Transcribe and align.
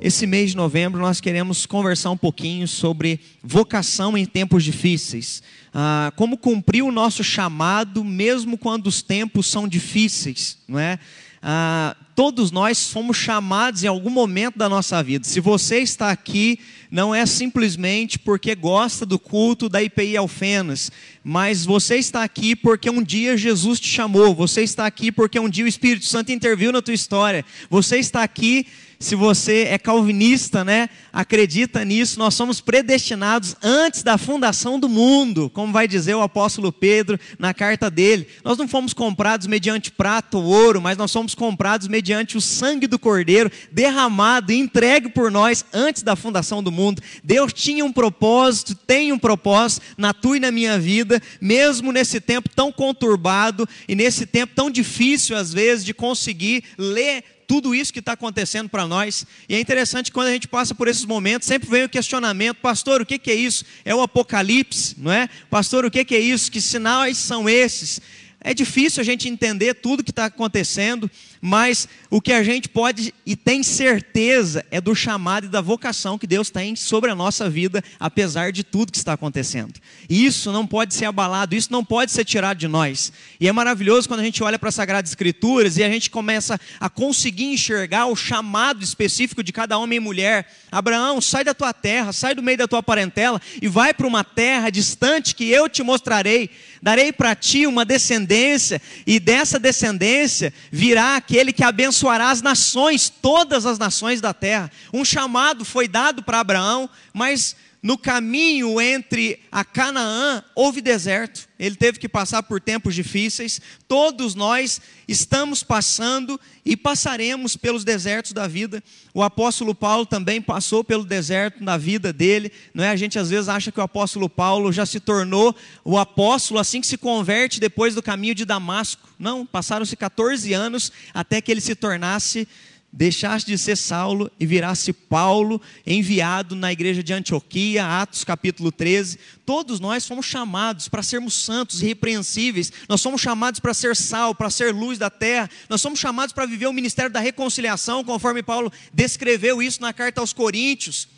Esse 0.00 0.26
mês 0.26 0.52
de 0.52 0.56
novembro 0.56 0.98
nós 0.98 1.20
queremos 1.20 1.66
conversar 1.66 2.10
um 2.10 2.16
pouquinho 2.16 2.66
sobre 2.66 3.20
vocação 3.42 4.16
em 4.16 4.24
tempos 4.24 4.64
difíceis. 4.64 5.42
Ah, 5.74 6.10
como 6.16 6.38
cumprir 6.38 6.82
o 6.82 6.90
nosso 6.90 7.22
chamado 7.22 8.02
mesmo 8.02 8.56
quando 8.56 8.86
os 8.86 9.02
tempos 9.02 9.46
são 9.46 9.68
difíceis, 9.68 10.56
não 10.66 10.78
é? 10.78 10.98
Ah, 11.42 11.94
todos 12.14 12.50
nós 12.50 12.90
fomos 12.90 13.18
chamados 13.18 13.84
em 13.84 13.88
algum 13.88 14.08
momento 14.08 14.58
da 14.58 14.70
nossa 14.70 15.02
vida. 15.02 15.26
Se 15.26 15.38
você 15.38 15.80
está 15.80 16.10
aqui, 16.10 16.58
não 16.90 17.14
é 17.14 17.24
simplesmente 17.24 18.18
porque 18.18 18.54
gosta 18.54 19.06
do 19.06 19.18
culto 19.18 19.68
da 19.68 19.82
IPI 19.82 20.16
Alfenas, 20.16 20.90
mas 21.22 21.64
você 21.64 21.96
está 21.96 22.22
aqui 22.22 22.56
porque 22.56 22.90
um 22.90 23.02
dia 23.02 23.36
Jesus 23.36 23.78
te 23.78 23.88
chamou, 23.88 24.34
você 24.34 24.62
está 24.62 24.86
aqui 24.86 25.12
porque 25.12 25.38
um 25.38 25.48
dia 25.48 25.64
o 25.64 25.68
Espírito 25.68 26.06
Santo 26.06 26.32
interviu 26.32 26.72
na 26.72 26.82
tua 26.82 26.94
história, 26.94 27.44
você 27.68 27.98
está 27.98 28.22
aqui 28.22 28.66
se 29.02 29.14
você 29.14 29.62
é 29.62 29.78
calvinista, 29.78 30.62
né, 30.62 30.90
acredita 31.10 31.82
nisso, 31.86 32.18
nós 32.18 32.34
somos 32.34 32.60
predestinados 32.60 33.56
antes 33.62 34.02
da 34.02 34.18
fundação 34.18 34.78
do 34.78 34.90
mundo, 34.90 35.48
como 35.48 35.72
vai 35.72 35.88
dizer 35.88 36.14
o 36.14 36.20
apóstolo 36.20 36.70
Pedro 36.70 37.18
na 37.38 37.54
carta 37.54 37.90
dele. 37.90 38.28
Nós 38.44 38.58
não 38.58 38.68
fomos 38.68 38.92
comprados 38.92 39.46
mediante 39.46 39.90
prata 39.90 40.36
ou 40.36 40.44
ouro, 40.44 40.82
mas 40.82 40.98
nós 40.98 41.10
somos 41.10 41.34
comprados 41.34 41.88
mediante 41.88 42.36
o 42.36 42.42
sangue 42.42 42.86
do 42.86 42.98
Cordeiro 42.98 43.50
derramado 43.72 44.52
e 44.52 44.58
entregue 44.58 45.08
por 45.08 45.30
nós 45.30 45.64
antes 45.72 46.02
da 46.02 46.14
fundação 46.14 46.62
do 46.62 46.70
mundo. 46.70 47.00
Deus 47.24 47.54
tinha 47.54 47.82
um 47.86 47.92
propósito, 47.92 48.74
tem 48.74 49.12
um 49.12 49.18
propósito 49.18 49.82
na 49.96 50.12
tua 50.12 50.36
e 50.36 50.40
na 50.40 50.50
minha 50.50 50.78
vida, 50.78 51.22
mesmo 51.40 51.90
nesse 51.90 52.20
tempo 52.20 52.50
tão 52.54 52.70
conturbado 52.70 53.66
e 53.88 53.94
nesse 53.94 54.26
tempo 54.26 54.52
tão 54.54 54.70
difícil 54.70 55.34
às 55.38 55.54
vezes 55.54 55.86
de 55.86 55.94
conseguir 55.94 56.64
ler 56.76 57.24
tudo 57.50 57.74
isso 57.74 57.92
que 57.92 57.98
está 57.98 58.12
acontecendo 58.12 58.68
para 58.68 58.86
nós. 58.86 59.26
E 59.48 59.56
é 59.56 59.60
interessante 59.60 60.12
quando 60.12 60.28
a 60.28 60.32
gente 60.32 60.46
passa 60.46 60.72
por 60.72 60.86
esses 60.86 61.04
momentos, 61.04 61.48
sempre 61.48 61.68
vem 61.68 61.82
o 61.82 61.88
questionamento: 61.88 62.58
pastor, 62.58 63.00
o 63.00 63.04
que, 63.04 63.18
que 63.18 63.28
é 63.28 63.34
isso? 63.34 63.64
É 63.84 63.92
o 63.92 64.00
apocalipse, 64.00 64.94
não 64.96 65.10
é? 65.10 65.28
Pastor, 65.50 65.84
o 65.84 65.90
que, 65.90 66.04
que 66.04 66.14
é 66.14 66.20
isso? 66.20 66.48
Que 66.48 66.60
sinais 66.60 67.18
são 67.18 67.48
esses? 67.48 68.00
É 68.40 68.54
difícil 68.54 69.00
a 69.00 69.04
gente 69.04 69.28
entender 69.28 69.74
tudo 69.74 70.04
que 70.04 70.12
está 70.12 70.26
acontecendo, 70.26 71.10
mas 71.40 71.88
o 72.10 72.20
que 72.20 72.32
a 72.32 72.42
gente 72.42 72.68
pode 72.68 73.14
e 73.24 73.34
tem 73.34 73.62
certeza 73.62 74.64
é 74.70 74.80
do 74.80 74.94
chamado 74.94 75.46
e 75.46 75.48
da 75.48 75.60
vocação 75.60 76.18
que 76.18 76.26
Deus 76.26 76.50
tem 76.50 76.76
sobre 76.76 77.10
a 77.10 77.14
nossa 77.14 77.48
vida, 77.48 77.82
apesar 77.98 78.52
de 78.52 78.62
tudo 78.62 78.92
que 78.92 78.98
está 78.98 79.14
acontecendo. 79.14 79.74
Isso 80.08 80.52
não 80.52 80.66
pode 80.66 80.94
ser 80.94 81.06
abalado, 81.06 81.54
isso 81.54 81.72
não 81.72 81.84
pode 81.84 82.12
ser 82.12 82.24
tirado 82.24 82.58
de 82.58 82.68
nós. 82.68 83.12
E 83.38 83.48
é 83.48 83.52
maravilhoso 83.52 84.08
quando 84.08 84.20
a 84.20 84.24
gente 84.24 84.42
olha 84.42 84.58
para 84.58 84.68
as 84.68 84.74
Sagradas 84.74 85.10
Escrituras 85.10 85.76
e 85.76 85.82
a 85.82 85.88
gente 85.88 86.10
começa 86.10 86.60
a 86.78 86.90
conseguir 86.90 87.44
enxergar 87.44 88.06
o 88.06 88.16
chamado 88.16 88.82
específico 88.82 89.42
de 89.42 89.52
cada 89.52 89.78
homem 89.78 89.96
e 89.96 90.00
mulher. 90.00 90.46
Abraão, 90.70 91.20
sai 91.20 91.44
da 91.44 91.54
tua 91.54 91.72
terra, 91.72 92.12
sai 92.12 92.34
do 92.34 92.42
meio 92.42 92.58
da 92.58 92.68
tua 92.68 92.82
parentela 92.82 93.40
e 93.62 93.68
vai 93.68 93.94
para 93.94 94.06
uma 94.06 94.24
terra 94.24 94.68
distante 94.68 95.34
que 95.34 95.48
eu 95.48 95.68
te 95.68 95.82
mostrarei. 95.82 96.50
Darei 96.82 97.12
para 97.12 97.34
ti 97.34 97.66
uma 97.66 97.84
descendência, 97.84 98.80
e 99.06 99.20
dessa 99.20 99.58
descendência 99.58 100.52
virá 100.72 101.20
aquele 101.30 101.52
que 101.52 101.62
abençoará 101.62 102.30
as 102.30 102.42
nações, 102.42 103.08
todas 103.08 103.64
as 103.64 103.78
nações 103.78 104.20
da 104.20 104.34
terra. 104.34 104.68
Um 104.92 105.04
chamado 105.04 105.64
foi 105.64 105.86
dado 105.86 106.24
para 106.24 106.40
Abraão, 106.40 106.90
mas 107.14 107.54
no 107.82 107.96
caminho 107.96 108.78
entre 108.78 109.40
a 109.50 109.64
Canaã 109.64 110.42
houve 110.54 110.82
deserto. 110.82 111.48
Ele 111.58 111.76
teve 111.76 111.98
que 111.98 112.08
passar 112.08 112.42
por 112.42 112.60
tempos 112.60 112.94
difíceis. 112.94 113.60
Todos 113.88 114.34
nós 114.34 114.80
estamos 115.08 115.62
passando 115.62 116.38
e 116.64 116.76
passaremos 116.76 117.56
pelos 117.56 117.82
desertos 117.82 118.32
da 118.32 118.46
vida. 118.46 118.82
O 119.14 119.22
apóstolo 119.22 119.74
Paulo 119.74 120.04
também 120.04 120.42
passou 120.42 120.84
pelo 120.84 121.04
deserto 121.04 121.64
na 121.64 121.78
vida 121.78 122.12
dele. 122.12 122.52
Não 122.74 122.84
é? 122.84 122.90
A 122.90 122.96
gente 122.96 123.18
às 123.18 123.30
vezes 123.30 123.48
acha 123.48 123.72
que 123.72 123.80
o 123.80 123.82
apóstolo 123.82 124.28
Paulo 124.28 124.70
já 124.72 124.84
se 124.84 125.00
tornou 125.00 125.56
o 125.82 125.98
apóstolo 125.98 126.60
assim 126.60 126.82
que 126.82 126.86
se 126.86 126.98
converte 126.98 127.60
depois 127.60 127.94
do 127.94 128.02
caminho 128.02 128.34
de 128.34 128.44
Damasco. 128.44 129.08
Não, 129.18 129.46
passaram-se 129.46 129.96
14 129.96 130.52
anos 130.52 130.92
até 131.14 131.40
que 131.40 131.50
ele 131.50 131.62
se 131.62 131.74
tornasse 131.74 132.46
deixaste 132.92 133.50
de 133.50 133.56
ser 133.56 133.76
Saulo 133.76 134.30
e 134.38 134.44
virasse 134.44 134.92
Paulo, 134.92 135.60
enviado 135.86 136.56
na 136.56 136.72
igreja 136.72 137.02
de 137.02 137.12
Antioquia, 137.12 137.86
Atos 137.86 138.24
capítulo 138.24 138.72
13. 138.72 139.18
Todos 139.46 139.78
nós 139.78 140.06
fomos 140.06 140.26
chamados 140.26 140.88
para 140.88 141.02
sermos 141.02 141.34
santos 141.34 141.82
e 141.82 141.86
repreensíveis. 141.86 142.72
Nós 142.88 143.00
somos 143.00 143.20
chamados 143.20 143.60
para 143.60 143.74
ser 143.74 143.94
sal, 143.94 144.34
para 144.34 144.50
ser 144.50 144.74
luz 144.74 144.98
da 144.98 145.08
terra. 145.08 145.48
Nós 145.68 145.80
somos 145.80 146.00
chamados 146.00 146.32
para 146.32 146.46
viver 146.46 146.66
o 146.66 146.72
ministério 146.72 147.10
da 147.10 147.20
reconciliação, 147.20 148.02
conforme 148.02 148.42
Paulo 148.42 148.72
descreveu 148.92 149.62
isso 149.62 149.80
na 149.80 149.92
carta 149.92 150.20
aos 150.20 150.32
Coríntios. 150.32 151.08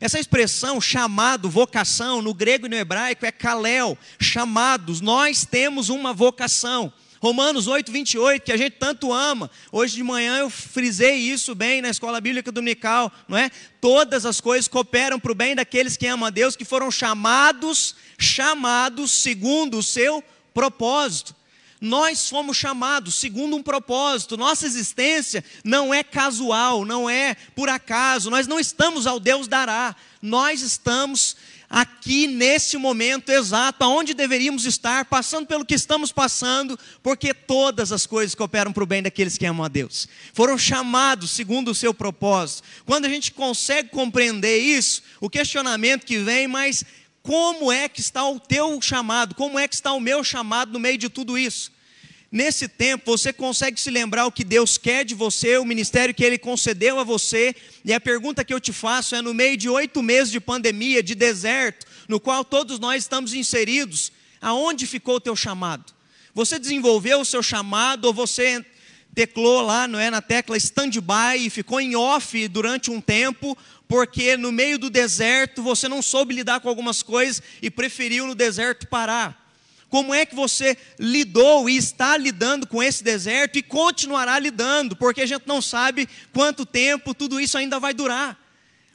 Essa 0.00 0.18
expressão 0.18 0.80
chamado, 0.80 1.48
vocação, 1.48 2.20
no 2.20 2.34
grego 2.34 2.66
e 2.66 2.68
no 2.68 2.74
hebraico 2.74 3.24
é 3.24 3.30
kalel, 3.30 3.96
chamados. 4.20 5.00
Nós 5.00 5.44
temos 5.44 5.88
uma 5.88 6.12
vocação. 6.12 6.92
Romanos 7.22 7.68
8, 7.68 7.92
28, 7.92 8.42
que 8.42 8.50
a 8.50 8.56
gente 8.56 8.72
tanto 8.72 9.12
ama. 9.12 9.48
Hoje 9.70 9.94
de 9.94 10.02
manhã 10.02 10.38
eu 10.38 10.50
frisei 10.50 11.14
isso 11.18 11.54
bem 11.54 11.80
na 11.80 11.88
escola 11.88 12.20
bíblica 12.20 12.50
dominical, 12.50 13.12
não 13.28 13.38
é? 13.38 13.48
Todas 13.80 14.26
as 14.26 14.40
coisas 14.40 14.66
cooperam 14.66 15.20
para 15.20 15.30
o 15.30 15.34
bem 15.34 15.54
daqueles 15.54 15.96
que 15.96 16.08
amam 16.08 16.26
a 16.26 16.30
Deus, 16.30 16.56
que 16.56 16.64
foram 16.64 16.90
chamados, 16.90 17.94
chamados 18.18 19.12
segundo 19.12 19.78
o 19.78 19.84
seu 19.84 20.20
propósito. 20.52 21.32
Nós 21.80 22.28
fomos 22.28 22.56
chamados 22.56 23.14
segundo 23.14 23.54
um 23.54 23.62
propósito. 23.62 24.36
Nossa 24.36 24.66
existência 24.66 25.44
não 25.62 25.94
é 25.94 26.02
casual, 26.02 26.84
não 26.84 27.08
é 27.08 27.36
por 27.54 27.68
acaso. 27.68 28.30
Nós 28.30 28.48
não 28.48 28.58
estamos 28.58 29.06
ao 29.06 29.20
Deus 29.20 29.46
dará. 29.46 29.94
Nós 30.20 30.60
estamos 30.60 31.36
aqui 31.72 32.26
nesse 32.26 32.76
momento 32.76 33.30
exato, 33.30 33.82
aonde 33.82 34.12
deveríamos 34.12 34.66
estar, 34.66 35.06
passando 35.06 35.46
pelo 35.46 35.64
que 35.64 35.74
estamos 35.74 36.12
passando, 36.12 36.78
porque 37.02 37.32
todas 37.32 37.90
as 37.90 38.04
coisas 38.04 38.34
cooperam 38.34 38.74
para 38.74 38.84
o 38.84 38.86
bem 38.86 39.02
daqueles 39.02 39.38
que 39.38 39.46
amam 39.46 39.64
a 39.64 39.68
Deus. 39.68 40.06
Foram 40.34 40.58
chamados 40.58 41.30
segundo 41.30 41.70
o 41.70 41.74
seu 41.74 41.94
propósito. 41.94 42.62
Quando 42.84 43.06
a 43.06 43.08
gente 43.08 43.32
consegue 43.32 43.88
compreender 43.88 44.58
isso, 44.58 45.02
o 45.18 45.30
questionamento 45.30 46.04
que 46.04 46.18
vem, 46.18 46.46
mas 46.46 46.84
como 47.22 47.72
é 47.72 47.88
que 47.88 48.00
está 48.00 48.28
o 48.28 48.38
teu 48.38 48.78
chamado? 48.82 49.34
Como 49.34 49.58
é 49.58 49.66
que 49.66 49.74
está 49.74 49.94
o 49.94 50.00
meu 50.00 50.22
chamado 50.22 50.72
no 50.74 50.78
meio 50.78 50.98
de 50.98 51.08
tudo 51.08 51.38
isso? 51.38 51.71
Nesse 52.32 52.66
tempo, 52.66 53.10
você 53.10 53.30
consegue 53.30 53.78
se 53.78 53.90
lembrar 53.90 54.24
o 54.24 54.32
que 54.32 54.42
Deus 54.42 54.78
quer 54.78 55.04
de 55.04 55.14
você, 55.14 55.58
o 55.58 55.66
ministério 55.66 56.14
que 56.14 56.24
Ele 56.24 56.38
concedeu 56.38 56.98
a 56.98 57.04
você, 57.04 57.54
e 57.84 57.92
a 57.92 58.00
pergunta 58.00 58.42
que 58.42 58.54
eu 58.54 58.58
te 58.58 58.72
faço 58.72 59.14
é: 59.14 59.20
no 59.20 59.34
meio 59.34 59.54
de 59.54 59.68
oito 59.68 60.02
meses 60.02 60.32
de 60.32 60.40
pandemia, 60.40 61.02
de 61.02 61.14
deserto, 61.14 61.86
no 62.08 62.18
qual 62.18 62.42
todos 62.42 62.78
nós 62.78 63.02
estamos 63.02 63.34
inseridos, 63.34 64.10
aonde 64.40 64.86
ficou 64.86 65.16
o 65.16 65.20
teu 65.20 65.36
chamado? 65.36 65.92
Você 66.32 66.58
desenvolveu 66.58 67.20
o 67.20 67.24
seu 67.24 67.42
chamado 67.42 68.06
ou 68.06 68.14
você 68.14 68.64
teclou 69.14 69.60
lá, 69.60 69.86
não 69.86 69.98
é, 69.98 70.10
na 70.10 70.22
tecla 70.22 70.56
stand-by 70.56 71.36
e 71.38 71.50
ficou 71.50 71.82
em 71.82 71.94
off 71.94 72.48
durante 72.48 72.90
um 72.90 72.98
tempo, 72.98 73.58
porque 73.86 74.38
no 74.38 74.50
meio 74.50 74.78
do 74.78 74.88
deserto 74.88 75.62
você 75.62 75.86
não 75.86 76.00
soube 76.00 76.34
lidar 76.34 76.60
com 76.60 76.68
algumas 76.70 77.02
coisas 77.02 77.42
e 77.60 77.70
preferiu 77.70 78.26
no 78.26 78.34
deserto 78.34 78.88
parar? 78.88 79.41
Como 79.92 80.14
é 80.14 80.24
que 80.24 80.34
você 80.34 80.74
lidou 80.98 81.68
e 81.68 81.76
está 81.76 82.16
lidando 82.16 82.66
com 82.66 82.82
esse 82.82 83.04
deserto 83.04 83.58
e 83.58 83.62
continuará 83.62 84.38
lidando, 84.38 84.96
porque 84.96 85.20
a 85.20 85.26
gente 85.26 85.42
não 85.46 85.60
sabe 85.60 86.08
quanto 86.32 86.64
tempo 86.64 87.12
tudo 87.12 87.38
isso 87.38 87.58
ainda 87.58 87.78
vai 87.78 87.92
durar. 87.92 88.42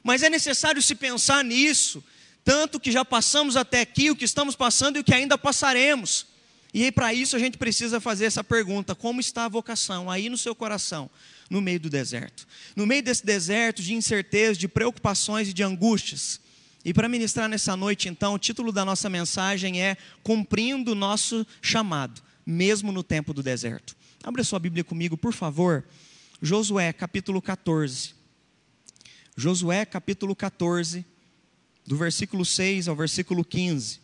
Mas 0.01 0.23
é 0.23 0.29
necessário 0.29 0.81
se 0.81 0.95
pensar 0.95 1.43
nisso, 1.43 2.03
tanto 2.43 2.79
que 2.79 2.91
já 2.91 3.05
passamos 3.05 3.55
até 3.55 3.81
aqui, 3.81 4.09
o 4.09 4.15
que 4.15 4.25
estamos 4.25 4.55
passando 4.55 4.97
e 4.97 5.01
o 5.01 5.03
que 5.03 5.13
ainda 5.13 5.37
passaremos. 5.37 6.25
E 6.73 6.91
para 6.91 7.13
isso 7.13 7.35
a 7.35 7.39
gente 7.39 7.59
precisa 7.59 8.01
fazer 8.01 8.25
essa 8.25 8.43
pergunta: 8.43 8.95
como 8.95 9.21
está 9.21 9.45
a 9.45 9.49
vocação 9.49 10.09
aí 10.09 10.29
no 10.29 10.37
seu 10.37 10.55
coração, 10.55 11.11
no 11.47 11.61
meio 11.61 11.79
do 11.79 11.91
deserto? 11.91 12.47
No 12.75 12.87
meio 12.87 13.03
desse 13.03 13.23
deserto 13.23 13.83
de 13.83 13.93
incerteza, 13.93 14.59
de 14.59 14.67
preocupações 14.67 15.47
e 15.47 15.53
de 15.53 15.61
angústias. 15.61 16.41
E 16.87 16.93
para 16.93 17.09
ministrar 17.09 17.49
nessa 17.49 17.75
noite, 17.75 18.07
então, 18.07 18.33
o 18.33 18.39
título 18.39 18.71
da 18.71 18.85
nossa 18.85 19.09
mensagem 19.09 19.83
é 19.83 19.97
Cumprindo 20.23 20.93
o 20.93 20.95
Nosso 20.95 21.45
Chamado, 21.61 22.21
mesmo 22.45 22.93
no 22.93 23.03
tempo 23.03 23.33
do 23.33 23.43
deserto. 23.43 23.93
Abra 24.23 24.41
sua 24.41 24.57
Bíblia 24.57 24.85
comigo, 24.85 25.17
por 25.17 25.33
favor. 25.33 25.83
Josué, 26.41 26.93
capítulo 26.93 27.41
14. 27.41 28.15
Josué, 29.35 29.83
capítulo 29.83 30.33
14, 30.33 31.05
do 31.85 31.97
versículo 31.97 32.45
6 32.45 32.87
ao 32.87 32.95
versículo 32.95 33.43
15. 33.43 33.99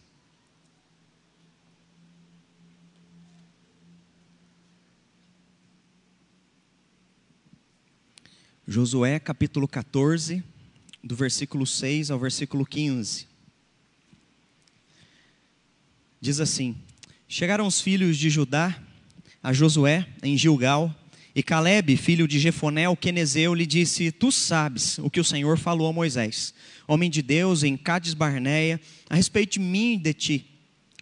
Josué 8.68 9.22
capítulo 9.22 9.70
14, 9.70 10.44
do 11.04 11.16
versículo 11.16 11.68
6 11.68 12.10
ao 12.10 12.18
versículo 12.18 12.66
15. 12.66 13.28
Diz 16.22 16.40
assim: 16.40 16.76
Chegaram 17.28 17.68
os 17.68 17.82
filhos 17.82 18.18
de 18.18 18.30
Judá 18.30 18.80
a 19.44 19.52
Josué 19.52 20.08
em 20.24 20.38
Gilgal 20.38 20.96
E 21.36 21.44
Caleb, 21.44 21.98
filho 21.98 22.28
de 22.28 22.40
Jefoné, 22.40 22.88
o 22.88 22.96
quenezeu, 22.96 23.54
lhe 23.54 23.66
disse: 23.66 24.12
Tu 24.12 24.32
sabes 24.32 24.98
o 25.00 25.10
que 25.10 25.20
o 25.20 25.24
Senhor 25.24 25.58
falou 25.58 25.88
a 25.88 25.94
Moisés, 25.94 26.54
homem 26.88 27.10
de 27.10 27.22
Deus, 27.22 27.64
em 27.64 27.76
Cades 27.76 28.14
Barneia, 28.14 28.80
a 29.10 29.16
respeito 29.16 29.54
de 29.54 29.60
mim 29.60 29.96
e 29.96 29.98
de 29.98 30.14
ti. 30.14 30.46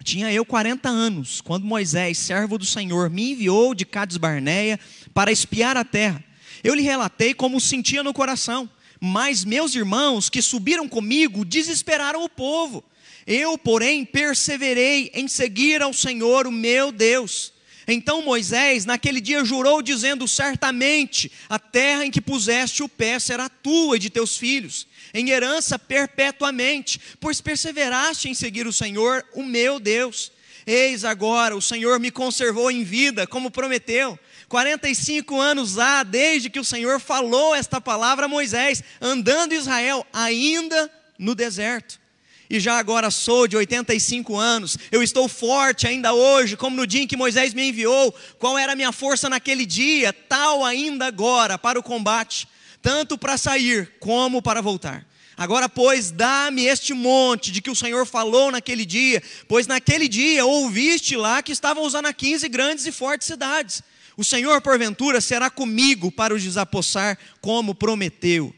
Tinha 0.03 0.33
eu 0.33 0.44
40 0.44 0.89
anos, 0.89 1.42
quando 1.42 1.63
Moisés, 1.65 2.18
servo 2.18 2.57
do 2.57 2.65
Senhor, 2.65 3.09
me 3.12 3.33
enviou 3.33 3.75
de 3.75 3.86
Cades 3.86 4.18
Barneia 4.18 4.80
para 5.13 5.31
espiar 5.31 5.77
a 5.77 5.83
terra. 5.83 6.24
Eu 6.63 6.74
lhe 6.74 6.81
relatei 6.81 7.36
como 7.36 7.59
sentia 7.59 8.01
no 8.01 8.13
coração, 8.13 8.68
mas 9.03 9.44
meus 9.44 9.74
irmãos 9.74 10.30
que 10.30 10.44
subiram 10.44 10.88
comigo 10.88 11.44
desesperaram 11.44 12.24
o 12.24 12.30
povo. 12.30 12.83
Eu, 13.25 13.57
porém, 13.57 14.06
perseverei 14.06 15.09
em 15.15 15.27
seguir 15.27 15.81
ao 15.81 15.92
Senhor, 15.92 16.45
o 16.45 16.51
meu 16.51 16.92
Deus. 16.92 17.51
Então 17.88 18.21
Moisés, 18.21 18.86
naquele 18.86 19.19
dia, 19.19 19.44
jurou, 19.44 19.81
dizendo: 19.81 20.27
Certamente 20.27 21.31
a 21.50 21.57
terra 21.57 22.06
em 22.06 22.12
que 22.12 22.21
puseste 22.21 22.83
o 22.83 22.89
pé 22.89 23.18
será 23.18 23.50
tua 23.50 23.95
e 23.95 24.00
de 24.00 24.12
teus 24.12 24.38
filhos, 24.38 24.88
em 25.13 25.30
herança 25.30 25.80
perpetuamente, 25.80 27.01
pois 27.19 27.42
perseveraste 27.42 28.30
em 28.30 28.36
seguir 28.36 28.68
o 28.68 28.74
Senhor, 28.74 29.25
o 29.33 29.44
meu 29.44 29.80
Deus. 29.80 30.31
Eis 30.65 31.03
agora, 31.03 31.56
o 31.56 31.62
Senhor 31.62 32.00
me 32.00 32.12
conservou 32.12 32.69
em 32.69 32.83
vida, 32.83 33.25
como 33.25 33.50
prometeu. 33.50 34.18
45 34.51 35.39
anos 35.39 35.80
há 35.80 36.03
desde 36.03 36.50
que 36.50 36.59
o 36.59 36.65
Senhor 36.65 37.00
falou 37.00 37.56
esta 37.56 37.80
palavra 37.80 38.25
a 38.25 38.27
Moisés, 38.27 38.83
andando 39.00 39.53
Israel 39.53 40.06
ainda 40.12 40.92
no 41.18 41.33
deserto 41.33 42.01
e 42.50 42.59
já 42.59 42.77
agora 42.77 43.09
sou 43.09 43.48
de 43.48 43.56
85 43.56 44.36
anos, 44.36 44.77
eu 44.92 45.01
estou 45.01 45.30
forte 45.30 45.88
ainda 45.88 46.13
hoje, 46.13 46.57
como 46.57 46.75
no 46.75 46.86
dia 46.86 47.01
em 47.01 47.07
que 47.07 47.15
Moisés 47.15 47.53
me 47.53 47.69
enviou. 47.69 48.13
Qual 48.38 48.57
era 48.57 48.74
a 48.74 48.75
minha 48.75 48.92
força 48.92 49.30
naquele 49.30 49.65
dia? 49.65 50.12
Tal 50.12 50.65
ainda 50.65 51.06
agora 51.06 51.57
para 51.57 51.80
o 51.80 51.83
combate, 51.83 52.45
tanto 52.81 53.18
para 53.18 53.38
sair 53.38 53.94
como 54.01 54.42
para 54.42 54.62
voltar. 54.62 55.06
Agora, 55.38 55.69
pois, 55.69 56.12
dá-me 56.12 56.65
este 56.65 56.94
monte 56.94 57.53
de 57.53 57.62
que 57.62 57.69
o 57.69 57.75
Senhor 57.75 58.06
falou 58.06 58.51
naquele 58.51 58.86
dia, 58.86 59.24
pois 59.48 59.65
naquele 59.65 60.09
dia 60.09 60.45
ouviste 60.45 61.15
lá 61.15 61.42
que 61.42 61.53
estavam 61.53 61.86
os 61.86 61.95
anaquins 61.95 62.44
e 62.44 62.50
grandes 62.50 62.86
e 62.86 62.92
fortes 62.92 63.27
cidades. 63.27 63.81
O 64.18 64.24
Senhor, 64.24 64.62
porventura, 64.62 65.22
será 65.22 65.50
comigo 65.50 66.12
para 66.12 66.34
os 66.34 66.44
desapossar, 66.44 67.18
como 67.40 67.74
prometeu. 67.74 68.54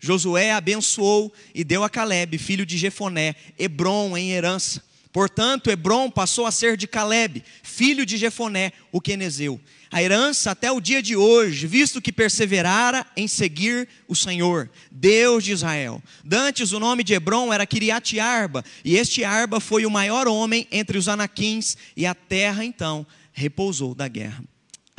Josué 0.00 0.52
abençoou 0.52 1.32
e 1.54 1.62
deu 1.62 1.84
a 1.84 1.90
Caleb, 1.90 2.36
filho 2.38 2.66
de 2.66 2.76
Jefoné, 2.76 3.36
Hebron 3.58 4.16
em 4.16 4.32
herança. 4.32 4.82
Portanto, 5.12 5.70
Hebron 5.70 6.10
passou 6.10 6.46
a 6.46 6.50
ser 6.50 6.76
de 6.76 6.88
Caleb, 6.88 7.44
filho 7.62 8.06
de 8.06 8.16
Jefoné, 8.16 8.72
o 8.90 9.00
quenezeu. 9.00 9.60
A 9.90 10.02
herança 10.02 10.50
até 10.50 10.72
o 10.72 10.80
dia 10.80 11.02
de 11.02 11.14
hoje, 11.14 11.66
visto 11.66 12.00
que 12.00 12.10
perseverara 12.10 13.06
em 13.14 13.28
seguir 13.28 13.86
o 14.08 14.16
Senhor, 14.16 14.70
Deus 14.90 15.44
de 15.44 15.52
Israel. 15.52 16.02
Dantes 16.24 16.72
o 16.72 16.80
nome 16.80 17.04
de 17.04 17.12
Hebron 17.12 17.52
era 17.52 17.66
Kiriat 17.66 18.18
Arba, 18.18 18.64
e 18.82 18.96
este 18.96 19.22
Arba 19.22 19.60
foi 19.60 19.84
o 19.84 19.90
maior 19.90 20.26
homem 20.26 20.66
entre 20.72 20.96
os 20.96 21.08
anaquins, 21.08 21.76
e 21.94 22.06
a 22.06 22.14
terra 22.14 22.64
então 22.64 23.06
repousou 23.34 23.94
da 23.94 24.08
guerra. 24.08 24.42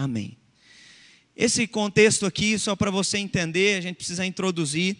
Amém. 0.03 0.38
Esse 1.33 1.65
contexto 1.65 2.25
aqui, 2.25 2.59
só 2.59 2.75
para 2.75 2.91
você 2.91 3.17
entender, 3.17 3.77
a 3.77 3.81
gente 3.81 3.95
precisa 3.95 4.25
introduzir 4.25 4.97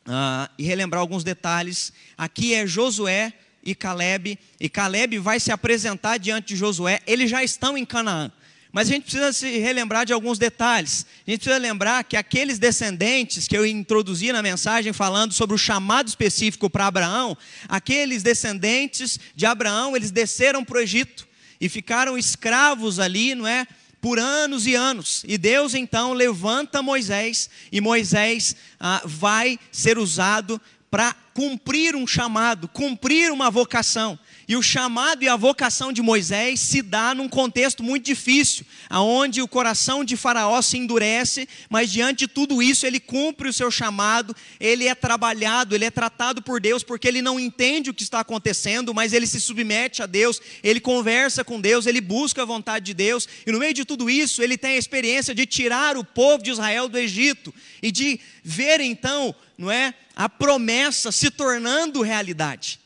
uh, 0.00 0.50
e 0.58 0.64
relembrar 0.64 1.00
alguns 1.00 1.22
detalhes. 1.22 1.92
Aqui 2.18 2.52
é 2.52 2.66
Josué 2.66 3.32
e 3.62 3.76
Caleb, 3.76 4.36
e 4.58 4.68
Caleb 4.68 5.18
vai 5.18 5.38
se 5.38 5.52
apresentar 5.52 6.18
diante 6.18 6.48
de 6.48 6.56
Josué, 6.56 6.98
eles 7.06 7.30
já 7.30 7.44
estão 7.44 7.78
em 7.78 7.84
Canaã. 7.84 8.32
Mas 8.72 8.88
a 8.88 8.92
gente 8.92 9.04
precisa 9.04 9.32
se 9.32 9.58
relembrar 9.58 10.04
de 10.04 10.12
alguns 10.12 10.36
detalhes. 10.36 11.06
A 11.24 11.30
gente 11.30 11.42
precisa 11.42 11.58
lembrar 11.58 12.02
que 12.02 12.16
aqueles 12.16 12.58
descendentes 12.58 13.46
que 13.46 13.56
eu 13.56 13.64
introduzi 13.64 14.32
na 14.32 14.42
mensagem 14.42 14.92
falando 14.92 15.32
sobre 15.32 15.54
o 15.54 15.58
chamado 15.58 16.08
específico 16.08 16.68
para 16.68 16.88
Abraão, 16.88 17.38
aqueles 17.68 18.24
descendentes 18.24 19.20
de 19.36 19.46
Abraão, 19.46 19.94
eles 19.94 20.10
desceram 20.10 20.64
para 20.64 20.78
o 20.78 20.80
Egito 20.80 21.28
e 21.60 21.68
ficaram 21.68 22.18
escravos 22.18 22.98
ali, 22.98 23.34
não 23.36 23.46
é? 23.46 23.66
Por 24.00 24.18
anos 24.18 24.66
e 24.66 24.74
anos. 24.74 25.22
E 25.26 25.36
Deus 25.36 25.74
então 25.74 26.12
levanta 26.12 26.82
Moisés, 26.82 27.50
e 27.70 27.80
Moisés 27.80 28.56
ah, 28.78 29.02
vai 29.04 29.58
ser 29.70 29.98
usado 29.98 30.60
para 30.90 31.14
cumprir 31.32 31.94
um 31.94 32.06
chamado, 32.06 32.66
cumprir 32.68 33.30
uma 33.30 33.50
vocação. 33.50 34.18
E 34.50 34.56
o 34.56 34.62
chamado 34.62 35.22
e 35.22 35.28
a 35.28 35.36
vocação 35.36 35.92
de 35.92 36.02
Moisés 36.02 36.58
se 36.58 36.82
dá 36.82 37.14
num 37.14 37.28
contexto 37.28 37.84
muito 37.84 38.04
difícil, 38.04 38.66
aonde 38.88 39.40
o 39.40 39.46
coração 39.46 40.04
de 40.04 40.16
Faraó 40.16 40.60
se 40.60 40.76
endurece, 40.76 41.48
mas 41.68 41.88
diante 41.88 42.26
de 42.26 42.26
tudo 42.26 42.60
isso 42.60 42.84
ele 42.84 42.98
cumpre 42.98 43.48
o 43.48 43.52
seu 43.52 43.70
chamado, 43.70 44.34
ele 44.58 44.88
é 44.88 44.94
trabalhado, 44.96 45.72
ele 45.72 45.84
é 45.84 45.90
tratado 45.90 46.42
por 46.42 46.60
Deus, 46.60 46.82
porque 46.82 47.06
ele 47.06 47.22
não 47.22 47.38
entende 47.38 47.90
o 47.90 47.94
que 47.94 48.02
está 48.02 48.18
acontecendo, 48.18 48.92
mas 48.92 49.12
ele 49.12 49.24
se 49.24 49.40
submete 49.40 50.02
a 50.02 50.06
Deus, 50.06 50.42
ele 50.64 50.80
conversa 50.80 51.44
com 51.44 51.60
Deus, 51.60 51.86
ele 51.86 52.00
busca 52.00 52.42
a 52.42 52.44
vontade 52.44 52.86
de 52.86 52.94
Deus, 52.94 53.28
e 53.46 53.52
no 53.52 53.60
meio 53.60 53.72
de 53.72 53.84
tudo 53.84 54.10
isso, 54.10 54.42
ele 54.42 54.58
tem 54.58 54.72
a 54.72 54.78
experiência 54.78 55.32
de 55.32 55.46
tirar 55.46 55.96
o 55.96 56.02
povo 56.02 56.42
de 56.42 56.50
Israel 56.50 56.88
do 56.88 56.98
Egito 56.98 57.54
e 57.80 57.92
de 57.92 58.18
ver 58.42 58.80
então, 58.80 59.32
não 59.56 59.70
é, 59.70 59.94
a 60.16 60.28
promessa 60.28 61.12
se 61.12 61.30
tornando 61.30 62.02
realidade. 62.02 62.79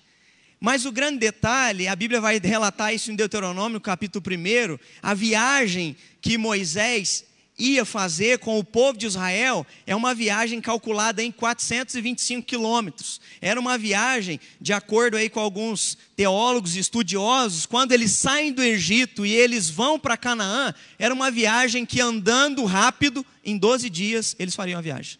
Mas 0.64 0.86
o 0.86 0.90
grande 0.90 1.18
detalhe, 1.18 1.86
a 1.86 1.94
Bíblia 1.94 2.22
vai 2.22 2.40
relatar 2.42 2.94
isso 2.94 3.12
em 3.12 3.14
Deuteronômio, 3.14 3.78
capítulo 3.78 4.24
1, 4.26 4.78
a 5.02 5.12
viagem 5.12 5.94
que 6.22 6.38
Moisés 6.38 7.22
ia 7.58 7.84
fazer 7.84 8.38
com 8.38 8.58
o 8.58 8.64
povo 8.64 8.96
de 8.98 9.04
Israel 9.04 9.66
é 9.86 9.94
uma 9.94 10.14
viagem 10.14 10.62
calculada 10.62 11.22
em 11.22 11.30
425 11.30 12.46
quilômetros. 12.46 13.20
Era 13.42 13.60
uma 13.60 13.76
viagem, 13.76 14.40
de 14.58 14.72
acordo 14.72 15.18
aí 15.18 15.28
com 15.28 15.38
alguns 15.38 15.98
teólogos 16.16 16.76
e 16.76 16.78
estudiosos, 16.78 17.66
quando 17.66 17.92
eles 17.92 18.12
saem 18.12 18.50
do 18.50 18.62
Egito 18.62 19.26
e 19.26 19.34
eles 19.34 19.68
vão 19.68 20.00
para 20.00 20.16
Canaã, 20.16 20.72
era 20.98 21.12
uma 21.12 21.30
viagem 21.30 21.84
que 21.84 22.00
andando 22.00 22.64
rápido, 22.64 23.22
em 23.44 23.58
12 23.58 23.90
dias, 23.90 24.34
eles 24.38 24.54
fariam 24.54 24.78
a 24.78 24.82
viagem. 24.82 25.18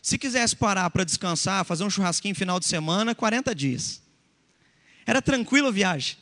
Se 0.00 0.16
quisesse 0.16 0.54
parar 0.54 0.88
para 0.90 1.02
descansar, 1.02 1.64
fazer 1.64 1.82
um 1.82 1.90
churrasquinho 1.90 2.36
final 2.36 2.60
de 2.60 2.66
semana, 2.66 3.16
40 3.16 3.52
dias. 3.52 4.03
Era 5.06 5.20
tranquilo 5.20 5.68
a 5.68 5.70
viagem. 5.70 6.16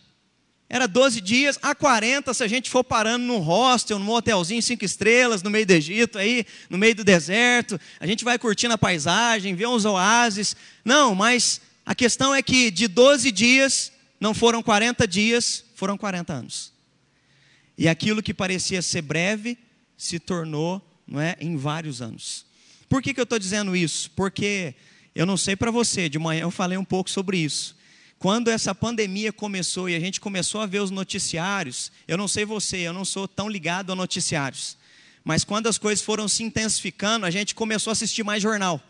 Era 0.69 0.89
12 0.89 1.21
dias, 1.21 1.59
a 1.61 1.75
40 1.75 2.33
se 2.33 2.43
a 2.43 2.49
gente 2.49 2.71
for 2.71 2.83
parando 2.83 3.27
num 3.27 3.39
hostel, 3.39 3.99
num 3.99 4.11
hotelzinho 4.11 4.63
cinco 4.63 4.87
estrelas, 4.87 5.43
no 5.43 5.51
meio 5.51 5.67
do 5.67 5.73
Egito, 5.73 6.19
aí, 6.19 6.47
no 6.71 6.79
meio 6.79 6.95
do 6.95 7.05
deserto, 7.05 7.79
a 8.01 8.07
gente 8.07 8.25
vai 8.25 8.39
curtindo 8.39 8.73
a 8.73 8.79
paisagem, 8.79 9.55
vê 9.55 9.67
uns 9.67 9.85
oásis. 9.85 10.57
Não, 10.83 11.15
mas 11.15 11.61
a 11.85 11.95
questão 11.95 12.35
é 12.35 12.41
que 12.41 12.71
de 12.71 12.89
12 12.89 13.31
dias, 13.31 13.93
não 14.19 14.33
foram 14.33 14.63
40 14.63 15.07
dias, 15.07 15.63
foram 15.75 15.99
40 15.99 16.33
anos. 16.33 16.73
E 17.77 17.87
aquilo 17.87 18.23
que 18.23 18.33
parecia 18.33 18.81
ser 18.81 19.03
breve, 19.03 19.59
se 19.97 20.19
tornou 20.19 20.81
não 21.07 21.21
é, 21.21 21.37
em 21.39 21.55
vários 21.55 22.01
anos. 22.01 22.47
Por 22.89 23.03
que, 23.03 23.13
que 23.13 23.21
eu 23.21 23.25
estou 23.25 23.39
dizendo 23.39 23.77
isso? 23.77 24.11
Porque 24.13 24.75
eu 25.15 25.27
não 25.27 25.37
sei 25.37 25.55
para 25.55 25.71
você, 25.71 26.09
de 26.09 26.19
manhã 26.19 26.43
eu 26.43 26.51
falei 26.51 26.79
um 26.79 26.85
pouco 26.85 27.11
sobre 27.11 27.37
isso. 27.37 27.77
Quando 28.23 28.53
essa 28.53 28.73
pandemia 28.73 29.33
começou 29.33 29.91
e 29.91 29.97
a 29.97 29.99
gente 29.99 30.21
começou 30.21 30.61
a 30.61 30.67
ver 30.67 30.79
os 30.79 30.93
noticiários, 30.93 31.91
eu 32.07 32.17
não 32.17 32.29
sei 32.29 32.45
você, 32.45 32.77
eu 32.77 32.93
não 32.93 33.05
sou 33.05 33.27
tão 33.27 33.49
ligado 33.49 33.91
a 33.91 33.97
noticiários, 33.97 34.77
mas 35.25 35.43
quando 35.43 35.67
as 35.67 35.77
coisas 35.77 36.05
foram 36.05 36.29
se 36.29 36.45
intensificando, 36.45 37.27
a 37.27 37.33
gente 37.33 37.53
começou 37.53 37.91
a 37.91 37.95
assistir 37.95 38.23
mais 38.23 38.41
jornal. 38.41 38.81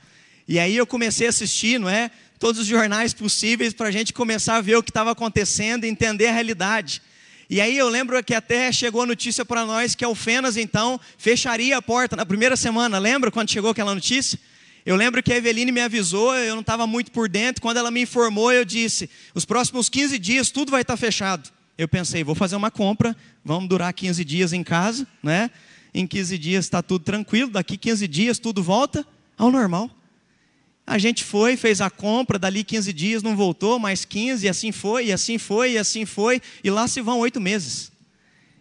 E 0.47 0.59
aí 0.59 0.77
eu 0.77 0.87
comecei 0.87 1.29
a 1.29 1.31
assistir, 1.31 1.81
não 1.81 1.89
é? 1.89 2.11
Todos 2.39 2.61
os 2.61 2.67
jornais 2.67 3.15
possíveis 3.15 3.73
para 3.73 3.89
a 3.89 3.91
gente 3.91 4.13
começar 4.13 4.57
a 4.57 4.61
ver 4.61 4.77
o 4.77 4.83
que 4.83 4.91
estava 4.91 5.13
acontecendo, 5.13 5.85
entender 5.85 6.27
a 6.27 6.33
realidade. 6.33 7.01
E 7.49 7.59
aí 7.59 7.79
eu 7.79 7.89
lembro 7.89 8.23
que 8.23 8.35
até 8.35 8.71
chegou 8.71 9.01
a 9.01 9.07
notícia 9.07 9.47
para 9.47 9.65
nós 9.65 9.95
que 9.95 10.05
a 10.05 10.09
Alfenas 10.09 10.59
então 10.59 11.01
fecharia 11.17 11.79
a 11.79 11.81
porta 11.81 12.17
na 12.17 12.27
primeira 12.27 12.55
semana. 12.55 12.99
Lembra 12.99 13.31
quando 13.31 13.51
chegou 13.51 13.71
aquela 13.71 13.95
notícia? 13.95 14.39
Eu 14.85 14.97
lembro 14.97 15.23
que 15.23 15.33
a 15.33 15.37
Eveline 15.37 15.71
me 15.71 15.81
avisou, 15.81 16.35
eu 16.35 16.55
não 16.55 16.61
estava 16.61 16.87
muito 16.87 17.13
por 17.13 17.29
dentro. 17.29 17.63
Quando 17.63 17.77
ela 17.77 17.91
me 17.91 18.03
informou, 18.03 18.53
eu 18.53 18.65
disse: 18.65 19.09
os 19.35 19.45
próximos 19.45 19.89
15 19.89 20.19
dias 20.19 20.51
tudo 20.51 20.71
vai 20.71 20.83
estar 20.83 20.97
fechado. 20.97 21.51
Eu 21.79 21.89
pensei, 21.89 22.23
vou 22.23 22.35
fazer 22.35 22.57
uma 22.57 22.71
compra, 22.71 23.17
vamos 23.45 23.69
durar 23.69 23.93
15 23.93 24.25
dias 24.25 24.53
em 24.53 24.63
casa, 24.63 25.07
né? 25.23 25.51
Em 25.95 26.07
15 26.07 26.37
dias 26.37 26.65
está 26.65 26.83
tudo 26.83 27.05
tranquilo, 27.05 27.51
daqui 27.51 27.77
15 27.77 28.09
dias 28.09 28.39
tudo 28.39 28.63
volta 28.63 29.07
ao 29.39 29.51
normal. 29.51 29.91
A 30.87 30.99
gente 30.99 31.23
foi, 31.23 31.57
fez 31.57 31.81
a 31.81 31.89
compra, 31.89 32.39
dali 32.39 32.65
15 32.65 32.93
dias 32.93 33.23
não 33.23 33.37
voltou, 33.37 33.79
mais 33.79 34.05
15, 34.05 34.45
e 34.45 34.49
assim 34.49 34.73
foi, 34.73 35.07
e 35.07 35.13
assim 35.13 35.39
foi, 35.39 35.73
e 35.73 35.79
assim 35.79 36.05
foi, 36.05 36.43
e 36.63 36.71
lá 36.71 36.89
se 36.89 37.01
vão 37.01 37.21
oito 37.21 37.41
meses. 37.41 37.93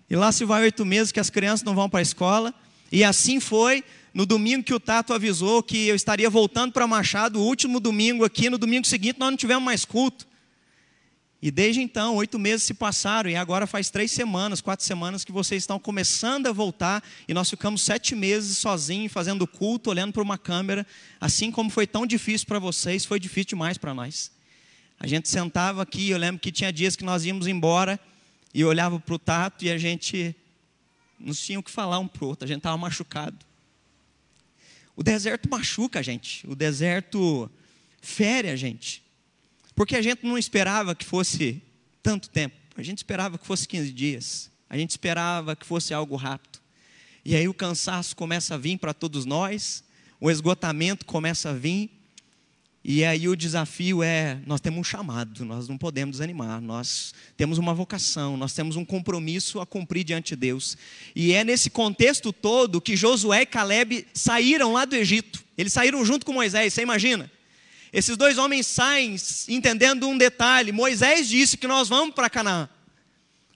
E 0.09 0.15
lá 0.15 0.31
se 0.31 0.45
vai 0.45 0.61
oito 0.63 0.85
meses 0.85 1.11
que 1.11 1.19
as 1.19 1.29
crianças 1.29 1.63
não 1.63 1.73
vão 1.73 1.89
para 1.89 1.99
a 1.99 2.03
escola, 2.03 2.53
e 2.91 3.03
assim 3.03 3.39
foi, 3.39 3.83
no 4.13 4.25
domingo 4.25 4.63
que 4.63 4.73
o 4.73 4.79
Tato 4.79 5.13
avisou 5.13 5.63
que 5.63 5.87
eu 5.87 5.95
estaria 5.95 6.29
voltando 6.29 6.73
para 6.73 6.85
Machado, 6.85 7.39
o 7.39 7.45
último 7.45 7.79
domingo 7.79 8.25
aqui, 8.25 8.49
no 8.49 8.57
domingo 8.57 8.85
seguinte 8.85 9.19
nós 9.19 9.29
não 9.31 9.37
tivemos 9.37 9.63
mais 9.63 9.85
culto. 9.85 10.27
E 11.41 11.49
desde 11.49 11.81
então, 11.81 12.15
oito 12.17 12.37
meses 12.37 12.61
se 12.61 12.73
passaram, 12.73 13.27
e 13.27 13.35
agora 13.35 13.65
faz 13.65 13.89
três 13.89 14.11
semanas, 14.11 14.61
quatro 14.61 14.85
semanas 14.85 15.25
que 15.25 15.31
vocês 15.31 15.63
estão 15.63 15.79
começando 15.79 16.45
a 16.45 16.51
voltar, 16.51 17.03
e 17.27 17.33
nós 17.33 17.49
ficamos 17.49 17.81
sete 17.81 18.13
meses 18.13 18.59
sozinhos, 18.59 19.11
fazendo 19.11 19.47
culto, 19.47 19.89
olhando 19.89 20.13
para 20.13 20.21
uma 20.21 20.37
câmera. 20.37 20.85
Assim 21.19 21.49
como 21.49 21.71
foi 21.71 21.87
tão 21.87 22.05
difícil 22.05 22.45
para 22.45 22.59
vocês, 22.59 23.05
foi 23.05 23.19
difícil 23.19 23.49
demais 23.49 23.75
para 23.75 23.91
nós. 23.91 24.31
A 24.99 25.07
gente 25.07 25.27
sentava 25.27 25.81
aqui, 25.81 26.11
eu 26.11 26.17
lembro 26.19 26.39
que 26.39 26.51
tinha 26.51 26.71
dias 26.71 26.95
que 26.95 27.03
nós 27.03 27.25
íamos 27.25 27.47
embora, 27.47 27.99
e 28.53 28.63
olhava 28.63 28.99
para 28.99 29.15
o 29.15 29.17
tato, 29.17 29.65
e 29.65 29.71
a 29.71 29.79
gente 29.79 30.35
não 31.19 31.33
tinha 31.33 31.59
o 31.59 31.63
que 31.63 31.71
falar 31.71 31.97
um 31.97 32.07
para 32.07 32.23
o 32.23 32.27
outro, 32.27 32.45
a 32.45 32.47
gente 32.47 32.57
estava 32.57 32.77
machucado. 32.77 33.50
O 34.95 35.03
deserto 35.03 35.49
machuca 35.49 35.99
a 35.99 36.01
gente, 36.01 36.45
o 36.47 36.55
deserto 36.55 37.49
fere 38.01 38.49
a 38.49 38.55
gente. 38.55 39.03
Porque 39.75 39.95
a 39.95 40.01
gente 40.01 40.25
não 40.25 40.37
esperava 40.37 40.93
que 40.93 41.05
fosse 41.05 41.61
tanto 42.03 42.29
tempo, 42.29 42.55
a 42.75 42.83
gente 42.83 42.97
esperava 42.97 43.37
que 43.37 43.45
fosse 43.45 43.67
15 43.67 43.91
dias, 43.91 44.51
a 44.69 44.77
gente 44.77 44.89
esperava 44.91 45.55
que 45.55 45.65
fosse 45.65 45.93
algo 45.93 46.15
rápido. 46.15 46.59
E 47.23 47.35
aí 47.35 47.47
o 47.47 47.53
cansaço 47.53 48.15
começa 48.15 48.55
a 48.55 48.57
vir 48.57 48.77
para 48.77 48.93
todos 48.93 49.25
nós, 49.25 49.83
o 50.19 50.29
esgotamento 50.29 51.05
começa 51.05 51.51
a 51.51 51.53
vir, 51.53 51.89
e 52.83 53.05
aí 53.05 53.27
o 53.27 53.35
desafio 53.35 54.01
é: 54.01 54.39
nós 54.45 54.59
temos 54.59 54.79
um 54.79 54.83
chamado, 54.83 55.45
nós 55.45 55.67
não 55.67 55.77
podemos 55.77 56.13
desanimar, 56.13 56.59
nós 56.59 57.13
temos 57.37 57.59
uma 57.59 57.73
vocação, 57.73 58.35
nós 58.35 58.53
temos 58.53 58.75
um 58.75 58.83
compromisso 58.83 59.59
a 59.59 59.65
cumprir 59.65 60.03
diante 60.03 60.29
de 60.29 60.37
Deus. 60.37 60.77
E 61.15 61.33
é 61.33 61.43
nesse 61.43 61.69
contexto 61.69 62.33
todo 62.33 62.81
que 62.81 62.95
Josué 62.95 63.43
e 63.43 63.45
Caleb 63.45 64.07
saíram 64.13 64.73
lá 64.73 64.85
do 64.85 64.95
Egito. 64.95 65.43
Eles 65.55 65.73
saíram 65.73 66.03
junto 66.03 66.25
com 66.25 66.33
Moisés, 66.33 66.73
você 66.73 66.81
imagina? 66.81 67.31
Esses 67.93 68.17
dois 68.17 68.37
homens 68.39 68.65
saem 68.65 69.15
entendendo 69.47 70.07
um 70.07 70.17
detalhe: 70.17 70.71
Moisés 70.71 71.29
disse 71.29 71.57
que 71.57 71.67
nós 71.67 71.87
vamos 71.87 72.15
para 72.15 72.31
Canaã. 72.31 72.67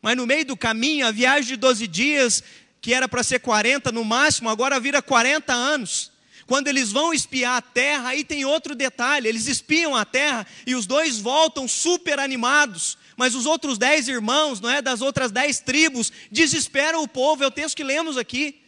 Mas 0.04 0.16
no 0.16 0.28
meio 0.28 0.46
do 0.46 0.56
caminho, 0.56 1.08
a 1.08 1.10
viagem 1.10 1.48
de 1.48 1.56
12 1.56 1.88
dias, 1.88 2.44
que 2.80 2.94
era 2.94 3.10
para 3.10 3.24
ser 3.24 3.40
40 3.40 3.92
no 3.92 4.06
máximo, 4.06 4.50
agora 4.50 4.80
vira 4.80 5.02
40 5.02 5.52
anos. 5.52 6.12
Quando 6.48 6.68
eles 6.68 6.92
vão 6.92 7.14
espiar 7.14 7.58
a 7.58 7.62
terra, 7.62 8.10
aí 8.10 8.24
tem 8.24 8.46
outro 8.46 8.76
detalhe: 8.76 9.28
eles 9.28 9.48
espiam 9.48 9.96
a 9.96 10.06
terra 10.06 10.46
e 10.66 10.76
os 10.76 10.86
dois 10.86 11.18
voltam 11.18 11.68
super 11.68 12.20
animados. 12.20 12.98
Mas 13.18 13.34
os 13.34 13.46
outros 13.46 13.78
dez 13.78 14.08
irmãos, 14.08 14.60
não 14.62 14.70
é, 14.70 14.82
das 14.82 15.02
outras 15.02 15.32
dez 15.32 15.60
tribos, 15.60 16.12
desesperam 16.32 17.02
o 17.02 17.08
povo, 17.08 17.44
é 17.44 17.48
o 17.48 17.52
texto 17.52 17.76
que 17.76 17.84
lemos 17.84 18.18
aqui. 18.18 18.62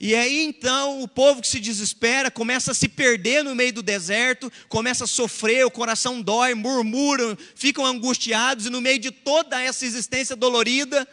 E 0.00 0.14
aí 0.14 0.44
então 0.44 1.02
o 1.02 1.08
povo 1.08 1.40
que 1.40 1.48
se 1.48 1.58
desespera 1.58 2.30
começa 2.30 2.70
a 2.70 2.74
se 2.74 2.88
perder 2.88 3.42
no 3.42 3.54
meio 3.54 3.72
do 3.72 3.82
deserto, 3.82 4.50
começa 4.68 5.04
a 5.04 5.08
sofrer, 5.08 5.66
o 5.66 5.70
coração 5.70 6.22
dói, 6.22 6.54
murmuram, 6.54 7.36
ficam 7.56 7.84
angustiados, 7.84 8.66
e 8.66 8.70
no 8.70 8.80
meio 8.80 9.00
de 9.00 9.10
toda 9.10 9.60
essa 9.60 9.84
existência 9.84 10.36
dolorida, 10.36 11.06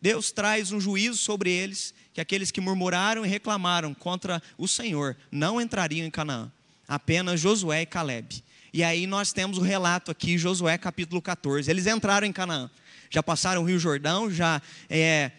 Deus 0.00 0.30
traz 0.30 0.72
um 0.72 0.80
juízo 0.80 1.16
sobre 1.16 1.50
eles, 1.50 1.94
que 2.12 2.20
aqueles 2.20 2.50
que 2.50 2.60
murmuraram 2.60 3.24
e 3.24 3.28
reclamaram 3.28 3.94
contra 3.94 4.42
o 4.58 4.68
Senhor 4.68 5.16
não 5.30 5.60
entrariam 5.60 6.06
em 6.06 6.10
Canaã, 6.10 6.50
apenas 6.86 7.40
Josué 7.40 7.82
e 7.82 7.86
Caleb. 7.86 8.42
E 8.72 8.82
aí 8.82 9.06
nós 9.06 9.32
temos 9.32 9.58
o 9.58 9.62
relato 9.62 10.10
aqui, 10.10 10.38
Josué 10.38 10.78
capítulo 10.78 11.20
14. 11.20 11.70
Eles 11.70 11.86
entraram 11.86 12.26
em 12.26 12.32
Canaã, 12.32 12.70
já 13.10 13.22
passaram 13.22 13.62
o 13.62 13.64
Rio 13.64 13.78
Jordão, 13.78 14.30
já 14.30 14.60
é, 14.88 15.30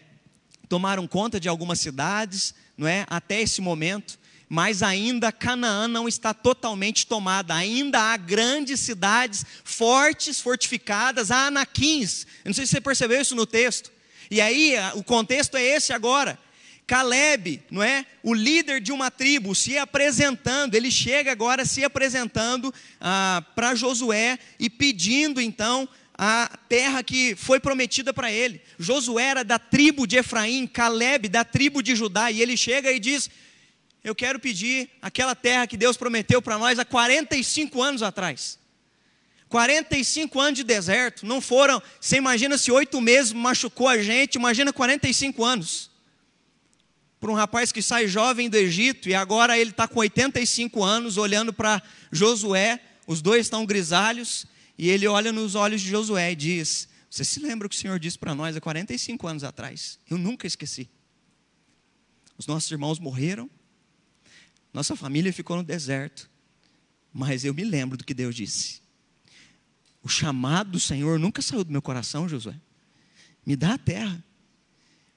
tomaram 0.68 1.06
conta 1.06 1.40
de 1.40 1.48
algumas 1.48 1.80
cidades, 1.80 2.54
não 2.76 2.86
é? 2.86 3.04
Até 3.08 3.40
esse 3.40 3.60
momento, 3.60 4.18
mas 4.48 4.82
ainda 4.82 5.32
Canaã 5.32 5.88
não 5.88 6.06
está 6.06 6.34
totalmente 6.34 7.06
tomada. 7.06 7.54
Ainda 7.54 8.00
há 8.00 8.16
grandes 8.16 8.80
cidades 8.80 9.44
fortes, 9.64 10.40
fortificadas, 10.40 11.30
há 11.30 11.46
anaquins. 11.46 12.24
Eu 12.44 12.50
não 12.50 12.54
sei 12.54 12.66
se 12.66 12.72
você 12.72 12.80
percebeu 12.80 13.20
isso 13.20 13.34
no 13.34 13.46
texto. 13.46 13.90
E 14.30 14.40
aí, 14.40 14.74
o 14.94 15.02
contexto 15.02 15.56
é 15.56 15.62
esse 15.62 15.92
agora. 15.92 16.38
Caleb, 16.86 17.62
não 17.70 17.82
é? 17.82 18.04
O 18.22 18.34
líder 18.34 18.80
de 18.80 18.92
uma 18.92 19.10
tribo 19.10 19.54
se 19.54 19.78
apresentando, 19.78 20.74
ele 20.74 20.90
chega 20.90 21.32
agora 21.32 21.64
se 21.64 21.82
apresentando 21.82 22.72
ah, 23.00 23.42
para 23.54 23.74
Josué 23.74 24.38
e 24.58 24.68
pedindo 24.68 25.40
então 25.40 25.88
a 26.16 26.58
terra 26.68 27.02
que 27.02 27.34
foi 27.34 27.58
prometida 27.58 28.12
para 28.12 28.30
ele. 28.30 28.60
Josué 28.78 29.24
era 29.24 29.44
da 29.44 29.58
tribo 29.58 30.06
de 30.06 30.16
Efraim, 30.16 30.66
Caleb 30.66 31.28
da 31.28 31.44
tribo 31.44 31.82
de 31.82 31.96
Judá, 31.96 32.30
e 32.30 32.42
ele 32.42 32.56
chega 32.56 32.92
e 32.92 33.00
diz: 33.00 33.30
Eu 34.02 34.14
quero 34.14 34.38
pedir 34.38 34.90
aquela 35.00 35.34
terra 35.34 35.66
que 35.66 35.76
Deus 35.76 35.96
prometeu 35.96 36.42
para 36.42 36.58
nós 36.58 36.78
há 36.78 36.84
45 36.84 37.82
anos 37.82 38.02
atrás. 38.02 38.58
45 39.48 40.40
anos 40.40 40.56
de 40.56 40.64
deserto, 40.64 41.24
não 41.24 41.40
foram, 41.40 41.80
você 42.00 42.16
imagina 42.16 42.58
se 42.58 42.72
oito 42.72 43.00
meses 43.00 43.32
machucou 43.32 43.86
a 43.86 44.02
gente, 44.02 44.34
imagina 44.34 44.72
45 44.72 45.44
anos. 45.44 45.93
Para 47.24 47.32
um 47.32 47.36
rapaz 47.36 47.72
que 47.72 47.80
sai 47.80 48.06
jovem 48.06 48.50
do 48.50 48.56
Egito 48.58 49.08
e 49.08 49.14
agora 49.14 49.58
ele 49.58 49.70
está 49.70 49.88
com 49.88 49.98
85 50.00 50.84
anos, 50.84 51.16
olhando 51.16 51.54
para 51.54 51.82
Josué, 52.12 52.78
os 53.06 53.22
dois 53.22 53.46
estão 53.46 53.64
grisalhos, 53.64 54.46
e 54.76 54.90
ele 54.90 55.06
olha 55.06 55.32
nos 55.32 55.54
olhos 55.54 55.80
de 55.80 55.88
Josué 55.88 56.32
e 56.32 56.36
diz: 56.36 56.86
Você 57.08 57.24
se 57.24 57.40
lembra 57.40 57.66
o 57.66 57.70
que 57.70 57.76
o 57.76 57.78
Senhor 57.78 57.98
disse 57.98 58.18
para 58.18 58.34
nós 58.34 58.54
há 58.54 58.60
45 58.60 59.26
anos 59.26 59.42
atrás? 59.42 59.98
Eu 60.10 60.18
nunca 60.18 60.46
esqueci. 60.46 60.86
Os 62.36 62.46
nossos 62.46 62.70
irmãos 62.70 62.98
morreram, 62.98 63.48
nossa 64.70 64.94
família 64.94 65.32
ficou 65.32 65.56
no 65.56 65.64
deserto, 65.64 66.28
mas 67.10 67.42
eu 67.42 67.54
me 67.54 67.64
lembro 67.64 67.96
do 67.96 68.04
que 68.04 68.12
Deus 68.12 68.36
disse. 68.36 68.82
O 70.02 70.10
chamado 70.10 70.72
do 70.72 70.78
Senhor 70.78 71.18
nunca 71.18 71.40
saiu 71.40 71.64
do 71.64 71.72
meu 71.72 71.80
coração, 71.80 72.28
Josué. 72.28 72.60
Me 73.46 73.56
dá 73.56 73.72
a 73.72 73.78
terra, 73.78 74.22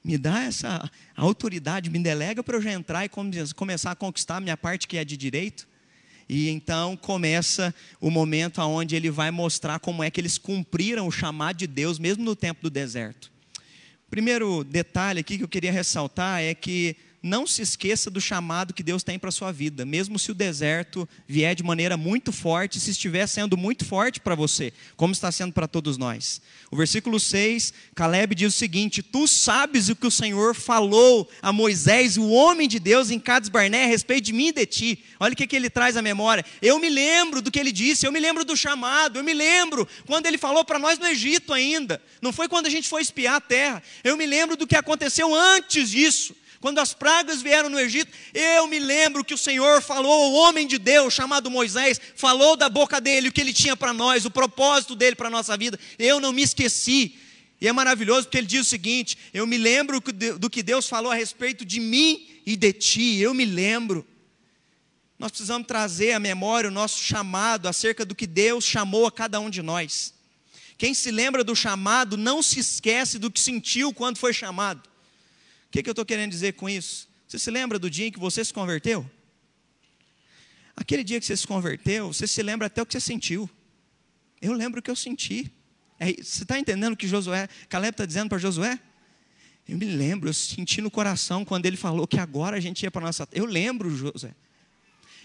me 0.08 0.18
dá 0.18 0.44
essa 0.44 0.90
autoridade, 1.18 1.90
me 1.90 2.00
delega 2.00 2.42
para 2.42 2.56
eu 2.56 2.62
já 2.62 2.72
entrar 2.72 3.04
e 3.04 3.10
começar 3.54 3.92
a 3.92 3.96
conquistar 3.96 4.38
a 4.38 4.40
minha 4.40 4.56
parte 4.56 4.88
que 4.88 4.98
é 4.98 5.04
de 5.04 5.18
direito. 5.18 5.68
E 6.30 6.48
então 6.48 6.96
começa 6.96 7.76
o 8.00 8.10
momento 8.10 8.62
onde 8.62 8.96
ele 8.96 9.12
vai 9.12 9.32
mostrar 9.32 9.80
como 9.80 10.02
é 10.02 10.10
que 10.10 10.22
eles 10.22 10.38
cumpriram 10.38 11.08
o 11.08 11.12
chamado 11.12 11.58
de 11.58 11.68
Deus, 11.68 12.00
mesmo 12.00 12.24
no 12.24 12.38
tempo 12.38 12.62
do 12.62 12.70
deserto. 12.70 13.30
Primeiro 14.10 14.64
detalhe 14.64 15.20
aqui 15.20 15.38
que 15.38 15.44
eu 15.44 15.50
queria 15.50 15.74
ressaltar 15.74 16.42
é 16.42 16.56
que 16.56 16.96
não 17.22 17.48
se 17.48 17.62
esqueça 17.62 18.10
do 18.10 18.22
chamado 18.22 18.74
que 18.74 18.84
Deus 18.84 19.04
tem 19.04 19.18
para 19.18 19.30
a 19.30 19.32
sua 19.32 19.52
vida, 19.52 19.86
mesmo 19.86 20.20
se 20.20 20.32
o 20.32 20.36
deserto 20.36 21.08
vier 21.28 21.56
de 21.56 21.64
maneira 21.64 21.98
muito 21.98 22.32
forte, 22.32 22.80
se 22.80 22.92
estiver 22.92 23.26
sendo 23.28 23.58
muito 23.58 23.86
forte 23.86 24.20
para 24.20 24.36
você, 24.36 24.72
como 24.96 25.14
está 25.14 25.32
sendo 25.32 25.52
para 25.52 25.68
todos 25.68 25.98
nós. 25.98 26.42
O 26.70 26.78
versículo 26.78 27.20
6, 27.20 27.74
Caleb 27.96 28.36
diz 28.36 28.54
o 28.54 28.58
seguinte: 28.58 29.02
Tu 29.02 29.28
sabes 29.28 29.90
o 29.90 29.96
que 29.96 30.06
o 30.06 30.12
Senhor 30.12 30.54
falou 30.56 31.30
a 31.42 31.52
Moisés, 31.52 32.18
o 32.18 32.30
homem 32.30 32.68
de 32.68 32.80
Deus, 32.80 33.10
em 33.10 33.20
Cades 33.20 33.50
Barné, 33.50 33.86
a 33.86 33.88
respeito 33.88 34.26
de 34.26 34.34
mim 34.34 34.48
e 34.48 34.54
de 34.54 34.66
ti. 34.66 35.04
Olha 35.20 35.34
o 35.34 35.36
que, 35.36 35.48
que 35.48 35.56
ele 35.56 35.70
traz 35.70 35.98
à 35.98 36.02
memória. 36.02 36.46
Eu 36.62 36.80
me 36.80 36.90
lembro 36.90 37.42
do 37.42 37.52
que 37.52 37.60
ele 37.60 37.72
disse, 37.72 38.06
eu 38.06 38.12
me 38.12 38.20
lembro 38.20 38.46
do 38.46 38.56
chamado, 38.56 39.20
eu 39.20 39.24
me 39.24 39.34
lembro 39.34 39.88
quando 40.06 40.26
ele 40.28 40.38
falou 40.38 40.64
para 40.64 40.78
nós 40.78 41.00
no 41.00 41.08
Egito 41.08 41.52
ainda. 41.54 42.02
Não 42.22 42.32
foi 42.32 42.48
quando 42.48 42.68
a 42.68 42.70
gente 42.70 42.88
foi 42.88 43.02
espiar 43.02 43.36
a 43.36 43.42
terra. 43.42 43.82
Eu 44.04 44.16
me 44.16 44.26
lembro 44.26 44.56
do 44.56 44.68
que 44.68 44.76
aconteceu 44.76 45.34
antes 45.34 45.90
disso. 45.90 46.36
Quando 46.60 46.80
as 46.80 46.94
pragas 46.94 47.42
vieram 47.42 47.70
no 47.70 47.80
Egito, 47.80 48.12
eu 48.34 48.68
me 48.68 48.80
lembro 48.80 49.24
que 49.24 49.34
o 49.34 49.38
Senhor 49.38 49.82
falou, 49.82 50.32
o 50.32 50.36
homem 50.36 50.66
de 50.66 50.78
Deus 50.78 51.14
chamado 51.14 51.52
Moisés, 51.52 52.02
falou 52.16 52.56
da 52.56 52.68
boca 52.68 53.00
dele 53.00 53.30
o 53.30 53.32
que 53.32 53.42
ele 53.42 53.54
tinha 53.54 53.76
para 53.76 53.94
nós, 53.94 54.26
o 54.26 54.32
propósito 54.32 54.96
dele 54.96 55.16
para 55.16 55.28
a 55.28 55.32
nossa 55.32 55.56
vida. 55.56 55.80
Eu 56.00 56.20
não 56.20 56.34
me 56.34 56.42
esqueci. 56.42 57.16
E 57.60 57.68
é 57.68 57.74
maravilhoso 57.74 58.24
porque 58.24 58.38
ele 58.38 58.48
diz 58.48 58.62
o 58.62 58.70
seguinte: 58.70 59.18
eu 59.34 59.46
me 59.46 59.58
lembro 59.58 60.02
do 60.40 60.50
que 60.50 60.64
Deus 60.64 60.88
falou 60.88 61.12
a 61.12 61.16
respeito 61.16 61.66
de 61.66 61.80
mim 61.80 62.28
e 62.46 62.56
de 62.56 62.74
ti, 62.74 63.18
eu 63.18 63.34
me 63.34 63.46
lembro. 63.46 64.06
Nós 65.20 65.32
precisamos 65.32 65.68
trazer 65.68 66.12
à 66.12 66.20
memória 66.20 66.70
o 66.70 66.74
nosso 66.74 67.00
chamado 67.00 67.68
acerca 67.68 68.06
do 68.06 68.14
que 68.14 68.28
Deus 68.28 68.64
chamou 68.64 69.08
a 69.08 69.12
cada 69.12 69.40
um 69.40 69.50
de 69.50 69.64
nós. 69.64 70.14
Quem 70.78 70.94
se 70.94 71.10
lembra 71.10 71.44
do 71.44 71.56
chamado 71.56 72.16
não 72.16 72.44
se 72.44 72.60
esquece 72.60 73.18
do 73.18 73.32
que 73.32 73.40
sentiu 73.40 73.92
quando 73.92 74.18
foi 74.18 74.32
chamado. 74.32 74.88
O 75.68 75.72
que, 75.72 75.84
que 75.84 75.90
eu 75.90 75.92
estou 75.92 76.06
querendo 76.06 76.32
dizer 76.32 76.54
com 76.54 76.70
isso? 76.70 77.08
Você 77.28 77.38
se 77.38 77.52
lembra 77.52 77.78
do 77.78 77.90
dia 77.90 78.08
em 78.08 78.12
que 78.12 78.20
você 78.20 78.44
se 78.44 78.54
converteu? 78.54 79.10
Aquele 80.76 81.04
dia 81.04 81.20
que 81.20 81.26
você 81.26 81.36
se 81.36 81.46
converteu, 81.46 82.14
você 82.14 82.28
se 82.28 82.42
lembra 82.42 82.68
até 82.68 82.82
o 82.82 82.86
que 82.86 82.94
você 82.94 83.02
sentiu. 83.02 83.50
Eu 84.42 84.54
lembro 84.54 84.80
o 84.80 84.84
que 84.84 84.92
eu 84.92 84.96
senti. 84.96 85.52
É, 86.00 86.14
você 86.14 86.44
está 86.44 86.60
entendendo 86.60 86.94
o 86.94 86.98
que 86.98 87.08
Josué, 87.08 87.50
Caleb 87.68 87.94
está 87.94 88.06
dizendo 88.06 88.30
para 88.30 88.38
Josué? 88.38 88.80
Eu 89.68 89.78
me 89.78 89.86
lembro, 89.86 90.30
eu 90.30 90.34
senti 90.34 90.80
no 90.80 90.90
coração 90.90 91.44
quando 91.44 91.66
ele 91.66 91.76
falou 91.76 92.08
que 92.08 92.20
agora 92.20 92.56
a 92.56 92.60
gente 92.60 92.84
ia 92.84 92.92
para 92.92 93.02
a 93.02 93.08
nossa. 93.08 93.28
Eu 93.34 93.46
lembro, 93.46 93.90
Josué. 93.90 94.34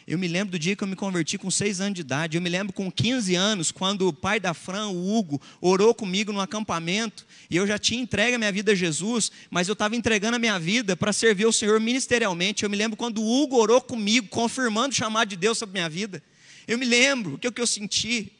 Eu 0.06 0.18
me 0.18 0.26
lembro 0.26 0.52
do 0.52 0.58
dia 0.58 0.74
que 0.74 0.82
eu 0.82 0.88
me 0.88 0.96
converti 0.96 1.38
com 1.38 1.50
seis 1.50 1.80
anos 1.80 1.94
de 1.94 2.00
idade. 2.00 2.36
Eu 2.36 2.42
me 2.42 2.48
lembro 2.48 2.72
com 2.72 2.90
15 2.90 3.34
anos, 3.34 3.70
quando 3.70 4.08
o 4.08 4.12
pai 4.12 4.40
da 4.40 4.52
Fran, 4.52 4.88
o 4.88 5.16
Hugo, 5.16 5.40
orou 5.60 5.94
comigo 5.94 6.32
no 6.32 6.40
acampamento. 6.40 7.26
E 7.48 7.56
eu 7.56 7.66
já 7.66 7.78
tinha 7.78 8.02
entregue 8.02 8.34
a 8.34 8.38
minha 8.38 8.52
vida 8.52 8.72
a 8.72 8.74
Jesus, 8.74 9.30
mas 9.50 9.68
eu 9.68 9.74
estava 9.74 9.94
entregando 9.94 10.36
a 10.36 10.38
minha 10.38 10.58
vida 10.58 10.96
para 10.96 11.12
servir 11.12 11.46
o 11.46 11.52
Senhor 11.52 11.78
ministerialmente. 11.78 12.64
Eu 12.64 12.70
me 12.70 12.76
lembro 12.76 12.96
quando 12.96 13.22
o 13.22 13.42
Hugo 13.42 13.56
orou 13.56 13.80
comigo, 13.80 14.28
confirmando 14.28 14.92
o 14.92 14.96
chamado 14.96 15.28
de 15.28 15.36
Deus 15.36 15.58
sobre 15.58 15.78
a 15.78 15.82
minha 15.82 15.88
vida. 15.88 16.22
Eu 16.66 16.78
me 16.78 16.84
lembro 16.84 17.34
o 17.34 17.38
que, 17.38 17.46
é 17.46 17.52
que 17.52 17.60
eu 17.60 17.66
senti. 17.66 18.32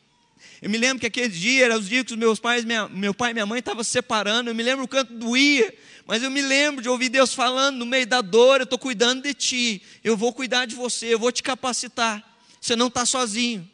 Eu 0.62 0.70
me 0.70 0.78
lembro 0.78 1.00
que 1.00 1.06
aquele 1.06 1.28
dia 1.28 1.64
era 1.64 1.76
os 1.76 1.88
dias 1.88 2.04
que 2.04 2.12
os 2.12 2.18
meus 2.18 2.38
pais, 2.38 2.64
minha, 2.64 2.88
meu 2.88 3.12
pai 3.12 3.32
e 3.32 3.34
minha 3.34 3.44
mãe 3.44 3.58
estavam 3.58 3.82
se 3.82 3.90
separando. 3.90 4.48
Eu 4.48 4.54
me 4.54 4.62
lembro 4.62 4.84
o 4.84 4.88
canto 4.88 5.12
doía, 5.12 5.74
mas 6.06 6.22
eu 6.22 6.30
me 6.30 6.40
lembro 6.40 6.80
de 6.80 6.88
ouvir 6.88 7.08
Deus 7.08 7.34
falando 7.34 7.78
no 7.78 7.84
meio 7.84 8.06
da 8.06 8.20
dor: 8.20 8.60
Eu 8.60 8.64
estou 8.64 8.78
cuidando 8.78 9.24
de 9.24 9.34
ti, 9.34 9.82
eu 10.04 10.16
vou 10.16 10.32
cuidar 10.32 10.66
de 10.66 10.76
você, 10.76 11.12
eu 11.12 11.18
vou 11.18 11.32
te 11.32 11.42
capacitar. 11.42 12.22
Você 12.60 12.76
não 12.76 12.86
está 12.86 13.04
sozinho. 13.04 13.68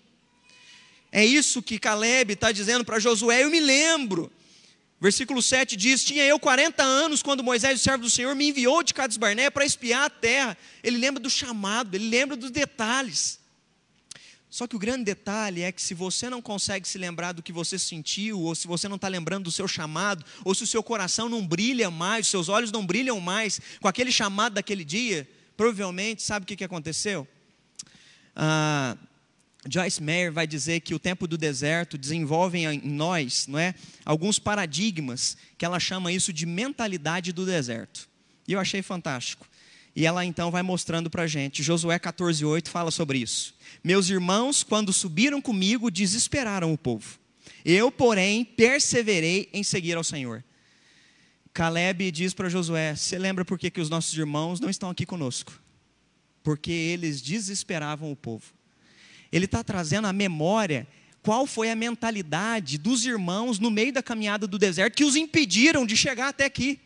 É 1.13 1.23
isso 1.23 1.61
que 1.61 1.79
Caleb 1.79 2.33
está 2.33 2.51
dizendo 2.51 2.87
para 2.87 2.99
Josué. 2.99 3.45
Eu 3.45 3.51
me 3.51 3.61
lembro. 3.61 4.33
Versículo 4.99 5.43
7 5.43 5.77
diz: 5.77 6.03
Tinha 6.03 6.25
eu 6.25 6.41
40 6.41 6.83
anos 6.83 7.23
quando 7.23 7.45
Moisés, 7.45 7.79
o 7.79 7.85
servo 7.85 8.05
do 8.05 8.11
Senhor, 8.11 8.35
me 8.35 8.49
enviou 8.49 8.83
de 8.83 8.95
Cades 8.95 9.19
Barné 9.19 9.51
para 9.51 9.67
espiar 9.67 10.07
a 10.07 10.11
terra. 10.11 10.57
Ele 10.83 10.97
lembra 10.97 11.23
do 11.23 11.29
chamado, 11.29 11.95
ele 11.95 12.09
lembra 12.09 12.35
dos 12.35 12.51
detalhes. 12.51 13.38
Só 14.51 14.67
que 14.67 14.75
o 14.75 14.79
grande 14.79 15.05
detalhe 15.05 15.63
é 15.63 15.71
que 15.71 15.83
se 15.83 15.93
você 15.93 16.31
não 16.31 16.41
consegue 16.41 16.89
se 16.89 16.97
lembrar 16.97 17.33
do 17.33 17.43
que 17.43 17.53
você 17.53 17.79
sentiu, 17.79 18.41
ou 18.41 18.55
se 18.55 18.67
você 18.67 18.89
não 18.89 18.97
está 18.97 19.07
lembrando 19.07 19.45
do 19.45 19.51
seu 19.51 19.69
chamado, 19.69 20.25
ou 20.45 20.55
se 20.55 20.65
o 20.65 20.67
seu 20.67 20.83
coração 20.83 21.29
não 21.29 21.47
brilha 21.47 21.91
mais, 21.91 22.27
os 22.27 22.31
seus 22.31 22.49
olhos 22.49 22.73
não 22.73 22.87
brilham 22.87 23.21
mais 23.21 23.61
com 23.81 23.89
aquele 23.89 24.11
chamado 24.11 24.55
daquele 24.55 24.85
dia, 24.85 25.29
provavelmente, 25.57 26.23
sabe 26.23 26.45
o 26.45 26.47
que, 26.47 26.57
que 26.57 26.65
aconteceu? 26.65 27.29
Ah, 28.35 28.97
Joyce 29.69 30.03
Meyer 30.03 30.33
vai 30.33 30.47
dizer 30.47 30.81
que 30.81 30.95
o 30.95 30.99
tempo 30.99 31.27
do 31.27 31.37
deserto 31.37 31.99
desenvolve 31.99 32.59
em 32.59 32.81
nós 32.89 33.47
não 33.47 33.59
é, 33.59 33.75
alguns 34.05 34.39
paradigmas, 34.39 35.37
que 35.59 35.65
ela 35.65 35.79
chama 35.79 36.11
isso 36.11 36.33
de 36.33 36.47
mentalidade 36.47 37.33
do 37.33 37.45
deserto. 37.45 38.09
E 38.47 38.53
eu 38.55 38.61
achei 38.61 38.81
fantástico. 38.81 39.47
E 39.95 40.07
ela 40.07 40.25
então 40.25 40.51
vai 40.51 40.63
mostrando 40.63 41.11
para 41.11 41.25
a 41.25 41.27
gente. 41.27 41.63
Josué 41.63 41.99
14,8 41.99 42.69
fala 42.69 42.91
sobre 42.91 43.19
isso. 43.19 43.55
Meus 43.83 44.09
irmãos, 44.09 44.63
quando 44.63 44.93
subiram 44.93 45.41
comigo, 45.41 45.91
desesperaram 45.91 46.73
o 46.73 46.79
povo. 46.79 47.19
Eu, 47.65 47.91
porém, 47.91 48.45
perseverei 48.45 49.49
em 49.53 49.63
seguir 49.63 49.97
ao 49.97 50.05
Senhor. 50.05 50.45
Caleb 51.53 52.11
diz 52.11 52.33
para 52.33 52.49
Josué: 52.49 52.95
Você 52.95 53.19
lembra 53.19 53.45
por 53.45 53.59
que, 53.59 53.71
que 53.71 53.81
os 53.81 53.91
nossos 53.91 54.17
irmãos 54.17 54.61
não 54.61 54.71
estão 54.71 54.91
aqui 54.91 55.05
conosco? 55.05 55.53
Porque 56.43 56.71
eles 56.71 57.21
desesperavam 57.21 58.13
o 58.13 58.17
povo. 58.17 58.55
Ele 59.33 59.45
está 59.45 59.63
trazendo 59.65 60.07
a 60.07 60.13
memória 60.13 60.87
qual 61.23 61.47
foi 61.47 61.71
a 61.71 61.77
mentalidade 61.77 62.79
dos 62.79 63.05
irmãos 63.05 63.59
no 63.59 63.71
meio 63.71 63.93
da 63.93 64.03
caminhada 64.03 64.47
do 64.47 64.59
deserto 64.59 64.95
que 64.95 65.05
os 65.05 65.17
impediram 65.17 65.85
de 65.85 65.97
chegar 65.97 66.29
até 66.29 66.45
aqui. 66.45 66.81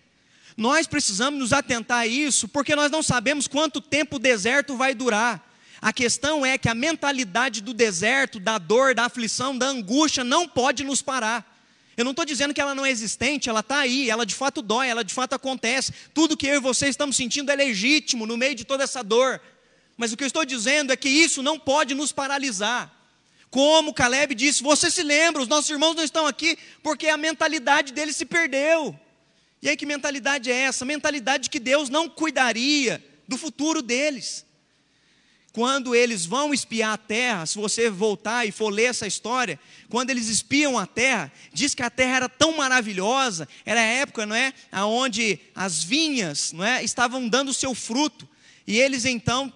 Nós 0.56 0.86
precisamos 0.86 1.38
nos 1.38 1.52
atentar 1.52 2.00
a 2.00 2.06
isso, 2.06 2.46
porque 2.48 2.76
nós 2.76 2.90
não 2.90 3.02
sabemos 3.02 3.46
quanto 3.46 3.80
tempo 3.80 4.16
o 4.16 4.18
deserto 4.18 4.76
vai 4.76 4.94
durar. 4.94 5.50
A 5.80 5.92
questão 5.92 6.46
é 6.46 6.56
que 6.56 6.68
a 6.68 6.74
mentalidade 6.74 7.60
do 7.60 7.74
deserto, 7.74 8.38
da 8.38 8.58
dor, 8.58 8.94
da 8.94 9.06
aflição, 9.06 9.56
da 9.56 9.66
angústia, 9.66 10.22
não 10.22 10.46
pode 10.46 10.84
nos 10.84 11.02
parar. 11.02 11.50
Eu 11.96 12.04
não 12.04 12.12
estou 12.12 12.24
dizendo 12.24 12.54
que 12.54 12.60
ela 12.60 12.74
não 12.74 12.86
é 12.86 12.90
existente, 12.90 13.48
ela 13.48 13.60
está 13.60 13.78
aí, 13.78 14.08
ela 14.08 14.24
de 14.24 14.34
fato 14.34 14.62
dói, 14.62 14.88
ela 14.88 15.02
de 15.02 15.12
fato 15.12 15.34
acontece. 15.34 15.92
Tudo 16.14 16.36
que 16.36 16.46
eu 16.46 16.54
e 16.54 16.60
você 16.60 16.88
estamos 16.88 17.16
sentindo 17.16 17.50
é 17.50 17.56
legítimo 17.56 18.26
no 18.26 18.36
meio 18.36 18.54
de 18.54 18.64
toda 18.64 18.84
essa 18.84 19.02
dor. 19.02 19.40
Mas 19.96 20.12
o 20.12 20.16
que 20.16 20.24
eu 20.24 20.26
estou 20.26 20.44
dizendo 20.44 20.92
é 20.92 20.96
que 20.96 21.08
isso 21.08 21.42
não 21.42 21.58
pode 21.58 21.94
nos 21.94 22.12
paralisar. 22.12 22.90
Como 23.50 23.92
Caleb 23.92 24.34
disse, 24.34 24.62
você 24.62 24.90
se 24.90 25.02
lembra, 25.02 25.42
os 25.42 25.48
nossos 25.48 25.68
irmãos 25.68 25.94
não 25.94 26.02
estão 26.02 26.26
aqui 26.26 26.56
porque 26.82 27.08
a 27.08 27.18
mentalidade 27.18 27.92
deles 27.92 28.16
se 28.16 28.24
perdeu. 28.24 28.98
E 29.62 29.68
aí 29.68 29.76
que 29.76 29.86
mentalidade 29.86 30.50
é 30.50 30.54
essa? 30.54 30.84
Mentalidade 30.84 31.44
de 31.44 31.50
que 31.50 31.60
Deus 31.60 31.88
não 31.88 32.08
cuidaria 32.08 33.02
do 33.26 33.38
futuro 33.38 33.80
deles 33.80 34.44
quando 35.52 35.94
eles 35.94 36.24
vão 36.24 36.54
espiar 36.54 36.94
a 36.94 36.98
terra, 36.98 37.44
se 37.44 37.58
você 37.58 37.90
voltar 37.90 38.46
e 38.46 38.50
for 38.50 38.70
ler 38.70 38.84
essa 38.84 39.06
história, 39.06 39.60
quando 39.88 40.08
eles 40.10 40.28
espiam 40.28 40.78
a 40.78 40.86
terra, 40.86 41.30
diz 41.52 41.74
que 41.74 41.82
a 41.82 41.90
terra 41.90 42.16
era 42.16 42.28
tão 42.28 42.56
maravilhosa, 42.56 43.46
era 43.64 43.80
a 43.80 43.84
época, 43.84 44.24
não 44.24 44.34
é, 44.34 44.54
aonde 44.70 45.38
as 45.54 45.84
vinhas, 45.84 46.52
não 46.52 46.64
é, 46.64 46.82
estavam 46.82 47.28
dando 47.28 47.52
seu 47.52 47.74
fruto, 47.74 48.26
e 48.66 48.80
eles 48.80 49.04
então 49.04 49.52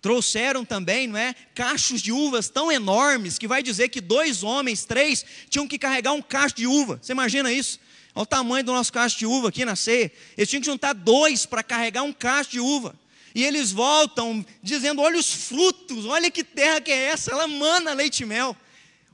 trouxeram 0.00 0.64
também, 0.64 1.08
não 1.08 1.18
é, 1.18 1.34
cachos 1.54 2.00
de 2.00 2.12
uvas 2.12 2.48
tão 2.48 2.70
enormes 2.70 3.38
que 3.38 3.48
vai 3.48 3.62
dizer 3.62 3.88
que 3.88 4.00
dois 4.00 4.44
homens, 4.44 4.84
três, 4.84 5.24
tinham 5.48 5.66
que 5.66 5.78
carregar 5.78 6.12
um 6.12 6.22
cacho 6.22 6.54
de 6.56 6.66
uva. 6.66 6.98
Você 7.02 7.12
imagina 7.12 7.50
isso? 7.50 7.80
Olha 8.14 8.22
o 8.22 8.26
tamanho 8.26 8.64
do 8.64 8.72
nosso 8.72 8.92
cacho 8.92 9.18
de 9.18 9.26
uva 9.26 9.48
aqui 9.48 9.64
na 9.64 9.74
ceia. 9.74 10.12
Eles 10.36 10.48
tinham 10.48 10.60
que 10.60 10.66
juntar 10.66 10.92
dois 10.92 11.44
para 11.46 11.62
carregar 11.62 12.02
um 12.04 12.12
cacho 12.12 12.52
de 12.52 12.60
uva. 12.60 12.94
E 13.34 13.42
eles 13.42 13.72
voltam 13.72 14.46
dizendo: 14.62 15.02
Olha 15.02 15.18
os 15.18 15.32
frutos, 15.32 16.04
olha 16.04 16.30
que 16.30 16.44
terra 16.44 16.80
que 16.80 16.92
é 16.92 17.06
essa, 17.06 17.32
ela 17.32 17.48
mana 17.48 17.92
leite 17.92 18.22
e 18.22 18.26
mel. 18.26 18.56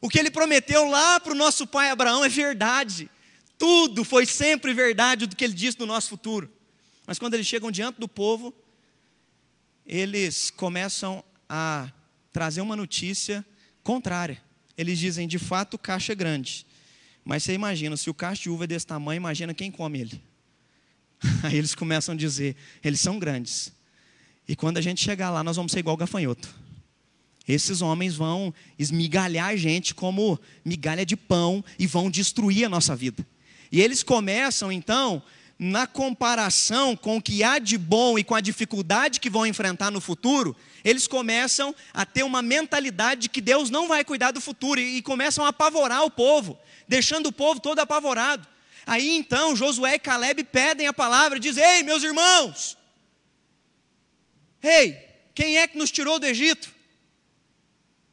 O 0.01 0.09
que 0.09 0.19
ele 0.19 0.31
prometeu 0.31 0.89
lá 0.89 1.19
para 1.19 1.33
o 1.33 1.37
nosso 1.37 1.67
pai 1.67 1.91
Abraão 1.91 2.25
é 2.25 2.29
verdade. 2.29 3.11
Tudo 3.59 4.05
foi 4.05 4.27
sempre 4.27 4.73
verdade 4.75 5.27
do 5.27 5.37
que 5.37 5.45
ele 5.45 5.55
disse 5.55 5.79
no 5.79 5.87
nosso 5.87 6.09
futuro. 6.09 6.51
Mas 7.07 7.19
quando 7.19 7.35
eles 7.35 7.47
chegam 7.47 7.71
diante 7.71 7.99
do 7.99 8.09
povo, 8.09 8.55
eles 9.87 10.51
começam 10.51 11.25
a 11.49 11.91
trazer 12.33 12.61
uma 12.61 12.77
notícia 12.77 13.45
contrária. 13.83 14.43
Eles 14.77 14.99
dizem: 14.99 15.27
de 15.27 15.39
fato, 15.39 15.79
cacho 15.79 16.13
é 16.13 16.15
grande. 16.15 16.67
Mas 17.31 17.45
você 17.45 17.53
imagina, 17.53 17.97
se 17.97 18.11
o 18.11 18.13
cacho 18.13 18.43
de 18.43 18.51
uva 18.51 18.65
é 18.65 18.67
desse 18.67 18.85
tamanho, 18.85 19.19
imagina 19.19 19.55
quem 19.55 19.71
come 19.71 20.01
ele. 20.01 20.21
Aí 21.45 21.57
eles 21.57 21.77
começam 21.77 22.13
a 22.13 22.19
dizer: 22.19 22.57
eles 22.83 23.01
são 23.01 23.21
grandes. 23.21 23.73
E 24.49 24.57
quando 24.57 24.79
a 24.79 24.81
gente 24.81 25.01
chegar 25.01 25.31
lá, 25.31 25.45
nós 25.45 25.55
vamos 25.55 25.71
ser 25.71 25.79
igual 25.79 25.97
gafanhoto. 25.97 26.53
Esses 27.47 27.83
homens 27.83 28.17
vão 28.17 28.53
esmigalhar 28.77 29.51
a 29.51 29.57
gente 29.57 29.95
como 29.95 30.41
migalha 30.65 31.07
de 31.07 31.17
pão 31.17 31.65
e 31.79 31.87
vão 31.87 32.11
destruir 32.11 32.65
a 32.65 32.69
nossa 32.69 32.97
vida. 32.97 33.25
E 33.71 33.81
eles 33.81 34.03
começam 34.03 34.73
então, 34.73 35.23
na 35.57 35.87
comparação 35.87 36.97
com 36.97 37.19
o 37.19 37.23
que 37.23 37.45
há 37.45 37.61
de 37.61 37.79
bom 37.79 38.19
e 38.19 38.25
com 38.25 38.35
a 38.35 38.41
dificuldade 38.41 39.21
que 39.21 39.31
vão 39.31 39.47
enfrentar 39.47 39.93
no 39.93 40.01
futuro, 40.01 40.57
eles 40.85 41.07
começam 41.07 41.73
a 41.95 42.05
ter 42.05 42.25
uma 42.25 42.43
mentalidade 42.43 43.21
de 43.21 43.29
que 43.29 43.41
Deus 43.41 43.71
não 43.71 43.87
vai 43.87 44.05
cuidar 44.05 44.33
do 44.33 44.41
futuro 44.41 44.81
e, 44.81 45.01
começam 45.01 45.45
a 45.45 45.51
apavorar 45.51 46.03
o 46.03 46.11
povo, 46.11 46.59
deixando 46.91 47.29
o 47.29 47.33
povo 47.33 47.61
todo 47.61 47.79
apavorado. 47.79 48.47
Aí 48.85 49.17
então 49.17 49.55
Josué 49.55 49.95
e 49.95 49.99
Caleb 49.99 50.43
pedem 50.45 50.89
a 50.89 50.93
palavra 50.93 51.39
dizem: 51.39 51.65
Ei, 51.65 51.83
meus 51.85 52.03
irmãos, 52.03 52.77
Ei, 54.63 54.99
quem 55.35 55.59
é 55.59 55.67
que 55.67 55.79
nos 55.79 55.91
tirou 55.91 56.19
do 56.19 56.27
Egito? 56.27 56.71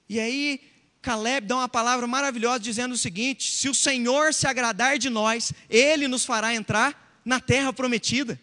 E 0.08 0.20
aí, 0.20 0.62
Caleb 1.02 1.48
dá 1.48 1.58
uma 1.58 1.68
palavra 1.68 2.08
maravilhosa 2.08 2.60
dizendo 2.60 2.94
o 2.94 2.98
seguinte: 2.98 3.52
se 3.52 3.68
o 3.68 3.76
Senhor 3.76 4.34
se 4.34 4.48
agradar 4.48 4.98
de 4.98 5.10
nós, 5.10 5.52
Ele 5.70 6.08
nos 6.08 6.24
fará 6.24 6.54
entrar 6.54 7.20
na 7.26 7.40
terra 7.40 7.74
prometida. 7.74 8.40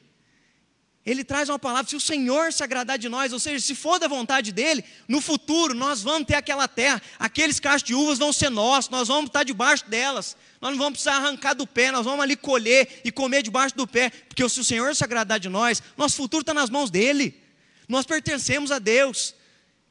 Ele 1.06 1.22
traz 1.22 1.50
uma 1.50 1.58
palavra, 1.58 1.88
se 1.88 1.96
o 1.96 2.00
Senhor 2.00 2.50
se 2.50 2.64
agradar 2.64 2.98
de 2.98 3.10
nós, 3.10 3.30
ou 3.30 3.38
seja, 3.38 3.62
se 3.62 3.74
for 3.74 3.98
da 3.98 4.08
vontade 4.08 4.50
dele, 4.50 4.82
no 5.06 5.20
futuro 5.20 5.74
nós 5.74 6.02
vamos 6.02 6.26
ter 6.26 6.34
aquela 6.34 6.66
terra, 6.66 7.00
aqueles 7.18 7.60
cachos 7.60 7.82
de 7.82 7.94
uvas 7.94 8.18
vão 8.18 8.32
ser 8.32 8.48
nossos, 8.48 8.90
nós 8.90 9.08
vamos 9.08 9.26
estar 9.26 9.44
debaixo 9.44 9.86
delas, 9.86 10.34
nós 10.62 10.70
não 10.70 10.78
vamos 10.78 10.94
precisar 10.94 11.16
arrancar 11.16 11.52
do 11.52 11.66
pé, 11.66 11.92
nós 11.92 12.06
vamos 12.06 12.22
ali 12.22 12.36
colher 12.36 13.02
e 13.04 13.12
comer 13.12 13.42
debaixo 13.42 13.76
do 13.76 13.86
pé, 13.86 14.08
porque 14.08 14.48
se 14.48 14.58
o 14.58 14.64
Senhor 14.64 14.96
se 14.96 15.04
agradar 15.04 15.38
de 15.38 15.50
nós, 15.50 15.82
nosso 15.94 16.16
futuro 16.16 16.40
está 16.40 16.54
nas 16.54 16.70
mãos 16.70 16.90
dele. 16.90 17.38
Nós 17.86 18.06
pertencemos 18.06 18.70
a 18.70 18.78
Deus. 18.78 19.34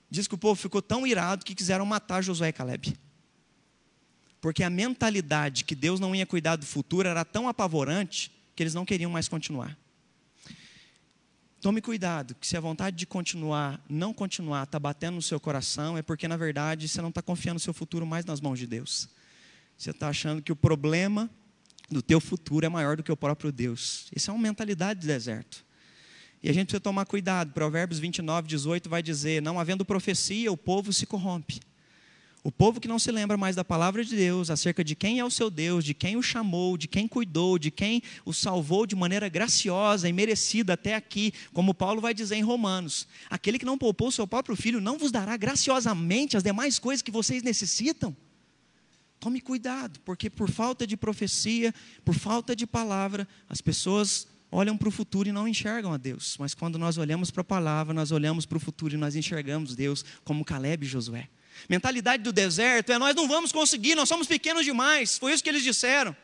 Diz 0.09 0.27
que 0.27 0.33
o 0.33 0.37
povo 0.37 0.59
ficou 0.59 0.81
tão 0.81 1.05
irado 1.05 1.45
que 1.45 1.53
quiseram 1.53 1.85
matar 1.85 2.23
Josué 2.23 2.49
e 2.49 2.53
Caleb. 2.53 2.97
Porque 4.41 4.63
a 4.63 4.69
mentalidade 4.69 5.63
que 5.63 5.75
Deus 5.75 5.99
não 5.99 6.15
ia 6.15 6.25
cuidar 6.25 6.55
do 6.55 6.65
futuro 6.65 7.07
era 7.07 7.23
tão 7.23 7.47
apavorante 7.47 8.31
que 8.55 8.63
eles 8.63 8.73
não 8.73 8.83
queriam 8.83 9.11
mais 9.11 9.27
continuar. 9.27 9.77
Tome 11.63 11.79
cuidado, 11.79 12.35
que 12.35 12.45
se 12.45 12.57
a 12.57 12.59
vontade 12.59 12.97
de 12.97 13.05
continuar, 13.05 13.81
não 13.87 14.13
continuar, 14.13 14.63
está 14.63 14.77
batendo 14.77 15.15
no 15.15 15.21
seu 15.21 15.39
coração, 15.39 15.97
é 15.97 16.01
porque 16.01 16.27
na 16.27 16.35
verdade 16.35 16.89
você 16.89 17.01
não 17.01 17.07
está 17.07 17.21
confiando 17.21 17.53
no 17.53 17.59
seu 17.61 17.73
futuro 17.73 18.05
mais 18.05 18.25
nas 18.25 18.41
mãos 18.41 18.59
de 18.59 18.67
Deus. 18.67 19.07
Você 19.77 19.91
está 19.91 20.09
achando 20.09 20.41
que 20.41 20.51
o 20.51 20.57
problema 20.57 21.29
do 21.89 22.01
teu 22.01 22.19
futuro 22.19 22.65
é 22.65 22.69
maior 22.69 22.97
do 22.97 23.01
que 23.01 23.13
o 23.13 23.15
próprio 23.15 23.49
Deus. 23.49 24.11
Isso 24.13 24.29
é 24.29 24.33
uma 24.33 24.43
mentalidade 24.43 24.99
de 24.99 25.07
deserto. 25.07 25.63
E 26.43 26.49
a 26.49 26.53
gente 26.53 26.65
precisa 26.65 26.81
tomar 26.81 27.05
cuidado. 27.05 27.53
Provérbios 27.53 27.97
29, 27.97 28.45
18 28.45 28.89
vai 28.89 29.01
dizer: 29.01 29.41
Não 29.41 29.57
havendo 29.57 29.85
profecia, 29.85 30.51
o 30.51 30.57
povo 30.57 30.91
se 30.91 31.05
corrompe. 31.05 31.61
O 32.45 32.51
povo 32.51 32.81
que 32.81 32.89
não 32.89 32.99
se 32.99 33.09
lembra 33.09 33.37
mais 33.37 33.55
da 33.55 33.63
palavra 33.63 34.03
de 34.03 34.17
Deus, 34.17 34.49
acerca 34.49 34.83
de 34.83 34.95
quem 34.95 35.17
é 35.17 35.23
o 35.23 35.29
seu 35.29 35.49
Deus, 35.49 35.85
de 35.85 35.93
quem 35.93 36.17
o 36.17 36.21
chamou, 36.21 36.77
de 36.77 36.89
quem 36.89 37.07
cuidou, 37.07 37.57
de 37.57 37.71
quem 37.71 38.03
o 38.25 38.33
salvou 38.33 38.85
de 38.85 38.97
maneira 38.97 39.29
graciosa 39.29 40.09
e 40.09 40.13
merecida 40.13 40.73
até 40.73 40.93
aqui, 40.93 41.33
como 41.53 41.73
Paulo 41.73 42.01
vai 42.01 42.13
dizer 42.13 42.35
em 42.35 42.43
Romanos: 42.43 43.07
aquele 43.29 43.57
que 43.57 43.63
não 43.63 43.77
poupou 43.77 44.11
seu 44.11 44.27
próprio 44.27 44.57
filho 44.57 44.81
não 44.81 44.97
vos 44.97 45.09
dará 45.09 45.37
graciosamente 45.37 46.35
as 46.35 46.43
demais 46.43 46.77
coisas 46.77 47.01
que 47.01 47.11
vocês 47.11 47.41
necessitam. 47.41 48.13
Tome 49.21 49.39
cuidado, 49.39 50.01
porque 50.01 50.29
por 50.29 50.51
falta 50.51 50.85
de 50.85 50.97
profecia, 50.97 51.73
por 52.03 52.13
falta 52.13 52.53
de 52.53 52.67
palavra, 52.67 53.25
as 53.47 53.61
pessoas 53.61 54.27
olham 54.51 54.75
para 54.75 54.89
o 54.89 54.91
futuro 54.91 55.29
e 55.29 55.31
não 55.31 55.47
enxergam 55.47 55.93
a 55.93 55.97
Deus. 55.97 56.35
Mas 56.37 56.53
quando 56.53 56.77
nós 56.77 56.97
olhamos 56.97 57.31
para 57.31 57.39
a 57.39 57.45
palavra, 57.45 57.93
nós 57.93 58.11
olhamos 58.11 58.45
para 58.45 58.57
o 58.57 58.59
futuro 58.59 58.95
e 58.95 58.97
nós 58.97 59.15
enxergamos 59.15 59.77
Deus 59.77 60.03
como 60.25 60.43
Caleb 60.43 60.85
e 60.85 60.89
Josué. 60.89 61.29
Mentalidade 61.69 62.23
do 62.23 62.31
deserto 62.31 62.91
é 62.91 62.97
nós 62.97 63.15
não 63.15 63.27
vamos 63.27 63.51
conseguir, 63.51 63.95
nós 63.95 64.09
somos 64.09 64.27
pequenos 64.27 64.65
demais. 64.65 65.17
Foi 65.17 65.33
isso 65.33 65.43
que 65.43 65.49
eles 65.49 65.63
disseram. 65.63 66.15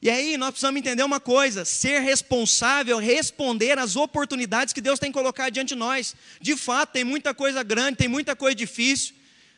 E 0.00 0.10
aí 0.10 0.36
nós 0.36 0.50
precisamos 0.50 0.78
entender 0.78 1.02
uma 1.02 1.18
coisa: 1.18 1.64
ser 1.64 2.00
responsável, 2.00 2.98
responder 2.98 3.78
às 3.78 3.96
oportunidades 3.96 4.74
que 4.74 4.80
Deus 4.80 4.98
tem 4.98 5.10
colocado 5.10 5.52
diante 5.52 5.68
de 5.68 5.74
nós. 5.76 6.14
De 6.40 6.56
fato, 6.56 6.92
tem 6.92 7.04
muita 7.04 7.32
coisa 7.32 7.62
grande, 7.62 7.96
tem 7.96 8.08
muita 8.08 8.36
coisa 8.36 8.54
difícil. 8.54 9.14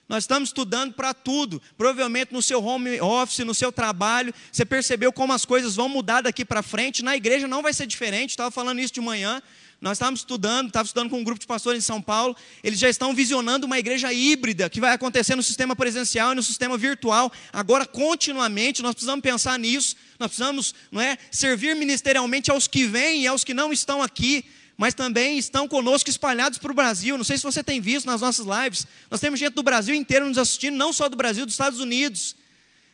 Nós 0.08 0.22
estamos 0.22 0.50
estudando 0.50 0.94
para 0.94 1.12
tudo. 1.12 1.60
Provavelmente 1.76 2.32
no 2.32 2.40
seu 2.40 2.64
home 2.64 3.00
office, 3.00 3.40
no 3.40 3.54
seu 3.54 3.72
trabalho, 3.72 4.32
você 4.52 4.64
percebeu 4.64 5.12
como 5.12 5.32
as 5.32 5.44
coisas 5.44 5.74
vão 5.74 5.88
mudar 5.88 6.20
daqui 6.20 6.44
para 6.44 6.62
frente. 6.62 7.02
Na 7.02 7.16
igreja 7.16 7.48
não 7.48 7.60
vai 7.60 7.72
ser 7.72 7.86
diferente. 7.86 8.30
Estava 8.30 8.52
falando 8.52 8.78
isso 8.78 8.92
de 8.92 9.00
manhã. 9.00 9.42
Nós 9.78 9.98
estávamos 9.98 10.20
estudando, 10.20 10.68
estava 10.68 10.86
estudando 10.86 11.10
com 11.10 11.18
um 11.18 11.24
grupo 11.24 11.38
de 11.38 11.46
pastores 11.46 11.78
em 11.78 11.86
São 11.86 12.00
Paulo. 12.00 12.34
Eles 12.64 12.78
já 12.78 12.88
estão 12.88 13.14
visionando 13.14 13.66
uma 13.66 13.78
igreja 13.78 14.10
híbrida 14.12 14.70
que 14.70 14.80
vai 14.80 14.92
acontecer 14.92 15.36
no 15.36 15.42
sistema 15.42 15.76
presencial 15.76 16.32
e 16.32 16.34
no 16.34 16.42
sistema 16.42 16.78
virtual. 16.78 17.30
Agora, 17.52 17.84
continuamente, 17.84 18.82
nós 18.82 18.94
precisamos 18.94 19.22
pensar 19.22 19.58
nisso. 19.58 19.94
Nós 20.18 20.28
precisamos, 20.28 20.74
não 20.90 21.00
é, 21.00 21.18
servir 21.30 21.76
ministerialmente 21.76 22.50
aos 22.50 22.66
que 22.66 22.86
vêm 22.86 23.22
e 23.22 23.26
aos 23.26 23.44
que 23.44 23.52
não 23.52 23.70
estão 23.70 24.02
aqui, 24.02 24.46
mas 24.78 24.94
também 24.94 25.36
estão 25.36 25.68
conosco 25.68 26.08
espalhados 26.08 26.58
para 26.58 26.72
o 26.72 26.74
Brasil. 26.74 27.18
Não 27.18 27.24
sei 27.24 27.36
se 27.36 27.44
você 27.44 27.62
tem 27.62 27.78
visto 27.78 28.06
nas 28.06 28.22
nossas 28.22 28.46
lives. 28.46 28.86
Nós 29.10 29.20
temos 29.20 29.38
gente 29.38 29.52
do 29.52 29.62
Brasil 29.62 29.94
inteiro 29.94 30.26
nos 30.26 30.38
assistindo, 30.38 30.74
não 30.74 30.90
só 30.90 31.06
do 31.06 31.16
Brasil, 31.16 31.44
dos 31.44 31.54
Estados 31.54 31.80
Unidos. 31.80 32.34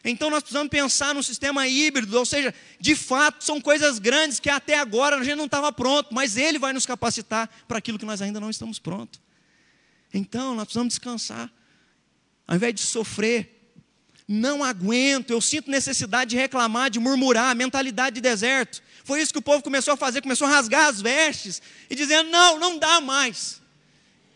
Então 0.05 0.29
nós 0.31 0.43
precisamos 0.43 0.69
pensar 0.69 1.15
num 1.15 1.23
sistema 1.23 1.69
híbrido, 1.69 2.19
ou 2.19 2.27
seja, 2.27 2.53
de 2.81 2.97
fato 2.97 3.45
são 3.45 3.61
coisas 3.61 4.01
grandes 4.01 4.41
que 4.41 4.51
até 4.51 4.77
agora 4.77 5.17
a 5.17 5.23
gente 5.23 5.37
não 5.37 5.45
estava 5.45 5.73
pronto, 5.73 6.13
mas 6.13 6.37
Ele 6.37 6.59
vai 6.59 6.73
nos 6.73 6.85
capacitar 6.85 7.49
para 7.69 7.79
aquilo 7.79 7.99
que 7.99 8.05
nós 8.05 8.21
ainda 8.21 8.41
não 8.41 8.51
estamos 8.51 8.81
prontos. 8.81 9.21
Então 10.13 10.55
nós 10.55 10.65
precisamos 10.65 10.89
descansar, 10.95 11.51
ao 12.47 12.57
invés 12.57 12.75
de 12.75 12.83
sofrer. 12.83 13.61
Não 14.27 14.65
aguento, 14.65 15.31
eu 15.31 15.41
sinto 15.41 15.71
necessidade 15.71 16.31
de 16.31 16.37
reclamar, 16.37 16.89
de 16.89 16.99
murmurar, 16.99 17.55
mentalidade 17.55 18.15
de 18.15 18.21
deserto. 18.21 18.83
Foi 19.05 19.21
isso 19.21 19.33
que 19.33 19.39
o 19.39 19.43
povo 19.43 19.63
começou 19.63 19.95
a 19.95 19.97
fazer, 19.97 20.23
começou 20.23 20.47
a 20.47 20.51
rasgar 20.51 20.89
as 20.89 21.01
vestes 21.03 21.61
e 21.91 21.95
dizendo: 21.95 22.31
não, 22.31 22.59
não 22.59 22.79
dá 22.79 23.01
mais. 23.01 23.61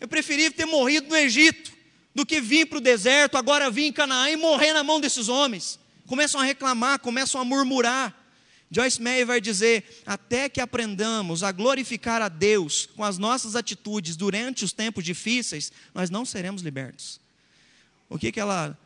Eu 0.01 0.07
preferi 0.07 0.51
ter 0.51 0.67
morrido 0.67 1.09
no 1.09 1.17
Egito 1.17 1.76
do 2.17 2.25
que 2.25 2.41
vir 2.41 2.65
para 2.65 2.79
o 2.79 2.81
deserto, 2.81 3.37
agora 3.37 3.71
vir 3.71 3.85
em 3.85 3.93
Canaã 3.93 4.31
e 4.31 4.37
morrer 4.37 4.73
na 4.73 4.83
mão 4.83 4.99
desses 4.99 5.29
homens. 5.29 5.79
Começam 6.07 6.41
a 6.41 6.45
reclamar, 6.45 6.99
começam 6.99 7.39
a 7.39 7.45
murmurar. 7.45 8.27
Joyce 8.71 9.03
Meyer 9.03 9.27
vai 9.27 9.39
dizer: 9.39 10.03
até 10.07 10.49
que 10.49 10.59
aprendamos 10.59 11.43
a 11.43 11.53
glorificar 11.53 12.23
a 12.23 12.31
Deus 12.31 12.87
com 12.97 13.05
as 13.05 13.19
nossas 13.19 13.55
atitudes 13.55 14.17
durante 14.17 14.65
os 14.65 14.73
tempos 14.73 15.05
difíceis, 15.05 15.71
nós 15.95 16.09
não 16.09 16.25
seremos 16.25 16.63
libertos. 16.63 17.21
O 18.09 18.19
que, 18.19 18.33
que 18.33 18.41
ela 18.41 18.79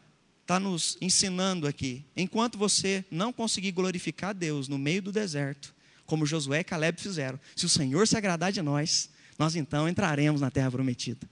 está 0.43 0.59
nos 0.59 0.99
ensinando 1.01 1.69
aqui? 1.69 2.05
Enquanto 2.17 2.59
você 2.59 3.05
não 3.13 3.33
conseguir 3.33 3.71
glorificar 3.71 4.35
Deus 4.35 4.67
no 4.67 4.77
meio 4.77 5.03
do 5.03 5.13
deserto, 5.13 5.73
como 6.05 6.27
Josué 6.27 6.61
e 6.61 6.65
Caleb 6.65 7.01
fizeram, 7.01 7.39
se 7.55 7.65
o 7.65 7.69
Senhor 7.69 8.09
se 8.09 8.17
agradar 8.17 8.51
de 8.51 8.61
nós, 8.61 9.09
nós 9.39 9.55
então 9.55 9.89
entraremos 9.89 10.41
na 10.41 10.51
terra 10.51 10.73
prometida. 10.73 11.29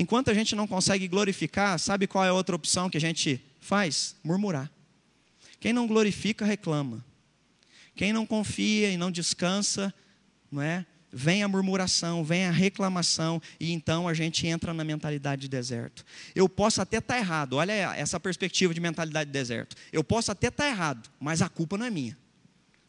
Enquanto 0.00 0.30
a 0.30 0.34
gente 0.34 0.54
não 0.54 0.68
consegue 0.68 1.08
glorificar, 1.08 1.76
sabe 1.76 2.06
qual 2.06 2.24
é 2.24 2.28
a 2.28 2.32
outra 2.32 2.54
opção 2.54 2.88
que 2.88 2.96
a 2.96 3.00
gente 3.00 3.44
faz? 3.58 4.14
Murmurar. 4.22 4.70
Quem 5.58 5.72
não 5.72 5.88
glorifica, 5.88 6.44
reclama. 6.44 7.04
Quem 7.96 8.12
não 8.12 8.24
confia 8.24 8.92
e 8.92 8.96
não 8.96 9.10
descansa, 9.10 9.92
não 10.52 10.62
é? 10.62 10.86
Vem 11.12 11.42
a 11.42 11.48
murmuração, 11.48 12.22
vem 12.22 12.44
a 12.44 12.52
reclamação, 12.52 13.42
e 13.58 13.72
então 13.72 14.06
a 14.06 14.14
gente 14.14 14.46
entra 14.46 14.72
na 14.72 14.84
mentalidade 14.84 15.42
de 15.42 15.48
deserto. 15.48 16.04
Eu 16.32 16.48
posso 16.48 16.80
até 16.80 16.98
estar 16.98 17.14
tá 17.14 17.18
errado, 17.18 17.54
olha 17.54 17.72
essa 17.72 18.20
perspectiva 18.20 18.72
de 18.72 18.78
mentalidade 18.78 19.26
de 19.26 19.32
deserto. 19.32 19.74
Eu 19.92 20.04
posso 20.04 20.30
até 20.30 20.46
estar 20.46 20.62
tá 20.62 20.70
errado, 20.70 21.10
mas 21.18 21.42
a 21.42 21.48
culpa 21.48 21.76
não 21.76 21.86
é 21.86 21.90
minha. 21.90 22.16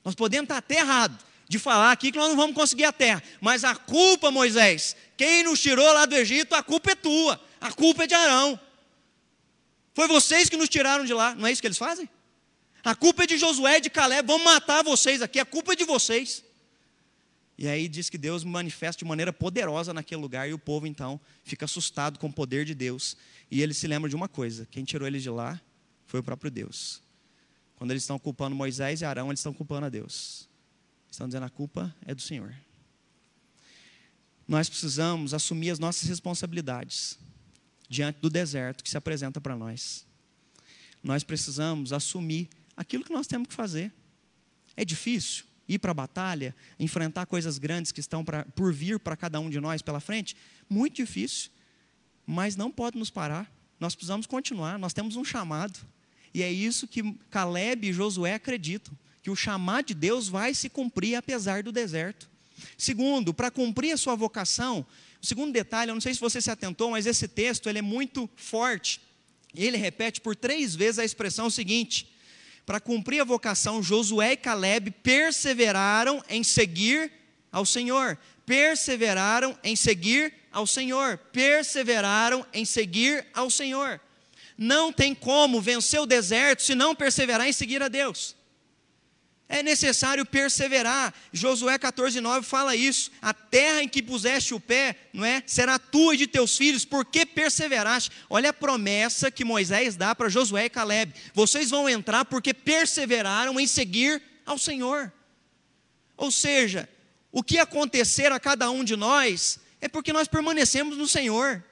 Nós 0.06 0.14
podemos 0.14 0.44
estar 0.44 0.58
até 0.58 0.76
errado, 0.76 1.18
de 1.50 1.58
falar 1.58 1.92
aqui 1.92 2.12
que 2.12 2.18
nós 2.20 2.30
não 2.30 2.36
vamos 2.38 2.56
conseguir 2.56 2.86
a 2.86 2.94
terra. 2.94 3.24
Mas 3.42 3.64
a 3.64 3.76
culpa, 3.76 4.30
Moisés, 4.30 4.96
quem 5.18 5.44
nos 5.44 5.60
tirou 5.60 5.92
lá 5.94 6.06
do 6.06 6.16
Egito, 6.16 6.54
a 6.54 6.62
culpa 6.62 6.92
é 6.92 6.96
tua. 6.96 7.42
A 7.60 7.72
culpa 7.72 8.04
é 8.04 8.08
de 8.08 8.14
Arão. 8.14 8.58
Foi 9.96 10.08
vocês 10.08 10.48
que 10.48 10.56
nos 10.56 10.70
tiraram 10.70 11.04
de 11.04 11.14
lá. 11.14 11.34
Não 11.34 11.48
é 11.48 11.52
isso 11.52 11.60
que 11.60 11.68
eles 11.68 11.80
fazem? 11.80 12.08
A 12.84 12.94
culpa 12.94 13.24
é 13.24 13.28
de 13.28 13.36
Josué 13.36 13.80
de 13.80 13.90
Caleb. 13.90 14.28
Vamos 14.28 14.46
matar 14.46 14.84
vocês 14.84 15.24
aqui. 15.24 15.40
A 15.40 15.46
culpa 15.46 15.74
é 15.74 15.76
de 15.76 15.86
vocês. 15.86 16.46
E 17.58 17.68
aí 17.68 17.88
diz 17.88 18.12
que 18.12 18.18
Deus 18.18 18.44
manifesta 18.44 19.00
de 19.00 19.06
maneira 19.06 19.34
poderosa 19.34 19.92
naquele 19.92 20.22
lugar. 20.22 20.48
E 20.48 20.54
o 20.54 20.60
povo 20.60 20.86
então 20.86 21.20
fica 21.44 21.66
assustado 21.66 22.20
com 22.20 22.28
o 22.28 22.32
poder 22.32 22.64
de 22.64 22.76
Deus. 22.76 23.18
E 23.50 23.64
eles 23.64 23.76
se 23.76 23.88
lembram 23.88 24.08
de 24.08 24.16
uma 24.16 24.30
coisa: 24.30 24.68
quem 24.70 24.86
tirou 24.86 25.08
eles 25.08 25.24
de 25.24 25.32
lá 25.32 25.60
foi 26.06 26.20
o 26.20 26.24
próprio 26.24 26.52
Deus. 26.52 27.02
Quando 27.76 27.90
eles 27.90 28.04
estão 28.04 28.20
culpando 28.20 28.56
Moisés 28.56 29.02
e 29.02 29.06
Arão, 29.06 29.30
eles 29.30 29.40
estão 29.40 29.54
culpando 29.54 29.88
a 29.88 29.90
Deus. 29.90 30.49
Estão 31.10 31.28
dizendo 31.28 31.46
a 31.46 31.50
culpa 31.50 31.96
é 32.06 32.14
do 32.14 32.22
Senhor. 32.22 32.56
Nós 34.48 34.70
precisamos 34.70 35.34
assumir 35.34 35.70
as 35.70 35.80
nossas 35.80 36.08
responsabilidades 36.10 37.20
diante 37.88 38.20
do 38.20 38.30
deserto 38.30 38.84
que 38.84 38.90
se 38.90 38.98
apresenta 38.98 39.40
para 39.40 39.56
nós. 39.56 40.06
Nós 41.04 41.24
precisamos 41.24 41.94
assumir 41.94 42.50
aquilo 42.76 43.04
que 43.04 43.14
nós 43.14 43.28
temos 43.28 43.48
que 43.48 43.54
fazer. 43.54 43.94
É 44.76 44.84
difícil 44.84 45.46
ir 45.68 45.78
para 45.78 45.92
a 45.92 45.94
batalha, 45.94 46.56
enfrentar 46.80 47.28
coisas 47.28 47.60
grandes 47.60 47.92
que 47.92 48.00
estão 48.00 48.26
pra, 48.26 48.44
por 48.44 48.74
vir 48.74 49.00
para 49.00 49.16
cada 49.16 49.40
um 49.40 49.50
de 49.50 49.60
nós 49.60 49.82
pela 49.82 50.00
frente? 50.00 50.36
Muito 50.68 50.96
difícil, 50.96 51.52
mas 52.26 52.56
não 52.56 52.72
pode 52.72 52.98
nos 52.98 53.12
parar. 53.12 53.52
Nós 53.80 53.96
precisamos 53.96 54.26
continuar, 54.26 54.80
nós 54.80 54.94
temos 54.94 55.16
um 55.16 55.24
chamado. 55.24 55.80
E 56.34 56.42
é 56.42 56.52
isso 56.52 56.88
que 56.88 57.14
Caleb 57.30 57.88
e 57.88 57.94
Josué 57.94 58.34
acreditam 58.34 58.98
que 59.30 59.32
o 59.32 59.36
chamado 59.36 59.86
de 59.86 59.94
Deus 59.94 60.28
vai 60.28 60.56
se 60.56 60.70
cumprir 60.70 61.16
apesar 61.16 61.62
do 61.62 61.72
deserto. 61.72 62.28
Segundo, 62.76 63.32
para 63.32 63.52
cumprir 63.52 63.92
a 63.92 63.98
sua 63.98 64.16
vocação, 64.16 64.84
o 65.22 65.26
segundo 65.26 65.54
detalhe, 65.54 65.92
eu 65.92 65.94
não 65.94 66.02
sei 66.02 66.16
se 66.16 66.20
você 66.20 66.42
se 66.42 66.50
atentou, 66.50 66.90
mas 66.90 67.06
esse 67.06 67.28
texto 67.28 67.70
ele 67.70 67.78
é 67.78 67.82
muito 67.84 68.28
forte. 68.36 69.00
Ele 69.54 69.78
repete 69.78 70.20
por 70.20 70.36
três 70.36 70.76
vezes 70.76 70.98
a 70.98 71.06
expressão 71.06 71.48
seguinte: 71.48 72.12
para 72.66 72.80
cumprir 72.80 73.22
a 73.22 73.24
vocação, 73.24 73.84
Josué 73.84 74.34
e 74.34 74.38
Caleb 74.38 74.92
perseveraram 75.04 76.24
em 76.28 76.44
seguir 76.44 77.12
ao 77.52 77.66
Senhor. 77.66 78.18
Perseveraram 78.48 79.56
em 79.64 79.76
seguir 79.76 80.34
ao 80.52 80.66
Senhor. 80.66 81.20
Perseveraram 81.32 82.44
em 82.52 82.66
seguir 82.66 83.28
ao 83.34 83.52
Senhor. 83.52 84.02
Não 84.58 84.92
tem 84.92 85.14
como 85.14 85.62
vencer 85.62 86.02
o 86.02 86.08
deserto 86.08 86.64
se 86.64 86.74
não 86.74 86.96
perseverar 86.96 87.48
em 87.48 87.54
seguir 87.54 87.84
a 87.84 87.88
Deus. 87.88 88.39
É 89.52 89.64
necessário 89.64 90.24
perseverar. 90.24 91.12
Josué 91.34 91.80
14:9 91.80 92.44
fala 92.44 92.76
isso. 92.76 93.10
A 93.20 93.34
terra 93.34 93.82
em 93.82 93.90
que 93.90 94.04
puseste 94.04 94.54
o 94.54 94.60
pé, 94.60 94.96
não 95.12 95.26
é? 95.26 95.42
Será 95.48 95.80
tua 95.80 96.14
e 96.14 96.18
de 96.18 96.28
teus 96.28 96.56
filhos, 96.56 96.86
porque 96.86 97.26
perseveraste. 97.26 98.12
Olha 98.30 98.52
a 98.52 98.54
promessa 98.54 99.32
que 99.32 99.44
Moisés 99.44 99.96
dá 99.96 100.14
para 100.14 100.30
Josué 100.30 100.66
e 100.66 100.70
Caleb. 100.70 101.16
Vocês 101.34 101.72
vão 101.72 101.90
entrar 101.90 102.26
porque 102.26 102.54
perseveraram 102.54 103.60
em 103.60 103.66
seguir 103.66 104.22
ao 104.46 104.60
Senhor. 104.60 105.12
Ou 106.16 106.30
seja, 106.30 106.88
o 107.32 107.42
que 107.42 107.58
acontecer 107.58 108.32
a 108.32 108.40
cada 108.40 108.70
um 108.70 108.84
de 108.84 108.96
nós 108.96 109.60
é 109.82 109.88
porque 109.88 110.14
nós 110.14 110.28
permanecemos 110.28 110.96
no 110.96 111.08
Senhor. 111.08 111.64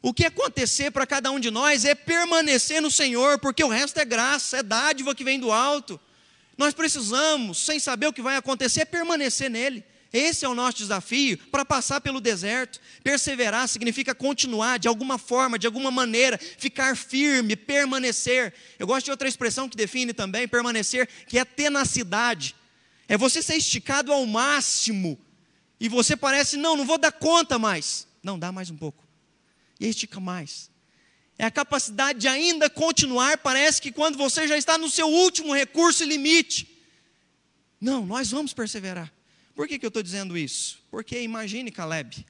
O 0.00 0.12
que 0.12 0.24
acontecer 0.24 0.90
para 0.90 1.06
cada 1.06 1.30
um 1.30 1.38
de 1.38 1.48
nós 1.48 1.84
é 1.84 1.94
permanecer 1.94 2.82
no 2.82 2.90
Senhor, 2.90 3.38
porque 3.38 3.62
o 3.62 3.68
resto 3.68 4.00
é 4.00 4.04
graça, 4.04 4.56
é 4.56 4.62
dádiva 4.64 5.14
que 5.14 5.22
vem 5.22 5.38
do 5.38 5.52
alto. 5.52 6.00
Nós 6.62 6.74
precisamos, 6.74 7.58
sem 7.58 7.80
saber 7.80 8.06
o 8.06 8.12
que 8.12 8.22
vai 8.22 8.36
acontecer, 8.36 8.86
permanecer 8.86 9.50
nele. 9.50 9.84
Esse 10.12 10.44
é 10.44 10.48
o 10.48 10.54
nosso 10.54 10.78
desafio 10.78 11.36
para 11.50 11.64
passar 11.64 12.00
pelo 12.00 12.20
deserto. 12.20 12.80
Perseverar 13.02 13.66
significa 13.66 14.14
continuar 14.14 14.78
de 14.78 14.86
alguma 14.86 15.18
forma, 15.18 15.58
de 15.58 15.66
alguma 15.66 15.90
maneira, 15.90 16.38
ficar 16.38 16.96
firme, 16.96 17.56
permanecer. 17.56 18.54
Eu 18.78 18.86
gosto 18.86 19.06
de 19.06 19.10
outra 19.10 19.26
expressão 19.26 19.68
que 19.68 19.76
define 19.76 20.12
também 20.12 20.46
permanecer, 20.46 21.08
que 21.26 21.36
é 21.36 21.44
tenacidade. 21.44 22.54
É 23.08 23.16
você 23.16 23.42
ser 23.42 23.56
esticado 23.56 24.12
ao 24.12 24.24
máximo 24.24 25.18
e 25.80 25.88
você 25.88 26.16
parece, 26.16 26.56
não, 26.56 26.76
não 26.76 26.86
vou 26.86 26.96
dar 26.96 27.10
conta 27.10 27.58
mais. 27.58 28.06
Não, 28.22 28.38
dá 28.38 28.52
mais 28.52 28.70
um 28.70 28.76
pouco. 28.76 29.02
E 29.80 29.88
estica 29.88 30.20
mais 30.20 30.71
é 31.42 31.46
a 31.46 31.50
capacidade 31.50 32.20
de 32.20 32.28
ainda 32.28 32.70
continuar. 32.70 33.36
Parece 33.36 33.82
que 33.82 33.90
quando 33.90 34.16
você 34.16 34.46
já 34.46 34.56
está 34.56 34.78
no 34.78 34.88
seu 34.88 35.08
último 35.08 35.52
recurso 35.52 36.04
e 36.04 36.06
limite. 36.06 36.68
Não, 37.80 38.06
nós 38.06 38.30
vamos 38.30 38.54
perseverar. 38.54 39.12
Por 39.52 39.66
que, 39.66 39.76
que 39.76 39.84
eu 39.84 39.88
estou 39.88 40.04
dizendo 40.04 40.38
isso? 40.38 40.80
Porque 40.88 41.20
imagine 41.20 41.72
Caleb, 41.72 42.24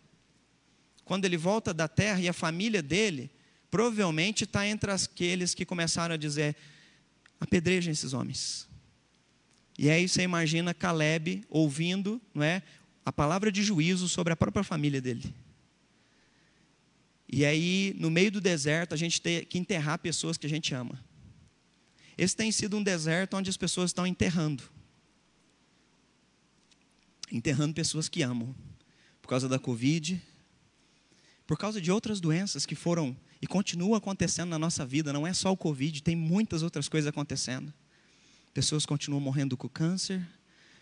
quando 1.05 1.27
ele 1.27 1.37
volta 1.37 1.75
da 1.75 1.87
terra 1.87 2.23
e 2.23 2.29
a 2.29 2.33
família 2.33 2.83
dele 2.83 3.31
provavelmente 3.71 4.45
está 4.45 4.67
entre 4.67 4.91
aqueles 4.91 5.53
que 5.53 5.67
começaram 5.67 6.15
a 6.15 6.19
dizer: 6.19 6.57
apedrejem 7.39 7.93
esses 7.93 8.15
homens. 8.15 8.67
E 9.79 9.91
aí 9.91 10.09
você 10.09 10.23
imagina 10.23 10.73
Caleb 10.73 11.45
ouvindo 11.51 12.19
não 12.35 12.43
é, 12.43 12.63
a 13.05 13.13
palavra 13.13 13.53
de 13.53 13.63
juízo 13.63 14.09
sobre 14.09 14.33
a 14.33 14.37
própria 14.37 14.65
família 14.65 15.03
dele. 15.03 15.35
E 17.33 17.47
aí, 17.47 17.97
no 17.99 18.11
meio 18.11 18.31
do 18.31 18.43
deserto, 18.43 18.93
a 18.93 18.97
gente 18.97 19.19
tem 19.23 19.43
que 19.43 19.59
enterrar 19.59 19.99
pessoas 19.99 20.37
que 20.37 20.47
a 20.47 20.51
gente 20.51 20.75
ama. 20.75 21.03
Esse 22.19 22.37
tem 22.37 22.53
sido 22.53 22.77
um 22.77 22.83
deserto 22.83 23.39
onde 23.39 23.49
as 23.49 23.57
pessoas 23.57 23.89
estão 23.89 24.07
enterrando. 24.07 24.63
Enterrando 27.33 27.73
pessoas 27.73 28.07
que 28.07 28.23
amam. 28.23 28.55
Por 29.23 29.29
causa 29.29 29.49
da 29.49 29.59
Covid, 29.59 30.21
por 31.47 31.57
causa 31.57 31.81
de 31.81 31.91
outras 31.91 32.21
doenças 32.21 32.67
que 32.67 32.75
foram 32.75 33.17
e 33.41 33.47
continuam 33.47 33.95
acontecendo 33.95 34.51
na 34.51 34.59
nossa 34.59 34.85
vida. 34.85 35.11
Não 35.11 35.27
é 35.27 35.33
só 35.33 35.51
o 35.51 35.57
Covid, 35.57 36.03
tem 36.03 36.15
muitas 36.15 36.63
outras 36.63 36.87
coisas 36.87 37.09
acontecendo. 37.09 37.73
Pessoas 38.53 38.85
continuam 38.85 39.21
morrendo 39.21 39.57
com 39.57 39.69
câncer, 39.71 40.23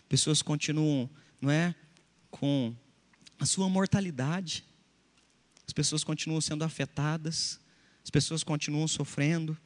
pessoas 0.09 0.41
continuam, 0.41 1.09
não 1.39 1.49
é, 1.49 1.73
com 2.29 2.75
a 3.39 3.45
sua 3.45 3.69
mortalidade. 3.69 4.65
As 5.71 5.73
pessoas 5.73 6.03
continuam 6.03 6.41
sendo 6.41 6.65
afetadas, 6.65 7.57
as 8.03 8.09
pessoas 8.09 8.43
continuam 8.43 8.89
sofrendo. 8.89 9.57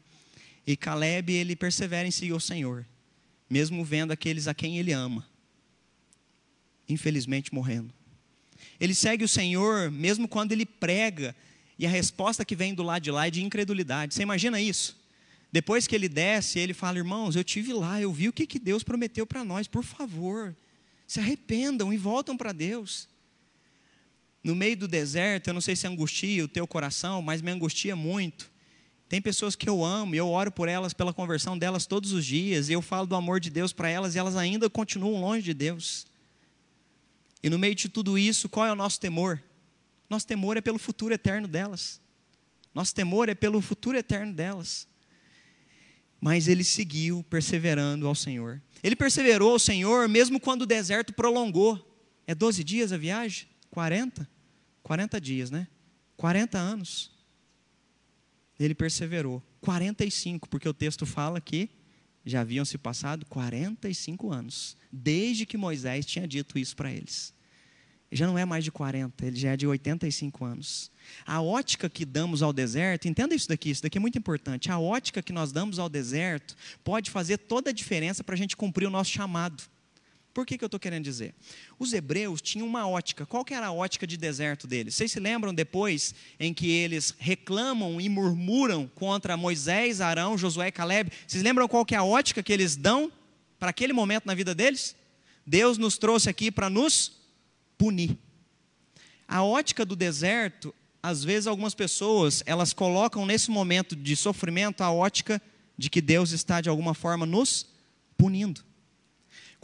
E 0.68 0.78
Caleb, 0.78 1.34
ele 1.34 1.56
persevera 1.56 2.08
em 2.08 2.12
seguir 2.12 2.34
o 2.34 2.40
Senhor, 2.40 2.86
mesmo 3.50 3.84
vendo 3.84 4.12
aqueles 4.12 4.48
a 4.48 4.54
quem 4.54 4.78
ele 4.78 4.92
ama, 4.92 5.28
infelizmente 6.88 7.52
morrendo. 7.52 7.92
Ele 8.80 8.94
segue 8.94 9.24
o 9.24 9.28
Senhor 9.28 9.90
mesmo 9.90 10.28
quando 10.28 10.52
ele 10.52 10.64
prega, 10.64 11.36
e 11.80 11.88
a 11.88 11.90
resposta 11.90 12.46
que 12.46 12.56
vem 12.56 12.76
do 12.76 12.84
lado 12.84 13.02
de 13.02 13.10
lá 13.10 13.26
é 13.26 13.32
de 13.32 13.44
incredulidade. 13.44 14.14
Você 14.14 14.22
imagina 14.22 14.62
isso? 14.62 14.96
Depois 15.52 15.88
que 15.88 15.96
ele 15.96 16.08
desce, 16.08 16.60
ele 16.60 16.76
fala: 16.76 17.00
Irmãos, 17.00 17.36
eu 17.36 17.44
tive 17.44 17.74
lá, 17.74 18.00
eu 18.00 18.14
vi 18.14 18.30
o 18.30 18.34
que, 18.34 18.46
que 18.46 18.60
Deus 18.60 18.84
prometeu 18.84 19.26
para 19.26 19.44
nós, 19.44 19.68
por 19.68 19.84
favor, 19.84 20.56
se 21.08 21.20
arrependam 21.20 21.92
e 21.92 21.98
voltam 21.98 22.38
para 22.38 22.52
Deus. 22.52 23.10
No 24.46 24.56
meio 24.56 24.78
do 24.78 24.88
deserto, 24.88 25.48
eu 25.48 25.56
não 25.56 25.60
sei 25.60 25.76
se 25.76 25.88
angustia 25.88 26.46
o 26.46 26.48
teu 26.48 26.68
coração, 26.68 27.20
mas 27.20 27.42
me 27.42 27.50
angustia 27.50 27.96
muito. 27.96 28.52
Tem 29.10 29.20
pessoas 29.20 29.56
que 29.56 29.68
eu 29.68 29.84
amo 29.84 30.14
e 30.14 30.20
eu 30.20 30.30
oro 30.30 30.52
por 30.52 30.70
elas, 30.70 30.94
pela 30.94 31.12
conversão 31.12 31.58
delas 31.58 31.88
todos 31.88 32.12
os 32.12 32.24
dias, 32.24 32.70
e 32.70 32.74
eu 32.74 32.80
falo 32.80 33.08
do 33.08 33.16
amor 33.16 33.40
de 33.40 33.50
Deus 33.50 33.74
para 33.74 33.90
elas 33.90 34.14
e 34.14 34.20
elas 34.20 34.36
ainda 34.36 34.70
continuam 34.70 35.20
longe 35.20 35.42
de 35.42 35.54
Deus. 35.56 36.06
E 37.42 37.50
no 37.50 37.58
meio 37.58 37.74
de 37.74 37.90
tudo 37.90 38.20
isso, 38.20 38.48
qual 38.48 38.68
é 38.68 38.72
o 38.72 38.76
nosso 38.76 39.00
temor? 39.00 39.42
Nosso 40.08 40.28
temor 40.28 40.58
é 40.58 40.62
pelo 40.62 40.78
futuro 40.78 41.12
eterno 41.12 41.48
delas. 41.48 42.00
Nosso 42.72 42.94
temor 42.94 43.30
é 43.30 43.34
pelo 43.34 43.60
futuro 43.62 43.98
eterno 43.98 44.32
delas. 44.32 44.88
Mas 46.22 46.48
ele 46.48 46.64
seguiu 46.64 47.26
perseverando 47.32 48.08
ao 48.08 48.14
Senhor. 48.14 48.62
Ele 48.84 48.96
perseverou 48.96 49.54
ao 49.54 49.60
Senhor 49.60 50.08
mesmo 50.08 50.40
quando 50.40 50.62
o 50.62 50.68
deserto 50.68 51.14
prolongou. 51.14 51.84
É 52.28 52.36
12 52.36 52.64
dias 52.64 52.92
a 52.94 52.98
viagem? 52.98 53.48
40? 53.72 54.35
40 54.86 55.20
dias, 55.20 55.50
né? 55.50 55.68
40 56.16 56.60
anos. 56.60 57.12
Ele 58.60 58.76
perseverou. 58.76 59.42
45, 59.60 60.48
porque 60.48 60.70
o 60.70 60.74
texto 60.76 61.08
fala 61.08 61.42
que 61.42 61.72
já 62.24 62.42
haviam 62.42 62.64
se 62.64 62.78
passado 62.78 63.26
45 63.26 64.32
anos, 64.32 64.78
desde 64.92 65.44
que 65.44 65.58
Moisés 65.58 66.06
tinha 66.06 66.28
dito 66.28 66.60
isso 66.60 66.76
para 66.76 66.92
eles. 66.92 67.34
Já 68.12 68.28
não 68.28 68.38
é 68.38 68.46
mais 68.46 68.64
de 68.64 68.72
40, 68.72 69.26
ele 69.26 69.36
já 69.36 69.54
é 69.54 69.58
de 69.58 69.66
85 69.66 70.46
anos. 70.46 70.92
A 71.26 71.42
ótica 71.42 71.90
que 71.90 72.06
damos 72.06 72.44
ao 72.44 72.54
deserto, 72.54 73.08
entenda 73.08 73.34
isso 73.34 73.48
daqui, 73.48 73.72
isso 73.72 73.82
daqui 73.82 73.98
é 73.98 74.02
muito 74.02 74.20
importante. 74.20 74.72
A 74.72 74.78
ótica 74.78 75.24
que 75.24 75.34
nós 75.34 75.52
damos 75.52 75.80
ao 75.80 75.90
deserto 75.90 76.56
pode 76.84 77.10
fazer 77.10 77.40
toda 77.40 77.72
a 77.72 77.74
diferença 77.74 78.24
para 78.24 78.36
a 78.36 78.38
gente 78.38 78.56
cumprir 78.56 78.86
o 78.86 78.92
nosso 78.92 79.10
chamado. 79.10 79.64
Por 80.36 80.46
que, 80.46 80.58
que 80.58 80.66
eu 80.66 80.68
estou 80.68 80.82
querendo 80.82 81.06
dizer? 81.06 81.34
Os 81.80 81.94
hebreus 81.94 82.42
tinham 82.42 82.68
uma 82.68 82.86
ótica. 82.86 83.26
Qual 83.26 83.46
que 83.46 83.54
era 83.54 83.68
a 83.68 83.72
ótica 83.72 84.06
de 84.06 84.18
deserto 84.18 84.68
deles? 84.68 84.94
Vocês 84.94 85.10
se 85.10 85.18
lembram 85.18 85.54
depois 85.54 86.14
em 86.38 86.54
que 86.54 86.70
eles 86.70 87.16
reclamam 87.18 88.02
e 88.02 88.10
murmuram 88.10 88.86
contra 88.96 89.38
Moisés, 89.38 90.02
Arão, 90.02 90.38
Josué 90.38 90.68
e 90.68 90.72
Caleb? 90.74 91.10
Vocês 91.26 91.42
lembram 91.42 91.70
qual 91.70 91.86
que 91.86 91.96
é 91.96 91.98
a 91.98 92.04
ótica 92.04 92.44
que 92.44 92.52
eles 92.52 92.76
dão 92.76 93.10
para 93.58 93.70
aquele 93.70 93.94
momento 93.94 94.26
na 94.26 94.36
vida 94.36 94.54
deles? 94.54 94.94
Deus 95.48 95.78
nos 95.78 95.98
trouxe 95.98 96.30
aqui 96.30 96.52
para 96.52 96.70
nos 96.70 97.14
punir. 97.78 98.18
A 99.26 99.42
ótica 99.42 99.86
do 99.86 99.96
deserto, 99.96 100.76
às 101.02 101.24
vezes 101.24 101.48
algumas 101.48 101.74
pessoas, 101.74 102.44
elas 102.46 102.74
colocam 102.74 103.26
nesse 103.26 103.50
momento 103.50 103.96
de 103.96 104.18
sofrimento 104.18 104.82
a 104.82 104.92
ótica 104.92 105.42
de 105.78 105.90
que 105.90 106.02
Deus 106.02 106.32
está 106.32 106.60
de 106.60 106.68
alguma 106.68 106.94
forma 106.94 107.26
nos 107.26 107.66
punindo. 108.18 108.75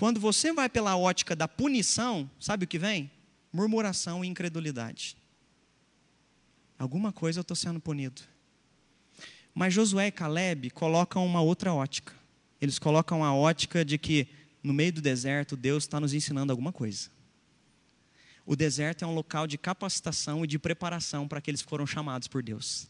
Quando 0.02 0.20
você 0.20 0.52
vai 0.52 0.68
pela 0.68 0.98
ótica 0.98 1.36
da 1.36 1.48
punição, 1.48 2.28
sabe 2.40 2.66
o 2.66 2.68
que 2.68 2.80
vem? 2.80 3.12
Murmuração 3.54 4.26
e 4.26 4.28
incredulidade. 4.28 5.16
Alguma 6.80 7.12
coisa 7.12 7.38
eu 7.38 7.42
estou 7.44 7.56
sendo 7.56 7.80
punido. 7.80 8.24
Mas 9.54 9.76
Josué 9.76 10.08
e 10.08 10.12
Caleb 10.12 10.72
colocam 10.72 11.24
uma 11.24 11.40
outra 11.40 11.72
ótica. 11.72 12.16
Eles 12.60 12.80
colocam 12.80 13.24
a 13.24 13.32
ótica 13.32 13.86
de 13.86 14.00
que 14.00 14.28
no 14.64 14.74
meio 14.74 14.92
do 14.92 15.02
deserto 15.02 15.56
Deus 15.56 15.84
está 15.84 16.00
nos 16.00 16.16
ensinando 16.16 16.52
alguma 16.52 16.74
coisa. 16.74 17.12
O 18.44 18.56
deserto 18.56 19.06
é 19.06 19.08
um 19.08 19.14
local 19.14 19.46
de 19.46 19.56
capacitação 19.56 20.44
e 20.44 20.48
de 20.48 20.58
preparação 20.58 21.28
para 21.28 21.38
aqueles 21.38 21.62
que 21.62 21.70
foram 21.70 21.86
chamados 21.86 22.28
por 22.28 22.42
Deus. 22.42 22.88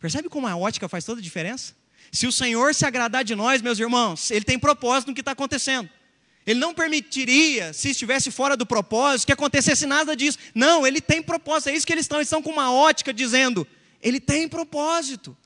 Percebe 0.00 0.28
como 0.28 0.48
a 0.48 0.56
ótica 0.56 0.88
faz 0.88 1.04
toda 1.04 1.20
a 1.20 1.22
diferença? 1.22 1.76
Se 2.10 2.26
o 2.26 2.32
Senhor 2.32 2.74
se 2.74 2.84
agradar 2.84 3.22
de 3.22 3.36
nós, 3.36 3.62
meus 3.62 3.78
irmãos, 3.78 4.32
Ele 4.32 4.44
tem 4.44 4.58
propósito 4.58 5.10
no 5.10 5.14
que 5.14 5.20
está 5.20 5.30
acontecendo. 5.30 5.88
Ele 6.48 6.58
não 6.58 6.72
permitiria, 6.72 7.74
se 7.74 7.90
estivesse 7.90 8.30
fora 8.30 8.56
do 8.56 8.64
propósito, 8.64 9.26
que 9.26 9.32
acontecesse 9.32 9.84
nada 9.84 10.16
disso. 10.16 10.38
Não, 10.54 10.86
ele 10.86 10.98
tem 10.98 11.22
propósito. 11.22 11.68
É 11.68 11.76
isso 11.76 11.86
que 11.86 11.92
eles 11.92 12.06
estão. 12.06 12.16
Eles 12.16 12.28
estão 12.28 12.42
com 12.42 12.48
uma 12.48 12.72
ótica 12.72 13.12
dizendo: 13.12 13.66
ele 14.00 14.18
tem 14.18 14.48
propósito. 14.48 15.36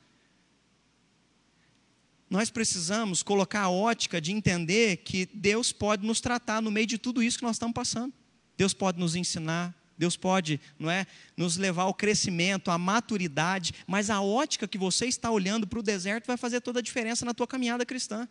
Nós 2.31 2.51
precisamos 2.51 3.21
colocar 3.21 3.63
a 3.63 3.69
ótica 3.69 4.21
de 4.21 4.31
entender 4.31 4.99
que 4.99 5.29
Deus 5.35 5.73
pode 5.73 6.07
nos 6.07 6.21
tratar 6.21 6.63
no 6.63 6.71
meio 6.71 6.87
de 6.87 6.99
tudo 6.99 7.21
isso 7.21 7.37
que 7.37 7.45
nós 7.45 7.57
estamos 7.57 7.75
passando. 7.75 8.15
Deus 8.57 8.73
pode 8.73 9.01
nos 9.01 9.17
ensinar, 9.17 9.75
Deus 9.99 10.17
pode, 10.17 10.61
não 10.79 10.89
é, 10.89 11.05
nos 11.37 11.57
levar 11.57 11.83
ao 11.83 11.95
crescimento, 11.95 12.71
à 12.71 12.79
maturidade, 12.79 13.75
mas 13.89 14.09
a 14.09 14.23
ótica 14.23 14.69
que 14.69 14.79
você 14.79 15.07
está 15.07 15.33
olhando 15.33 15.67
para 15.67 15.81
o 15.81 15.83
deserto 15.83 16.29
vai 16.29 16.37
fazer 16.37 16.61
toda 16.61 16.79
a 16.79 16.83
diferença 16.83 17.25
na 17.25 17.35
tua 17.35 17.49
caminhada 17.49 17.85
cristã. 17.85 18.29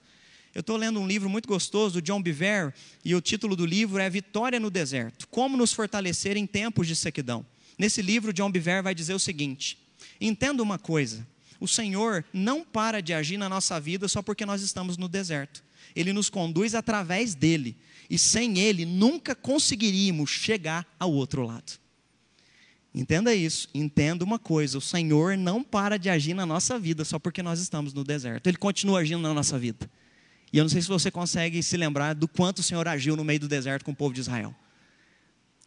Eu 0.54 0.60
estou 0.60 0.76
lendo 0.76 1.00
um 1.00 1.08
livro 1.08 1.30
muito 1.30 1.48
gostoso 1.48 1.96
do 1.96 2.02
John 2.02 2.22
Bevere 2.22 2.74
e 3.06 3.16
o 3.16 3.22
título 3.22 3.56
do 3.56 3.66
livro 3.66 4.00
é 4.00 4.10
Vitória 4.10 4.60
no 4.60 4.70
Deserto: 4.70 5.28
Como 5.30 5.56
nos 5.56 5.72
fortalecer 5.72 6.36
em 6.36 6.46
tempos 6.46 6.88
de 6.88 6.96
sequidão. 6.96 7.46
Nesse 7.78 8.02
livro, 8.02 8.34
John 8.34 8.52
Bevere 8.52 8.84
vai 8.84 8.94
dizer 8.94 9.14
o 9.14 9.20
seguinte: 9.20 9.78
Entenda 10.20 10.62
uma 10.62 10.78
coisa, 10.78 11.26
o 11.60 11.68
Senhor 11.68 12.26
não 12.34 12.66
para 12.66 13.02
de 13.02 13.14
agir 13.14 13.38
na 13.38 13.48
nossa 13.48 13.80
vida 13.80 14.08
só 14.10 14.22
porque 14.22 14.46
nós 14.46 14.62
estamos 14.62 14.98
no 14.98 15.08
deserto. 15.08 15.64
Ele 15.96 16.12
nos 16.12 16.30
conduz 16.30 16.76
através 16.76 17.34
dele, 17.34 17.78
e 18.10 18.18
sem 18.18 18.60
ele 18.60 18.86
nunca 18.86 19.34
conseguiríamos 19.34 20.30
chegar 20.30 20.86
ao 21.00 21.14
outro 21.14 21.46
lado. 21.46 21.80
Entenda 22.94 23.34
isso, 23.34 23.70
entenda 23.74 24.26
uma 24.26 24.38
coisa: 24.38 24.78
o 24.78 24.82
Senhor 24.82 25.38
não 25.38 25.64
para 25.64 25.98
de 25.98 26.10
agir 26.10 26.34
na 26.34 26.46
nossa 26.46 26.78
vida 26.78 27.06
só 27.06 27.18
porque 27.18 27.42
nós 27.42 27.62
estamos 27.62 27.94
no 27.94 28.04
deserto, 28.04 28.48
ele 28.48 28.58
continua 28.58 29.00
agindo 29.00 29.22
na 29.22 29.34
nossa 29.34 29.58
vida. 29.58 29.90
E 30.54 30.58
eu 30.58 30.64
não 30.64 30.70
sei 30.70 30.82
se 30.82 30.88
você 30.88 31.10
consegue 31.10 31.64
se 31.64 31.78
lembrar 31.78 32.14
do 32.14 32.28
quanto 32.28 32.60
o 32.60 32.64
Senhor 32.64 32.88
agiu 32.88 33.16
no 33.16 33.24
meio 33.24 33.40
do 33.40 33.48
deserto 33.48 33.86
com 33.86 33.92
o 33.92 33.96
povo 33.96 34.14
de 34.14 34.20
Israel. 34.20 34.54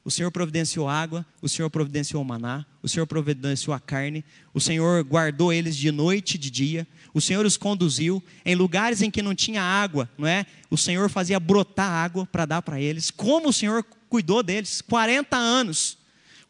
O 0.05 0.11
Senhor 0.11 0.31
providenciou 0.31 0.87
água, 0.87 1.25
o 1.41 1.49
Senhor 1.49 1.71
providenciou 1.71 2.23
maná, 2.23 2.67
o 2.83 2.89
Senhor 2.89 3.07
providenciou 3.07 3.73
a 3.75 3.81
carne, 3.81 4.23
o 4.53 4.61
Senhor 4.61 5.03
guardou 5.03 5.51
eles 5.51 5.75
de 5.75 5.91
noite 5.91 6.35
e 6.35 6.39
de 6.39 6.51
dia, 6.51 6.87
o 7.15 7.23
Senhor 7.23 7.47
os 7.47 7.57
conduziu 7.57 8.23
em 8.45 8.55
lugares 8.55 9.01
em 9.01 9.11
que 9.11 9.23
não 9.23 9.35
tinha 9.35 9.63
água, 9.63 10.07
não 10.19 10.29
é? 10.29 10.45
O 10.69 10.77
Senhor 10.77 11.09
fazia 11.09 11.41
brotar 11.41 11.91
água 11.91 12.27
para 12.27 12.45
dar 12.45 12.61
para 12.61 12.79
eles. 12.79 13.11
Como 13.11 13.49
o 13.49 13.53
Senhor 13.53 13.83
cuidou 14.11 14.43
deles? 14.43 14.83
40 14.83 15.35
anos, 15.39 15.97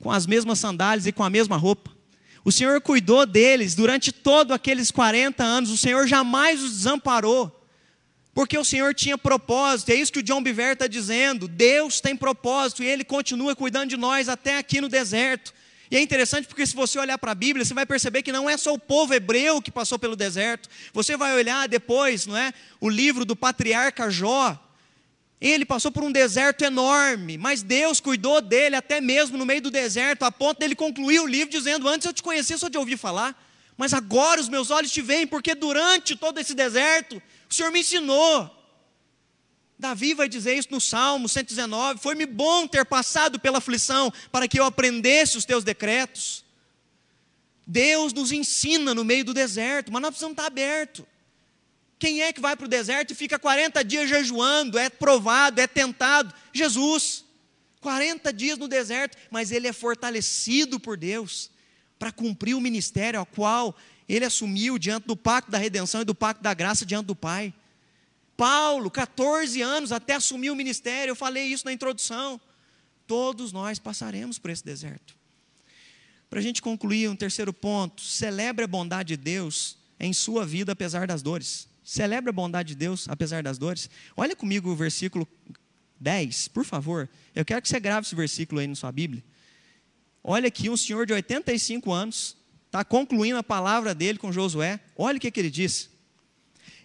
com 0.00 0.10
as 0.10 0.26
mesmas 0.26 0.58
sandálias 0.58 1.06
e 1.06 1.12
com 1.12 1.22
a 1.22 1.30
mesma 1.30 1.56
roupa. 1.56 1.92
O 2.44 2.50
Senhor 2.50 2.80
cuidou 2.80 3.24
deles 3.24 3.76
durante 3.76 4.10
todos 4.10 4.52
aqueles 4.52 4.90
40 4.90 5.44
anos, 5.44 5.70
o 5.70 5.78
Senhor 5.78 6.08
jamais 6.08 6.60
os 6.60 6.72
desamparou. 6.72 7.63
Porque 8.34 8.58
o 8.58 8.64
Senhor 8.64 8.92
tinha 8.92 9.16
propósito, 9.16 9.90
é 9.90 9.94
isso 9.94 10.12
que 10.12 10.18
o 10.18 10.22
John 10.22 10.42
Biver 10.42 10.72
está 10.72 10.88
dizendo. 10.88 11.46
Deus 11.46 12.00
tem 12.00 12.16
propósito 12.16 12.82
e 12.82 12.86
Ele 12.86 13.04
continua 13.04 13.54
cuidando 13.54 13.90
de 13.90 13.96
nós 13.96 14.28
até 14.28 14.58
aqui 14.58 14.80
no 14.80 14.88
deserto. 14.88 15.54
E 15.88 15.96
é 15.96 16.00
interessante 16.00 16.48
porque 16.48 16.66
se 16.66 16.74
você 16.74 16.98
olhar 16.98 17.16
para 17.16 17.30
a 17.30 17.34
Bíblia, 17.34 17.64
você 17.64 17.72
vai 17.72 17.86
perceber 17.86 18.22
que 18.22 18.32
não 18.32 18.50
é 18.50 18.56
só 18.56 18.74
o 18.74 18.78
povo 18.78 19.14
hebreu 19.14 19.62
que 19.62 19.70
passou 19.70 20.00
pelo 20.00 20.16
deserto. 20.16 20.68
Você 20.92 21.16
vai 21.16 21.32
olhar 21.32 21.68
depois, 21.68 22.26
não 22.26 22.36
é? 22.36 22.52
O 22.80 22.88
livro 22.88 23.24
do 23.24 23.36
patriarca 23.36 24.10
Jó. 24.10 24.60
Ele 25.40 25.64
passou 25.64 25.92
por 25.92 26.02
um 26.02 26.10
deserto 26.10 26.64
enorme, 26.64 27.38
mas 27.38 27.62
Deus 27.62 28.00
cuidou 28.00 28.40
dele 28.40 28.74
até 28.74 29.00
mesmo 29.00 29.38
no 29.38 29.46
meio 29.46 29.60
do 29.60 29.70
deserto, 29.70 30.24
a 30.24 30.32
ponto 30.32 30.58
dele 30.58 30.74
concluir 30.74 31.20
o 31.20 31.26
livro 31.26 31.50
dizendo: 31.50 31.86
Antes 31.86 32.06
eu 32.06 32.12
te 32.12 32.22
conhecia 32.22 32.58
só 32.58 32.68
de 32.68 32.78
ouvir 32.78 32.96
falar, 32.96 33.38
mas 33.76 33.92
agora 33.92 34.40
os 34.40 34.48
meus 34.48 34.70
olhos 34.70 34.90
te 34.90 35.02
veem, 35.02 35.26
porque 35.26 35.54
durante 35.54 36.16
todo 36.16 36.40
esse 36.40 36.54
deserto 36.54 37.22
o 37.48 37.54
Senhor 37.54 37.70
me 37.70 37.80
ensinou. 37.80 38.50
Davi 39.78 40.14
vai 40.14 40.28
dizer 40.28 40.56
isso 40.56 40.68
no 40.70 40.80
Salmo 40.80 41.28
119: 41.28 42.00
Foi-me 42.00 42.26
bom 42.26 42.66
ter 42.66 42.84
passado 42.84 43.38
pela 43.38 43.58
aflição, 43.58 44.12
para 44.30 44.48
que 44.48 44.58
eu 44.58 44.64
aprendesse 44.64 45.36
os 45.36 45.44
teus 45.44 45.64
decretos. 45.64 46.44
Deus 47.66 48.12
nos 48.12 48.30
ensina 48.30 48.94
no 48.94 49.04
meio 49.04 49.24
do 49.24 49.34
deserto, 49.34 49.92
mas 49.92 50.02
nós 50.02 50.10
precisamos 50.10 50.34
estar 50.34 50.46
abertos. 50.46 51.04
Quem 51.98 52.22
é 52.22 52.32
que 52.32 52.40
vai 52.40 52.54
para 52.56 52.66
o 52.66 52.68
deserto 52.68 53.12
e 53.12 53.14
fica 53.14 53.38
40 53.38 53.82
dias 53.84 54.08
jejuando, 54.08 54.78
é 54.78 54.90
provado, 54.90 55.60
é 55.60 55.66
tentado? 55.66 56.34
Jesus. 56.52 57.24
40 57.80 58.32
dias 58.32 58.56
no 58.56 58.66
deserto, 58.66 59.16
mas 59.30 59.52
ele 59.52 59.68
é 59.68 59.72
fortalecido 59.72 60.80
por 60.80 60.96
Deus 60.96 61.50
para 61.98 62.10
cumprir 62.10 62.54
o 62.54 62.60
ministério 62.60 63.20
ao 63.20 63.26
qual 63.26 63.76
ele 64.08 64.24
assumiu 64.24 64.78
diante 64.78 65.06
do 65.06 65.16
pacto 65.16 65.50
da 65.50 65.58
redenção 65.58 66.02
e 66.02 66.04
do 66.04 66.14
pacto 66.14 66.42
da 66.42 66.52
graça 66.54 66.84
diante 66.84 67.06
do 67.06 67.16
Pai. 67.16 67.52
Paulo, 68.36 68.90
14 68.90 69.62
anos 69.62 69.92
até 69.92 70.14
assumir 70.14 70.50
o 70.50 70.56
ministério, 70.56 71.12
eu 71.12 71.16
falei 71.16 71.44
isso 71.44 71.64
na 71.64 71.72
introdução. 71.72 72.40
Todos 73.06 73.52
nós 73.52 73.78
passaremos 73.78 74.38
por 74.38 74.50
esse 74.50 74.64
deserto. 74.64 75.14
Para 76.28 76.40
a 76.40 76.42
gente 76.42 76.60
concluir, 76.60 77.08
um 77.08 77.16
terceiro 77.16 77.52
ponto: 77.52 78.02
celebre 78.02 78.64
a 78.64 78.68
bondade 78.68 79.16
de 79.16 79.16
Deus 79.16 79.78
em 80.00 80.12
sua 80.12 80.44
vida 80.44 80.72
apesar 80.72 81.06
das 81.06 81.22
dores. 81.22 81.68
Celebre 81.84 82.30
a 82.30 82.32
bondade 82.32 82.68
de 82.68 82.74
Deus 82.74 83.06
apesar 83.08 83.42
das 83.42 83.58
dores. 83.58 83.90
Olha 84.16 84.34
comigo 84.34 84.70
o 84.70 84.74
versículo 84.74 85.28
10, 86.00 86.48
por 86.48 86.64
favor. 86.64 87.08
Eu 87.34 87.44
quero 87.44 87.62
que 87.62 87.68
você 87.68 87.78
grave 87.78 88.06
esse 88.06 88.14
versículo 88.14 88.60
aí 88.60 88.66
na 88.66 88.74
sua 88.74 88.90
Bíblia. 88.90 89.22
Olha 90.22 90.48
aqui, 90.48 90.70
um 90.70 90.76
senhor 90.76 91.06
de 91.06 91.12
85 91.12 91.92
anos, 91.92 92.36
está 92.74 92.84
concluindo 92.84 93.38
a 93.38 93.42
palavra 93.42 93.94
dele 93.94 94.18
com 94.18 94.32
Josué. 94.32 94.80
Olha 94.96 95.16
o 95.16 95.20
que, 95.20 95.30
que 95.30 95.38
ele 95.38 95.50
disse. 95.50 95.90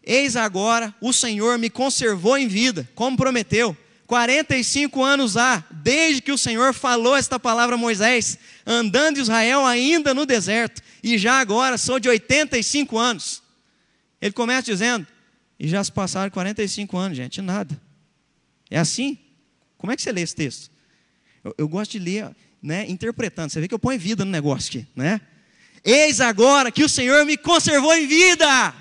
Eis 0.04 0.36
agora 0.36 0.94
o 1.02 1.12
Senhor 1.12 1.58
me 1.58 1.68
conservou 1.68 2.38
em 2.38 2.48
vida, 2.48 2.88
como 2.94 3.18
prometeu. 3.18 3.76
45 4.06 5.04
anos 5.04 5.36
há, 5.36 5.64
desde 5.72 6.22
que 6.22 6.32
o 6.32 6.38
Senhor 6.38 6.76
falou 6.76 7.16
esta 7.16 7.40
palavra 7.40 7.74
a 7.74 7.78
Moisés, 7.78 8.38
andando 8.68 9.20
Israel 9.20 9.66
ainda 9.66 10.14
no 10.14 10.28
deserto, 10.28 10.82
e 11.04 11.18
já 11.18 11.40
agora 11.40 11.76
sou 11.76 12.00
de 12.00 12.08
85 12.08 12.98
anos. 12.98 13.42
Ele 14.22 14.32
começa 14.32 14.72
dizendo, 14.72 15.08
e 15.60 15.68
já 15.68 15.84
se 15.84 15.92
passaram 15.92 16.30
45 16.30 16.98
anos, 16.98 17.18
gente, 17.18 17.42
nada. 17.42 17.80
É 18.70 18.78
assim? 18.78 19.18
Como 19.78 19.92
é 19.92 19.96
que 19.96 20.04
você 20.04 20.12
lê 20.12 20.22
esse 20.22 20.36
texto? 20.36 20.72
Eu, 21.44 21.56
eu 21.58 21.68
gosto 21.68 21.92
de 21.92 22.00
ler, 22.00 22.36
né, 22.62 22.88
interpretando. 22.88 23.52
Você 23.52 23.60
vê 23.60 23.68
que 23.68 23.74
eu 23.74 23.80
ponho 23.80 24.00
vida 24.00 24.24
no 24.24 24.32
negócio 24.32 24.70
aqui, 24.70 24.88
né? 24.96 25.22
Eis 25.84 26.22
agora 26.22 26.72
que 26.72 26.84
o 26.84 26.90
Senhor 26.90 27.26
me 27.26 27.38
conservou 27.38 27.94
em 27.94 28.08
vida. 28.08 28.74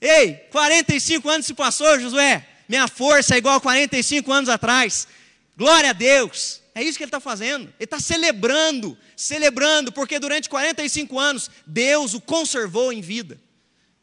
Ei, 0.00 0.34
45 0.50 1.28
anos 1.28 1.46
se 1.46 1.54
passou, 1.54 1.98
Josué. 1.98 2.46
Minha 2.68 2.86
força 2.86 3.34
é 3.34 3.38
igual 3.38 3.56
a 3.56 3.60
45 3.60 4.32
anos 4.32 4.48
atrás. 4.48 5.08
Glória 5.56 5.90
a 5.90 5.92
Deus. 5.92 6.60
É 6.74 6.82
isso 6.82 6.96
que 6.96 7.02
ele 7.02 7.08
está 7.08 7.18
fazendo. 7.18 7.62
Ele 7.62 7.74
está 7.80 7.98
celebrando, 7.98 8.96
celebrando, 9.16 9.90
porque 9.90 10.18
durante 10.20 10.48
45 10.48 11.18
anos 11.18 11.50
Deus 11.66 12.14
o 12.14 12.20
conservou 12.20 12.92
em 12.92 13.00
vida. 13.00 13.40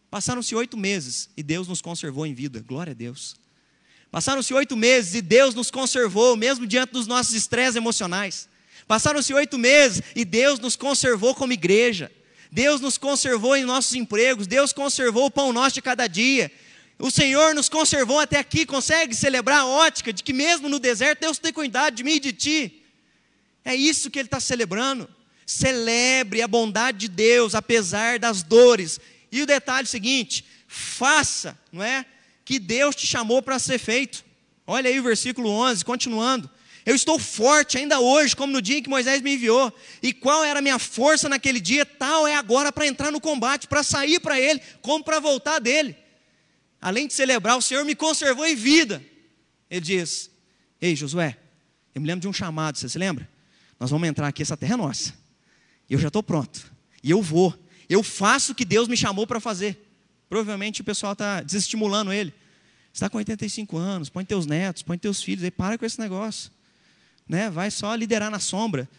Passaram-se 0.10 0.54
oito 0.56 0.78
meses 0.78 1.30
e 1.38 1.44
Deus 1.44 1.68
nos 1.68 1.82
conservou 1.82 2.26
em 2.26 2.34
vida. 2.34 2.64
Glória 2.66 2.92
a 2.92 2.94
Deus. 2.94 3.36
Passaram-se 4.12 4.54
oito 4.54 4.76
meses 4.76 5.14
e 5.14 5.22
Deus 5.22 5.54
nos 5.54 5.70
conservou, 5.70 6.36
mesmo 6.36 6.66
diante 6.66 6.94
dos 6.94 7.08
nossos 7.08 7.34
estresses 7.34 7.76
emocionais. 7.76 8.48
Passaram-se 8.88 9.34
oito 9.34 9.58
meses 9.58 10.02
e 10.16 10.24
Deus 10.24 10.60
nos 10.60 10.76
conservou 10.76 11.36
como 11.36 11.54
igreja. 11.54 12.12
Deus 12.56 12.80
nos 12.80 12.98
conservou 12.98 13.54
em 13.58 13.66
nossos 13.66 13.94
empregos, 13.96 14.48
Deus 14.48 14.72
conservou 14.72 15.26
o 15.26 15.30
pão 15.30 15.52
nosso 15.52 15.74
de 15.74 15.82
cada 15.82 16.08
dia. 16.08 16.50
O 16.98 17.12
Senhor 17.12 17.54
nos 17.54 17.68
conservou 17.68 18.18
até 18.18 18.40
aqui, 18.40 18.66
consegue 18.66 19.14
celebrar 19.14 19.60
a 19.60 19.66
ótica 19.66 20.14
de 20.14 20.24
que 20.24 20.32
mesmo 20.32 20.70
no 20.70 20.80
deserto 20.80 21.20
Deus 21.20 21.38
tem 21.38 21.52
cuidado 21.52 21.96
de 21.96 22.02
mim 22.02 22.14
e 22.14 22.20
de 22.22 22.32
ti. 22.32 22.82
É 23.66 23.76
isso 23.76 24.10
que 24.10 24.18
ele 24.18 24.28
está 24.28 24.40
celebrando. 24.40 25.10
Celebre 25.46 26.42
a 26.42 26.48
bondade 26.48 27.00
de 27.00 27.08
Deus, 27.10 27.56
apesar 27.56 28.20
das 28.20 28.42
dores. 28.42 29.02
E 29.30 29.42
o 29.42 29.46
detalhe 29.46 29.86
seguinte: 29.86 30.46
faça, 30.66 31.60
não 31.74 31.84
é? 31.84 32.06
Que 32.46 32.58
Deus 32.58 32.96
te 32.96 33.06
chamou 33.06 33.42
para 33.42 33.60
ser 33.60 33.80
feito. 33.80 34.24
Olha 34.66 34.90
aí 34.90 34.98
o 34.98 35.04
versículo 35.04 35.50
11, 35.50 35.84
continuando. 35.84 36.50
Eu 36.86 36.94
estou 36.94 37.18
forte 37.18 37.80
ainda 37.80 38.00
hoje, 38.00 38.36
como 38.36 38.54
no 38.54 38.62
dia 38.62 38.78
em 38.78 38.84
que 38.84 38.90
Moisés 38.90 39.20
me 39.22 39.34
enviou. 39.34 39.76
E 40.04 40.14
qual 40.14 40.44
era 40.44 40.60
a 40.60 40.62
minha 40.62 40.78
força 40.78 41.28
naquele 41.28 41.60
dia, 41.60 41.84
tal 41.84 42.28
é 42.28 42.36
agora 42.36 42.72
para 42.72 42.86
entrar 42.86 43.12
no 43.12 43.20
combate, 43.20 43.68
para 43.68 43.82
sair 43.82 44.20
para 44.20 44.40
ele, 44.40 44.62
como 44.84 45.04
para 45.04 45.20
voltar 45.20 45.58
dele. 45.60 45.96
Além 46.80 47.08
de 47.08 47.14
celebrar, 47.14 47.58
o 47.58 47.62
Senhor 47.62 47.84
me 47.84 47.96
conservou 47.96 48.46
em 48.46 48.56
vida. 48.56 49.04
Ele 49.68 49.82
diz: 49.82 50.30
Ei, 50.80 50.96
Josué, 50.96 51.36
eu 51.96 52.02
me 52.02 52.08
lembro 52.08 52.22
de 52.22 52.28
um 52.28 52.34
chamado, 52.34 52.78
você 52.78 52.88
se 52.88 53.00
lembra? 53.00 53.28
Nós 53.80 53.90
vamos 53.90 54.08
entrar 54.08 54.28
aqui, 54.28 54.44
essa 54.44 54.56
terra 54.56 54.76
é 54.76 54.78
nossa. 54.78 55.12
Eu 55.90 55.98
já 55.98 56.10
estou 56.10 56.22
pronto. 56.22 56.72
E 57.02 57.10
eu 57.10 57.22
vou. 57.22 57.58
Eu 57.90 58.04
faço 58.04 58.52
o 58.52 58.56
que 58.56 58.64
Deus 58.64 58.88
me 58.88 58.96
chamou 58.96 59.26
para 59.26 59.40
fazer. 59.40 59.76
Provavelmente 60.30 60.82
o 60.82 60.84
pessoal 60.84 61.14
está 61.14 61.42
desestimulando 61.42 62.14
ele. 62.14 62.32
Você 62.94 62.98
está 62.98 63.10
com 63.10 63.18
85 63.18 63.76
anos, 63.76 64.08
põe 64.08 64.24
teus 64.24 64.46
netos, 64.46 64.84
põe 64.84 64.98
teus 65.00 65.22
filhos, 65.22 65.44
aí 65.44 65.52
para 65.52 65.78
com 65.78 65.86
esse 65.86 66.00
negócio 66.00 66.55
né? 67.28 67.50
vai 67.50 67.72
só 67.72 67.94
liderar 67.96 68.30
na 68.30 68.40
sombra. 68.40 68.90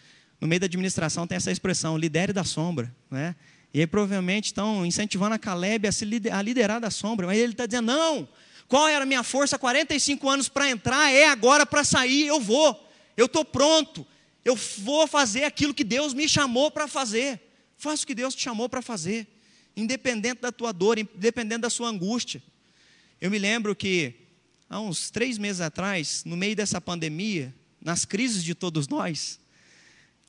No 0.40 0.46
meio 0.46 0.60
da 0.60 0.66
administração 0.66 1.26
tem 1.26 1.36
essa 1.36 1.50
expressão, 1.50 1.96
lidere 1.96 2.32
da 2.32 2.44
sombra. 2.44 2.94
Né? 3.10 3.34
E 3.72 3.80
aí 3.80 3.86
provavelmente 3.86 4.46
estão 4.46 4.84
incentivando 4.84 5.34
a 5.34 5.38
Caleb 5.38 5.86
a, 5.86 5.92
se 5.92 6.04
liderar, 6.04 6.38
a 6.38 6.42
liderar 6.42 6.80
da 6.80 6.90
sombra. 6.90 7.26
Mas 7.26 7.38
ele 7.38 7.52
está 7.52 7.66
dizendo, 7.66 7.86
não, 7.86 8.28
qual 8.68 8.88
era 8.88 9.04
a 9.04 9.06
minha 9.06 9.22
força 9.22 9.58
45 9.58 10.28
anos 10.28 10.48
para 10.48 10.68
entrar, 10.68 11.10
é 11.12 11.26
agora 11.26 11.64
para 11.64 11.84
sair, 11.84 12.26
eu 12.26 12.40
vou. 12.40 12.88
Eu 13.16 13.26
estou 13.26 13.44
pronto. 13.44 14.06
Eu 14.44 14.56
vou 14.78 15.06
fazer 15.06 15.44
aquilo 15.44 15.74
que 15.74 15.84
Deus 15.84 16.14
me 16.14 16.28
chamou 16.28 16.70
para 16.70 16.86
fazer. 16.86 17.40
Faça 17.76 18.04
o 18.04 18.06
que 18.06 18.14
Deus 18.14 18.34
te 18.34 18.42
chamou 18.42 18.68
para 18.68 18.82
fazer. 18.82 19.26
Independente 19.76 20.40
da 20.40 20.52
tua 20.52 20.72
dor, 20.72 20.98
independente 20.98 21.60
da 21.60 21.70
sua 21.70 21.88
angústia. 21.88 22.42
Eu 23.20 23.30
me 23.30 23.38
lembro 23.38 23.74
que, 23.74 24.14
há 24.68 24.80
uns 24.80 25.10
três 25.10 25.38
meses 25.38 25.60
atrás, 25.60 26.22
no 26.24 26.36
meio 26.36 26.56
dessa 26.56 26.80
pandemia, 26.80 27.54
nas 27.87 28.05
crises 28.05 28.42
de 28.42 28.53
todos 28.53 28.88
nós. 28.88 29.38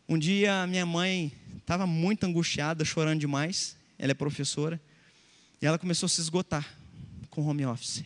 Um 0.08 0.16
dia 0.16 0.68
minha 0.68 0.86
mãe 0.86 1.34
estava 1.58 1.88
muito 1.88 2.24
angustiada, 2.24 2.86
chorando 2.86 3.20
demais. 3.20 3.76
Ela 3.98 4.12
é 4.12 4.14
professora. 4.14 4.80
E 5.60 5.66
ela 5.66 5.80
começou 5.80 6.06
a 6.06 6.10
se 6.10 6.22
esgotar 6.22 6.78
com 7.32 7.42
home 7.42 7.66
office. 7.66 8.04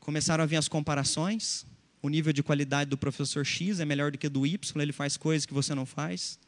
Começaram 0.00 0.42
a 0.42 0.46
vir 0.46 0.56
as 0.56 0.68
comparações. 0.68 1.66
O 2.00 2.08
nível 2.08 2.32
de 2.32 2.42
qualidade 2.42 2.88
do 2.88 2.96
professor 2.96 3.44
X 3.44 3.78
é 3.78 3.84
melhor 3.84 4.10
do 4.10 4.16
que 4.16 4.30
do 4.30 4.46
Y, 4.46 4.82
ele 4.82 4.92
faz 4.92 5.18
coisas 5.18 5.44
que 5.44 5.52
você 5.52 5.74
não 5.74 5.84
faz. 5.84 6.38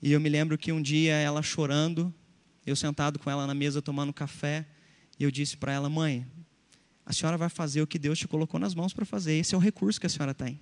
E 0.00 0.10
eu 0.10 0.20
me 0.20 0.30
lembro 0.30 0.56
que 0.56 0.72
um 0.72 0.80
dia 0.80 1.16
ela 1.16 1.42
chorando, 1.42 2.12
eu 2.64 2.74
sentado 2.74 3.18
com 3.18 3.30
ela 3.30 3.46
na 3.46 3.52
mesa 3.54 3.82
tomando 3.82 4.10
café, 4.10 4.64
e 5.18 5.24
eu 5.24 5.30
disse 5.30 5.54
para 5.54 5.72
ela: 5.72 5.90
Mãe, 5.90 6.26
a 7.06 7.12
senhora 7.12 7.38
vai 7.38 7.48
fazer 7.48 7.80
o 7.80 7.86
que 7.86 8.00
Deus 8.00 8.18
te 8.18 8.26
colocou 8.26 8.58
nas 8.58 8.74
mãos 8.74 8.92
para 8.92 9.04
fazer. 9.04 9.34
Esse 9.34 9.54
é 9.54 9.56
o 9.56 9.60
recurso 9.60 10.00
que 10.00 10.06
a 10.06 10.10
senhora 10.10 10.34
tem. 10.34 10.60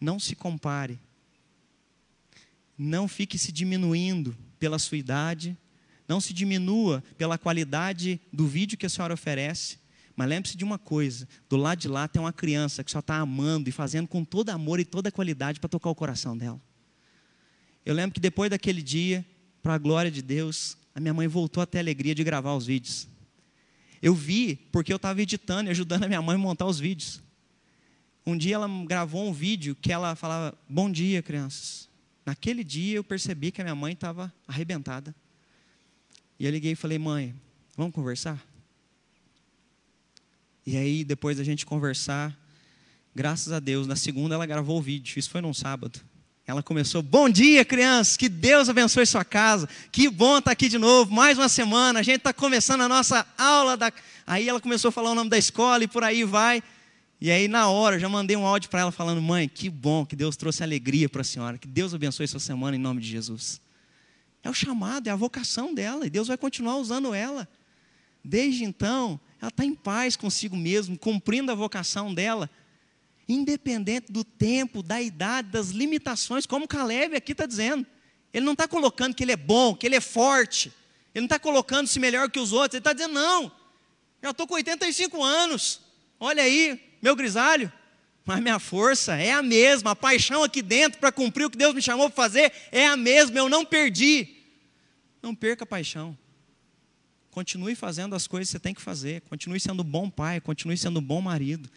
Não 0.00 0.20
se 0.20 0.36
compare. 0.36 1.00
Não 2.78 3.08
fique 3.08 3.36
se 3.36 3.50
diminuindo 3.50 4.36
pela 4.60 4.78
sua 4.78 4.96
idade. 4.96 5.58
Não 6.06 6.20
se 6.20 6.32
diminua 6.32 7.02
pela 7.18 7.36
qualidade 7.36 8.20
do 8.32 8.46
vídeo 8.46 8.78
que 8.78 8.86
a 8.86 8.88
senhora 8.88 9.14
oferece. 9.14 9.78
Mas 10.14 10.28
lembre-se 10.28 10.56
de 10.56 10.62
uma 10.62 10.78
coisa: 10.78 11.26
do 11.48 11.56
lado 11.56 11.80
de 11.80 11.88
lá 11.88 12.06
tem 12.06 12.22
uma 12.22 12.32
criança 12.32 12.84
que 12.84 12.90
só 12.92 13.00
está 13.00 13.16
amando 13.16 13.68
e 13.68 13.72
fazendo 13.72 14.06
com 14.06 14.24
todo 14.24 14.50
amor 14.50 14.78
e 14.78 14.84
toda 14.84 15.10
qualidade 15.10 15.58
para 15.58 15.68
tocar 15.68 15.90
o 15.90 15.94
coração 15.94 16.38
dela. 16.38 16.60
Eu 17.84 17.94
lembro 17.94 18.14
que 18.14 18.20
depois 18.20 18.48
daquele 18.48 18.80
dia, 18.80 19.26
para 19.60 19.74
a 19.74 19.78
glória 19.78 20.10
de 20.10 20.22
Deus, 20.22 20.78
a 20.94 21.00
minha 21.00 21.12
mãe 21.12 21.26
voltou 21.26 21.60
a 21.60 21.66
ter 21.66 21.78
a 21.78 21.80
alegria 21.80 22.14
de 22.14 22.22
gravar 22.22 22.54
os 22.54 22.66
vídeos. 22.66 23.08
Eu 24.02 24.14
vi 24.14 24.56
porque 24.70 24.92
eu 24.92 24.96
estava 24.96 25.20
editando 25.20 25.68
e 25.68 25.70
ajudando 25.70 26.04
a 26.04 26.08
minha 26.08 26.22
mãe 26.22 26.36
a 26.36 26.38
montar 26.38 26.66
os 26.66 26.78
vídeos. 26.78 27.22
Um 28.24 28.36
dia 28.36 28.56
ela 28.56 28.68
gravou 28.86 29.26
um 29.26 29.32
vídeo 29.32 29.74
que 29.74 29.92
ela 29.92 30.14
falava: 30.14 30.56
Bom 30.68 30.90
dia, 30.90 31.22
crianças. 31.22 31.88
Naquele 32.24 32.62
dia 32.62 32.96
eu 32.96 33.04
percebi 33.04 33.50
que 33.50 33.60
a 33.60 33.64
minha 33.64 33.74
mãe 33.74 33.94
estava 33.94 34.32
arrebentada. 34.46 35.14
E 36.38 36.44
eu 36.44 36.50
liguei 36.50 36.72
e 36.72 36.76
falei: 36.76 36.98
Mãe, 36.98 37.34
vamos 37.76 37.94
conversar? 37.94 38.46
E 40.66 40.76
aí, 40.76 41.02
depois 41.02 41.38
da 41.38 41.44
gente 41.44 41.64
conversar, 41.64 42.38
graças 43.14 43.50
a 43.52 43.58
Deus, 43.58 43.86
na 43.86 43.96
segunda 43.96 44.34
ela 44.34 44.44
gravou 44.44 44.78
o 44.78 44.82
vídeo. 44.82 45.18
Isso 45.18 45.30
foi 45.30 45.40
num 45.40 45.54
sábado. 45.54 45.98
Ela 46.48 46.62
começou: 46.62 47.02
Bom 47.02 47.28
dia, 47.28 47.62
crianças, 47.62 48.16
que 48.16 48.26
Deus 48.26 48.70
abençoe 48.70 49.04
sua 49.04 49.22
casa. 49.22 49.68
Que 49.92 50.08
bom 50.08 50.38
estar 50.38 50.50
aqui 50.50 50.66
de 50.66 50.78
novo, 50.78 51.12
mais 51.14 51.36
uma 51.36 51.46
semana. 51.46 52.00
A 52.00 52.02
gente 52.02 52.20
está 52.20 52.32
começando 52.32 52.80
a 52.80 52.88
nossa 52.88 53.26
aula. 53.36 53.76
Da... 53.76 53.92
Aí 54.26 54.48
ela 54.48 54.58
começou 54.58 54.88
a 54.88 54.92
falar 54.92 55.10
o 55.10 55.14
nome 55.14 55.28
da 55.28 55.36
escola 55.36 55.84
e 55.84 55.86
por 55.86 56.02
aí 56.02 56.24
vai. 56.24 56.62
E 57.20 57.30
aí, 57.30 57.48
na 57.48 57.68
hora, 57.68 57.98
já 57.98 58.08
mandei 58.08 58.34
um 58.34 58.46
áudio 58.46 58.70
para 58.70 58.80
ela 58.80 58.90
falando: 58.90 59.20
Mãe, 59.20 59.46
que 59.46 59.68
bom 59.68 60.06
que 60.06 60.16
Deus 60.16 60.38
trouxe 60.38 60.62
alegria 60.62 61.06
para 61.06 61.20
a 61.20 61.24
senhora. 61.24 61.58
Que 61.58 61.68
Deus 61.68 61.92
abençoe 61.92 62.26
sua 62.26 62.40
semana 62.40 62.74
em 62.74 62.80
nome 62.80 63.02
de 63.02 63.08
Jesus. 63.08 63.60
É 64.42 64.48
o 64.48 64.54
chamado, 64.54 65.06
é 65.06 65.10
a 65.10 65.16
vocação 65.16 65.74
dela. 65.74 66.06
E 66.06 66.10
Deus 66.10 66.28
vai 66.28 66.38
continuar 66.38 66.78
usando 66.78 67.12
ela. 67.12 67.46
Desde 68.24 68.64
então, 68.64 69.20
ela 69.38 69.50
está 69.50 69.66
em 69.66 69.74
paz 69.74 70.16
consigo 70.16 70.56
mesma, 70.56 70.96
cumprindo 70.96 71.52
a 71.52 71.54
vocação 71.54 72.14
dela 72.14 72.48
independente 73.28 74.10
do 74.10 74.24
tempo, 74.24 74.82
da 74.82 75.00
idade, 75.00 75.50
das 75.50 75.68
limitações, 75.68 76.46
como 76.46 76.66
Caleb 76.66 77.14
aqui 77.14 77.32
está 77.32 77.44
dizendo. 77.44 77.86
Ele 78.32 78.44
não 78.44 78.52
está 78.52 78.66
colocando 78.66 79.14
que 79.14 79.22
ele 79.22 79.32
é 79.32 79.36
bom, 79.36 79.74
que 79.74 79.86
ele 79.86 79.96
é 79.96 80.00
forte. 80.00 80.72
Ele 81.14 81.22
não 81.22 81.26
está 81.26 81.38
colocando-se 81.38 81.98
melhor 81.98 82.30
que 82.30 82.38
os 82.38 82.52
outros. 82.52 82.74
Ele 82.74 82.80
está 82.80 82.92
dizendo, 82.92 83.14
não, 83.14 83.52
já 84.22 84.30
estou 84.30 84.46
com 84.46 84.54
85 84.54 85.22
anos. 85.22 85.80
Olha 86.18 86.42
aí, 86.42 86.80
meu 87.02 87.14
grisalho. 87.14 87.72
Mas 88.24 88.40
minha 88.40 88.58
força 88.58 89.16
é 89.16 89.32
a 89.32 89.42
mesma, 89.42 89.92
a 89.92 89.96
paixão 89.96 90.42
aqui 90.42 90.60
dentro 90.60 91.00
para 91.00 91.10
cumprir 91.10 91.46
o 91.46 91.50
que 91.50 91.56
Deus 91.56 91.74
me 91.74 91.80
chamou 91.80 92.10
para 92.10 92.16
fazer 92.16 92.52
é 92.70 92.86
a 92.86 92.94
mesma, 92.94 93.38
eu 93.38 93.48
não 93.48 93.64
perdi. 93.64 94.36
Não 95.22 95.34
perca 95.34 95.64
a 95.64 95.66
paixão. 95.66 96.16
Continue 97.30 97.74
fazendo 97.74 98.14
as 98.14 98.26
coisas 98.26 98.48
que 98.48 98.52
você 98.52 98.58
tem 98.58 98.74
que 98.74 98.82
fazer. 98.82 99.22
Continue 99.22 99.58
sendo 99.58 99.82
bom 99.82 100.10
pai, 100.10 100.42
continue 100.42 100.76
sendo 100.76 101.00
bom 101.00 101.22
marido. 101.22 101.70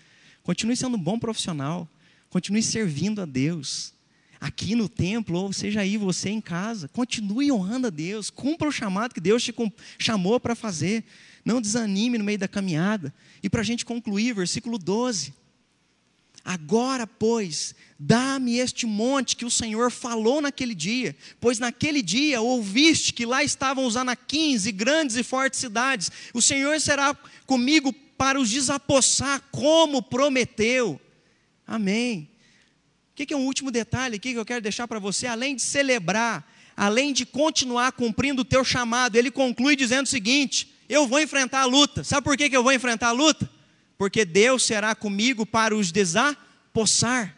Continue 0.43 0.75
sendo 0.75 0.97
um 0.97 1.01
bom 1.01 1.19
profissional. 1.19 1.87
Continue 2.29 2.63
servindo 2.63 3.21
a 3.21 3.25
Deus. 3.25 3.93
Aqui 4.39 4.73
no 4.73 4.89
templo, 4.89 5.37
ou 5.37 5.53
seja 5.53 5.81
aí 5.81 5.97
você 5.97 6.29
em 6.29 6.41
casa. 6.41 6.87
Continue 6.87 7.51
honrando 7.51 7.87
a 7.87 7.89
Deus. 7.89 8.29
Cumpra 8.29 8.67
o 8.67 8.71
chamado 8.71 9.13
que 9.13 9.21
Deus 9.21 9.43
te 9.43 9.53
chamou 9.99 10.39
para 10.39 10.55
fazer. 10.55 11.03
Não 11.45 11.61
desanime 11.61 12.17
no 12.17 12.23
meio 12.23 12.39
da 12.39 12.47
caminhada. 12.47 13.13
E 13.43 13.49
para 13.49 13.61
a 13.61 13.63
gente 13.63 13.85
concluir, 13.85 14.33
versículo 14.33 14.77
12. 14.77 15.33
Agora, 16.43 17.05
pois, 17.05 17.75
dá-me 17.99 18.57
este 18.57 18.87
monte 18.87 19.35
que 19.35 19.45
o 19.45 19.51
Senhor 19.51 19.91
falou 19.91 20.41
naquele 20.41 20.73
dia, 20.73 21.15
pois 21.39 21.59
naquele 21.59 22.01
dia 22.01 22.41
ouviste 22.41 23.13
que 23.13 23.27
lá 23.27 23.43
estavam 23.43 23.85
os 23.85 23.95
anaquins 23.95 24.65
e 24.65 24.71
grandes 24.71 25.15
e 25.17 25.23
fortes 25.23 25.59
cidades. 25.59 26.11
O 26.33 26.41
Senhor 26.41 26.79
será 26.81 27.15
comigo 27.45 27.93
para 28.21 28.39
os 28.39 28.51
desapossar, 28.51 29.41
como 29.51 29.99
prometeu. 29.99 31.01
Amém. 31.65 32.29
O 33.11 33.15
que 33.15 33.33
é 33.33 33.35
um 33.35 33.47
último 33.47 33.71
detalhe 33.71 34.17
aqui 34.17 34.33
que 34.33 34.37
eu 34.37 34.45
quero 34.45 34.61
deixar 34.61 34.87
para 34.87 34.99
você? 34.99 35.25
Além 35.25 35.55
de 35.55 35.63
celebrar, 35.63 36.47
além 36.77 37.13
de 37.13 37.25
continuar 37.25 37.93
cumprindo 37.93 38.43
o 38.43 38.45
teu 38.45 38.63
chamado, 38.63 39.15
ele 39.15 39.31
conclui 39.31 39.75
dizendo 39.75 40.05
o 40.05 40.09
seguinte: 40.09 40.71
Eu 40.87 41.07
vou 41.07 41.19
enfrentar 41.19 41.61
a 41.61 41.65
luta. 41.65 42.03
Sabe 42.03 42.23
por 42.23 42.37
que 42.37 42.55
eu 42.55 42.61
vou 42.61 42.71
enfrentar 42.71 43.07
a 43.07 43.11
luta? 43.11 43.49
porque 43.97 44.23
Deus 44.23 44.63
será 44.63 44.93
comigo 44.95 45.43
para 45.43 45.75
os 45.75 45.91
desapossar. 45.91 47.37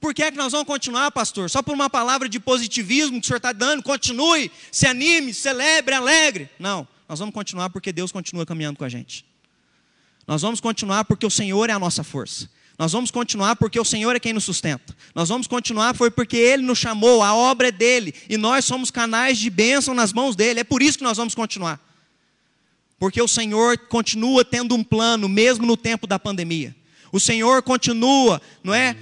Por 0.00 0.14
que 0.14 0.22
é 0.22 0.30
que 0.30 0.36
nós 0.38 0.52
vamos 0.52 0.66
continuar, 0.66 1.10
pastor? 1.10 1.50
Só 1.50 1.62
por 1.62 1.74
uma 1.74 1.90
palavra 1.90 2.30
de 2.30 2.40
positivismo 2.40 3.18
que 3.20 3.24
o 3.24 3.26
senhor 3.26 3.38
está 3.38 3.52
dando? 3.52 3.82
Continue, 3.82 4.50
se 4.72 4.86
anime, 4.86 5.34
celebre, 5.34 5.94
alegre. 5.94 6.48
Não, 6.58 6.88
nós 7.06 7.18
vamos 7.18 7.34
continuar 7.34 7.68
porque 7.70 7.92
Deus 7.92 8.10
continua 8.10 8.46
caminhando 8.46 8.78
com 8.78 8.84
a 8.84 8.88
gente. 8.88 9.27
Nós 10.28 10.42
vamos 10.42 10.60
continuar 10.60 11.06
porque 11.06 11.26
o 11.26 11.30
Senhor 11.30 11.70
é 11.70 11.72
a 11.72 11.78
nossa 11.78 12.04
força. 12.04 12.50
Nós 12.78 12.92
vamos 12.92 13.10
continuar 13.10 13.56
porque 13.56 13.80
o 13.80 13.84
Senhor 13.84 14.14
é 14.14 14.20
quem 14.20 14.34
nos 14.34 14.44
sustenta. 14.44 14.94
Nós 15.14 15.30
vamos 15.30 15.46
continuar 15.46 15.96
foi 15.96 16.10
porque 16.10 16.36
Ele 16.36 16.62
nos 16.62 16.78
chamou, 16.78 17.22
a 17.22 17.34
obra 17.34 17.68
é 17.68 17.72
dele. 17.72 18.14
E 18.28 18.36
nós 18.36 18.66
somos 18.66 18.90
canais 18.90 19.38
de 19.38 19.48
bênção 19.48 19.94
nas 19.94 20.12
mãos 20.12 20.36
dele. 20.36 20.60
É 20.60 20.64
por 20.64 20.82
isso 20.82 20.98
que 20.98 21.04
nós 21.04 21.16
vamos 21.16 21.34
continuar. 21.34 21.80
Porque 22.98 23.22
o 23.22 23.26
Senhor 23.26 23.78
continua 23.78 24.44
tendo 24.44 24.74
um 24.74 24.84
plano, 24.84 25.28
mesmo 25.28 25.66
no 25.66 25.76
tempo 25.76 26.06
da 26.06 26.18
pandemia. 26.18 26.76
O 27.10 27.18
Senhor 27.18 27.62
continua, 27.62 28.40
não 28.62 28.74
é? 28.74 28.94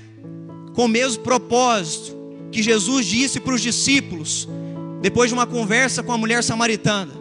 Com 0.74 0.84
o 0.84 0.88
mesmo 0.88 1.24
propósito 1.24 2.16
que 2.52 2.62
Jesus 2.62 3.04
disse 3.04 3.40
para 3.40 3.54
os 3.54 3.60
discípulos, 3.60 4.48
depois 5.02 5.28
de 5.28 5.34
uma 5.34 5.46
conversa 5.46 6.04
com 6.04 6.12
a 6.12 6.18
mulher 6.18 6.44
samaritana: 6.44 7.12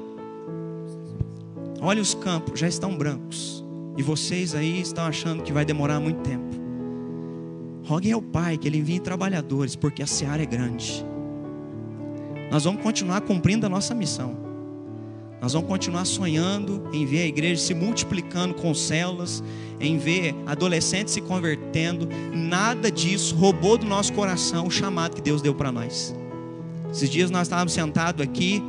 Olha, 1.82 2.02
os 2.02 2.14
campos 2.14 2.60
já 2.60 2.68
estão 2.68 2.96
brancos, 2.96 3.65
e 3.98 4.04
vocês 4.04 4.54
aí 4.54 4.82
estão 4.82 5.06
achando 5.06 5.44
que 5.44 5.54
vai 5.54 5.66
demorar 5.66 6.00
muito 6.00 6.22
tempo. 6.22 6.56
Roguem 7.86 8.14
ao 8.14 8.22
Pai 8.22 8.58
que 8.58 8.68
Ele 8.68 8.80
envie 8.80 9.00
trabalhadores, 9.00 9.76
porque 9.76 10.02
a 10.02 10.08
seara 10.08 10.44
é 10.44 10.46
grande. 10.46 11.06
Nós 12.52 12.64
vamos 12.64 12.82
continuar 12.82 13.22
cumprindo 13.22 13.66
a 13.66 13.70
nossa 13.70 13.94
missão. 13.94 14.46
Nós 15.42 15.54
vamos 15.54 15.68
continuar 15.68 16.06
sonhando 16.06 16.90
em 16.92 17.06
ver 17.06 17.24
a 17.24 17.28
igreja 17.28 17.62
se 17.62 17.74
multiplicando 17.74 18.56
com 18.56 18.74
células, 18.74 19.44
em 19.80 19.98
ver 19.98 20.34
adolescentes 20.46 21.14
se 21.14 21.22
convertendo. 21.22 22.08
Nada 22.34 22.90
disso 22.90 23.36
roubou 23.36 23.78
do 23.78 23.86
nosso 23.86 24.14
coração 24.14 24.68
o 24.68 24.72
chamado 24.72 25.16
que 25.16 25.22
Deus 25.22 25.42
deu 25.42 25.54
para 25.54 25.72
nós. 25.72 26.16
Esses 26.92 27.10
dias 27.10 27.30
nós 27.30 27.44
estávamos 27.44 27.74
sentados 27.74 28.22
aqui, 28.22 28.64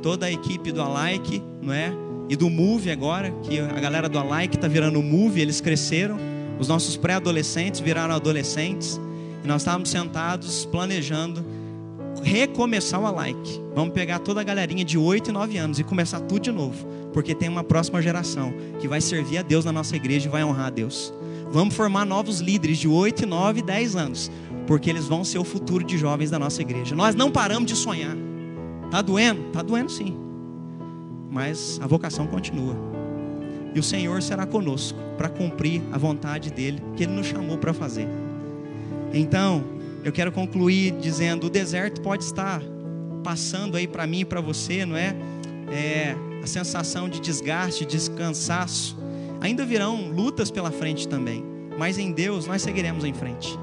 toda 0.00 0.26
a 0.26 0.32
equipe 0.32 0.72
do 0.72 0.80
Alike, 0.80 1.42
não 1.60 1.74
é? 1.74 1.92
E 2.28 2.36
do 2.36 2.48
Move 2.48 2.90
agora, 2.90 3.30
que 3.42 3.58
a 3.58 3.80
galera 3.80 4.08
do 4.08 4.18
Alike 4.18 4.56
está 4.56 4.68
virando 4.68 5.02
Move, 5.02 5.40
eles 5.40 5.60
cresceram. 5.60 6.18
Os 6.58 6.68
nossos 6.68 6.96
pré-adolescentes 6.96 7.80
viraram 7.80 8.14
adolescentes. 8.14 9.00
E 9.44 9.46
nós 9.46 9.62
estávamos 9.62 9.90
sentados 9.90 10.64
planejando 10.66 11.44
recomeçar 12.22 13.00
o 13.00 13.10
like. 13.10 13.60
Vamos 13.74 13.94
pegar 13.94 14.18
toda 14.20 14.40
a 14.40 14.44
galerinha 14.44 14.84
de 14.84 14.96
8 14.96 15.30
e 15.30 15.32
9 15.32 15.56
anos 15.58 15.78
e 15.78 15.84
começar 15.84 16.20
tudo 16.20 16.40
de 16.40 16.52
novo. 16.52 16.86
Porque 17.12 17.34
tem 17.34 17.48
uma 17.48 17.64
próxima 17.64 18.00
geração 18.00 18.54
que 18.80 18.88
vai 18.88 19.00
servir 19.00 19.38
a 19.38 19.42
Deus 19.42 19.64
na 19.64 19.72
nossa 19.72 19.96
igreja 19.96 20.28
e 20.28 20.30
vai 20.30 20.44
honrar 20.44 20.66
a 20.66 20.70
Deus. 20.70 21.12
Vamos 21.50 21.74
formar 21.74 22.04
novos 22.04 22.40
líderes 22.40 22.78
de 22.78 22.88
8, 22.88 23.26
9 23.26 23.60
e 23.60 23.62
10 23.62 23.96
anos. 23.96 24.30
Porque 24.66 24.88
eles 24.88 25.06
vão 25.06 25.24
ser 25.24 25.38
o 25.38 25.44
futuro 25.44 25.84
de 25.84 25.98
jovens 25.98 26.30
da 26.30 26.38
nossa 26.38 26.62
igreja. 26.62 26.94
Nós 26.94 27.14
não 27.14 27.30
paramos 27.30 27.66
de 27.66 27.76
sonhar. 27.76 28.16
Tá 28.90 29.02
doendo? 29.02 29.42
Tá 29.52 29.62
doendo 29.62 29.90
sim. 29.90 30.16
Mas 31.32 31.80
a 31.82 31.86
vocação 31.86 32.26
continua. 32.26 32.76
E 33.74 33.80
o 33.80 33.82
Senhor 33.82 34.22
será 34.22 34.44
conosco 34.44 34.98
para 35.16 35.30
cumprir 35.30 35.80
a 35.90 35.96
vontade 35.96 36.50
dele 36.50 36.82
que 36.94 37.04
ele 37.04 37.12
nos 37.12 37.26
chamou 37.26 37.56
para 37.56 37.72
fazer. 37.72 38.06
Então, 39.14 39.64
eu 40.04 40.12
quero 40.12 40.30
concluir 40.30 40.92
dizendo: 41.00 41.46
o 41.46 41.50
deserto 41.50 42.02
pode 42.02 42.22
estar 42.22 42.60
passando 43.24 43.78
aí 43.78 43.88
para 43.88 44.06
mim 44.06 44.20
e 44.20 44.24
para 44.26 44.42
você, 44.42 44.84
não 44.84 44.94
é? 44.94 45.16
é? 45.70 46.14
A 46.42 46.46
sensação 46.46 47.08
de 47.08 47.18
desgaste, 47.18 47.86
de 47.86 48.10
cansaço. 48.10 48.94
Ainda 49.40 49.64
virão 49.64 50.10
lutas 50.10 50.50
pela 50.50 50.70
frente 50.70 51.08
também, 51.08 51.42
mas 51.78 51.96
em 51.96 52.12
Deus 52.12 52.46
nós 52.46 52.60
seguiremos 52.60 53.04
em 53.04 53.14
frente. 53.14 53.58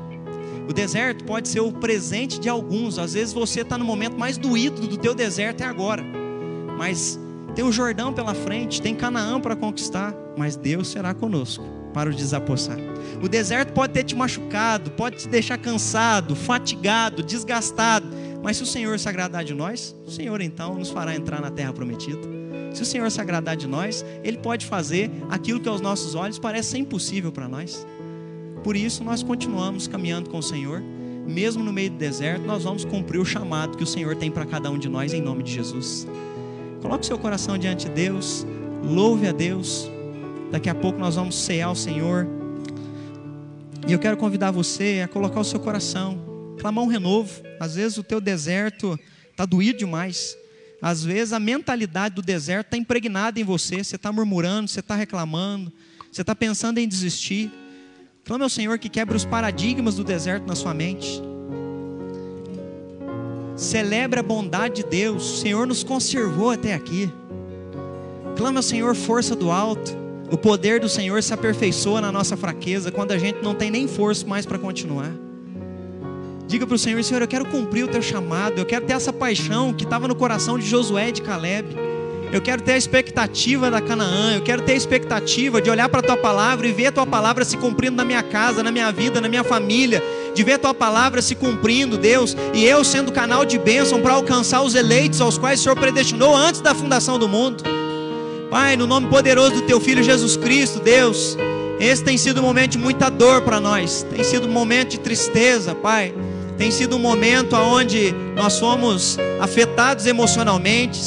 O 0.68 0.74
deserto 0.74 1.24
pode 1.24 1.48
ser 1.48 1.60
o 1.60 1.72
presente 1.72 2.40
de 2.40 2.50
alguns. 2.50 2.98
Às 2.98 3.14
vezes 3.14 3.32
você 3.32 3.62
está 3.62 3.78
no 3.78 3.86
momento 3.86 4.18
mais 4.18 4.38
doído 4.38 4.88
do 4.88 4.98
teu 4.98 5.14
deserto 5.14 5.62
é 5.62 5.66
agora, 5.66 6.04
mas 6.78 7.20
tem 7.56 7.66
o 7.66 7.72
Jordão 7.72 8.14
pela 8.14 8.34
frente, 8.34 8.82
tem 8.82 8.96
Canaã 8.96 9.40
para 9.40 9.56
conquistar, 9.56 10.14
mas 10.38 10.56
Deus 10.56 10.88
será 10.90 11.14
conosco 11.14 11.66
para 11.94 12.10
o 12.10 12.14
desapossar. 12.14 12.78
O 13.22 13.28
deserto 13.28 13.74
pode 13.74 13.94
ter 13.94 14.04
te 14.04 14.16
machucado, 14.16 14.92
pode 14.92 15.18
te 15.18 15.28
deixar 15.28 15.58
cansado, 15.58 16.36
fatigado, 16.36 17.24
desgastado. 17.24 18.08
Mas 18.42 18.58
se 18.58 18.64
o 18.64 18.66
Senhor 18.66 18.98
se 18.98 19.10
agradar 19.10 19.44
de 19.44 19.54
nós, 19.54 19.96
o 20.06 20.12
Senhor 20.12 20.40
então 20.42 20.76
nos 20.76 20.90
fará 20.90 21.16
entrar 21.16 21.42
na 21.42 21.52
terra 21.52 21.74
prometida. 21.74 22.22
Se 22.74 22.84
o 22.84 22.86
Senhor 22.86 23.10
se 23.12 23.20
agradar 23.20 23.58
de 23.58 23.68
nós, 23.68 24.06
Ele 24.24 24.38
pode 24.38 24.66
fazer 24.66 25.12
aquilo 25.30 25.60
que 25.60 25.68
aos 25.68 25.82
nossos 25.82 26.16
olhos 26.16 26.40
parece 26.40 26.78
impossível 26.78 27.32
para 27.32 27.48
nós. 27.48 27.86
Por 28.64 28.76
isso, 28.76 29.04
nós 29.04 29.24
continuamos 29.24 29.88
caminhando 29.88 30.30
com 30.30 30.38
o 30.38 30.44
Senhor, 30.44 30.82
mesmo 31.28 31.64
no 31.64 31.72
meio 31.72 31.92
do 31.92 31.98
deserto, 31.98 32.46
nós 32.46 32.64
vamos 32.64 32.86
cumprir 32.86 33.20
o 33.20 33.26
chamado 33.26 33.78
que 33.78 33.84
o 33.84 33.88
Senhor 33.88 34.16
tem 34.16 34.32
para 34.32 34.46
cada 34.46 34.70
um 34.70 34.78
de 34.78 34.90
nós, 34.90 35.14
em 35.14 35.22
nome 35.22 35.44
de 35.44 35.54
Jesus. 35.54 36.08
Coloque 36.82 37.06
seu 37.06 37.18
coração 37.18 37.58
diante 37.58 37.88
de 37.88 37.92
Deus, 37.92 38.46
louve 38.84 39.28
a 39.28 39.32
Deus. 39.32 39.90
Daqui 40.50 40.70
a 40.70 40.76
pouco 40.76 40.98
nós 40.98 41.16
vamos 41.16 41.36
cear 41.36 41.70
o 41.70 41.76
Senhor. 41.76 42.26
E 43.88 43.92
eu 43.92 44.00
quero 44.00 44.16
convidar 44.16 44.52
você 44.52 45.02
a 45.04 45.08
colocar 45.08 45.40
o 45.42 45.44
seu 45.44 45.60
coração, 45.60 46.56
clamar 46.60 46.84
um 46.84 46.88
renovo. 46.88 47.42
Às 47.60 47.76
vezes 47.76 47.98
o 47.98 48.04
teu 48.04 48.22
deserto 48.22 48.98
está 49.30 49.46
doído 49.46 49.80
demais. 49.80 50.38
Às 50.82 51.04
vezes 51.04 51.34
a 51.34 51.40
mentalidade 51.40 52.16
do 52.16 52.22
deserto 52.22 52.68
está 52.68 52.78
impregnada 52.78 53.40
em 53.40 53.44
você. 53.44 53.84
Você 53.84 53.98
está 53.98 54.12
murmurando, 54.12 54.70
você 54.70 54.80
está 54.80 54.96
reclamando, 54.96 55.72
você 56.12 56.22
está 56.22 56.34
pensando 56.34 56.78
em 56.78 56.88
desistir. 56.88 57.52
Clame 58.24 58.44
ao 58.44 58.50
Senhor 58.50 58.80
que 58.80 58.88
quebre 58.88 59.18
os 59.18 59.26
paradigmas 59.26 59.96
do 59.96 60.04
deserto 60.04 60.48
na 60.48 60.56
sua 60.56 60.74
mente. 60.74 61.22
Celebre 63.60 64.22
a 64.22 64.24
bondade 64.24 64.76
de 64.76 64.84
Deus. 64.84 65.34
O 65.34 65.38
Senhor 65.42 65.68
nos 65.68 65.84
conservou 65.84 66.50
até 66.50 66.74
aqui. 66.74 67.12
Clame 68.38 68.56
ao 68.56 68.64
Senhor 68.64 68.96
força 68.96 69.36
do 69.36 69.52
alto. 69.52 69.98
O 70.32 70.38
poder 70.38 70.80
do 70.80 70.88
Senhor 70.88 71.22
se 71.22 71.34
aperfeiçoa 71.34 72.00
na 72.00 72.10
nossa 72.10 72.38
fraqueza 72.38 72.90
quando 72.90 73.12
a 73.12 73.18
gente 73.18 73.44
não 73.44 73.54
tem 73.54 73.70
nem 73.70 73.86
força 73.86 74.26
mais 74.26 74.46
para 74.46 74.58
continuar. 74.58 75.12
Diga 76.48 76.66
para 76.66 76.76
o 76.76 76.80
Senhor: 76.80 77.04
Senhor, 77.04 77.22
eu 77.22 77.28
quero 77.28 77.46
cumprir 77.48 77.84
o 77.84 77.90
teu 77.90 78.02
chamado, 78.02 78.60
eu 78.60 78.66
quero 78.66 78.86
ter 78.86 78.94
essa 78.94 79.12
paixão 79.12 79.74
que 79.74 79.84
estava 79.84 80.08
no 80.08 80.16
coração 80.16 80.58
de 80.58 80.66
Josué 80.66 81.10
e 81.10 81.12
de 81.12 81.22
Caleb. 81.22 81.76
Eu 82.32 82.42
quero 82.42 82.62
ter 82.62 82.74
a 82.74 82.78
expectativa 82.78 83.70
da 83.70 83.82
Canaã, 83.82 84.36
eu 84.36 84.42
quero 84.42 84.62
ter 84.62 84.72
a 84.72 84.76
expectativa 84.76 85.62
de 85.62 85.70
olhar 85.70 85.90
para 85.90 86.00
a 86.00 86.04
tua 86.04 86.18
palavra 86.18 86.66
e 86.66 86.72
ver 86.72 86.86
a 86.86 86.92
tua 86.94 87.06
palavra 87.06 87.44
se 87.44 87.58
cumprindo 87.58 87.98
na 87.98 88.06
minha 88.06 88.24
casa, 88.24 88.64
na 88.64 88.72
minha 88.72 88.90
vida, 88.90 89.20
na 89.20 89.28
minha 89.28 89.44
família, 89.44 90.02
de 90.34 90.44
ver 90.44 90.60
tua 90.60 90.74
palavra 90.74 91.22
se 91.22 91.36
cumprindo, 91.36 91.98
Deus, 91.98 92.36
e 92.54 92.66
eu 92.66 92.84
sendo 92.84 93.12
canal 93.12 93.46
de 93.46 93.58
bênção 93.58 94.02
para 94.02 94.14
alcançar 94.14 94.62
os 94.62 94.76
eleitos 94.76 95.22
aos 95.22 95.38
quais 95.38 95.60
o 95.60 95.64
Senhor 95.64 95.76
predestinou 95.76 96.36
antes 96.36 96.62
da 96.62 96.74
fundação 96.74 97.18
do 97.18 97.28
mundo. 97.28 97.64
Pai, 98.50 98.76
no 98.76 98.88
nome 98.88 99.08
poderoso 99.08 99.56
do 99.56 99.62
Teu 99.62 99.80
Filho 99.80 100.04
Jesus 100.04 100.36
Cristo, 100.36 100.80
Deus, 100.80 101.38
esse 101.80 102.04
tem 102.04 102.18
sido 102.18 102.42
um 102.42 102.44
momento 102.44 102.72
de 102.72 102.78
muita 102.78 103.10
dor 103.10 103.42
para 103.42 103.60
nós, 103.60 104.06
tem 104.10 104.24
sido 104.24 104.48
um 104.48 104.52
momento 104.52 104.92
de 104.92 105.00
tristeza, 105.00 105.74
Pai. 105.76 106.14
Tem 106.58 106.72
sido 106.72 106.98
um 106.98 107.00
momento 107.00 107.56
onde 107.56 108.14
nós 108.36 108.60
fomos 108.60 109.18
afetados 109.40 110.06
emocionalmente, 110.06 111.00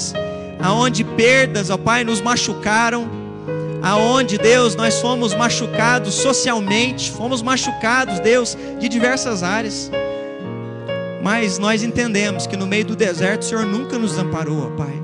aonde 0.58 1.04
perdas, 1.04 1.68
ó 1.68 1.76
Pai, 1.76 2.04
nos 2.04 2.22
machucaram, 2.22 3.21
aonde, 3.82 4.38
Deus, 4.38 4.76
nós 4.76 5.00
fomos 5.00 5.34
machucados 5.34 6.14
socialmente, 6.14 7.10
fomos 7.10 7.42
machucados, 7.42 8.20
Deus, 8.20 8.56
de 8.78 8.88
diversas 8.88 9.42
áreas. 9.42 9.90
Mas 11.22 11.58
nós 11.58 11.82
entendemos 11.82 12.46
que 12.46 12.56
no 12.56 12.66
meio 12.66 12.84
do 12.84 12.96
deserto 12.96 13.42
o 13.42 13.44
Senhor 13.44 13.66
nunca 13.66 13.98
nos 13.98 14.16
amparou, 14.18 14.70
Pai. 14.72 15.00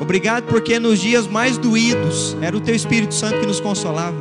Obrigado 0.00 0.44
porque 0.44 0.78
nos 0.78 1.00
dias 1.00 1.26
mais 1.26 1.58
doídos 1.58 2.36
era 2.40 2.56
o 2.56 2.60
Teu 2.60 2.74
Espírito 2.74 3.14
Santo 3.14 3.40
que 3.40 3.46
nos 3.46 3.60
consolava. 3.60 4.16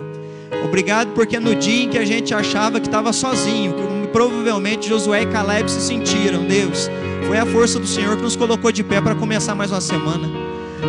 Obrigado 0.65 1.13
porque 1.13 1.39
no 1.39 1.55
dia 1.55 1.83
em 1.83 1.89
que 1.89 1.97
a 1.97 2.05
gente 2.05 2.33
achava 2.33 2.79
que 2.79 2.87
estava 2.87 3.13
sozinho, 3.13 3.73
que 3.73 4.07
provavelmente 4.07 4.89
Josué 4.89 5.21
e 5.21 5.27
Caleb 5.27 5.69
se 5.69 5.81
sentiram, 5.81 6.43
Deus, 6.43 6.89
foi 7.27 7.37
a 7.37 7.45
força 7.45 7.79
do 7.79 7.87
Senhor 7.87 8.17
que 8.17 8.23
nos 8.23 8.35
colocou 8.35 8.71
de 8.71 8.83
pé 8.83 8.99
para 8.99 9.15
começar 9.15 9.55
mais 9.55 9.71
uma 9.71 9.81
semana. 9.81 10.46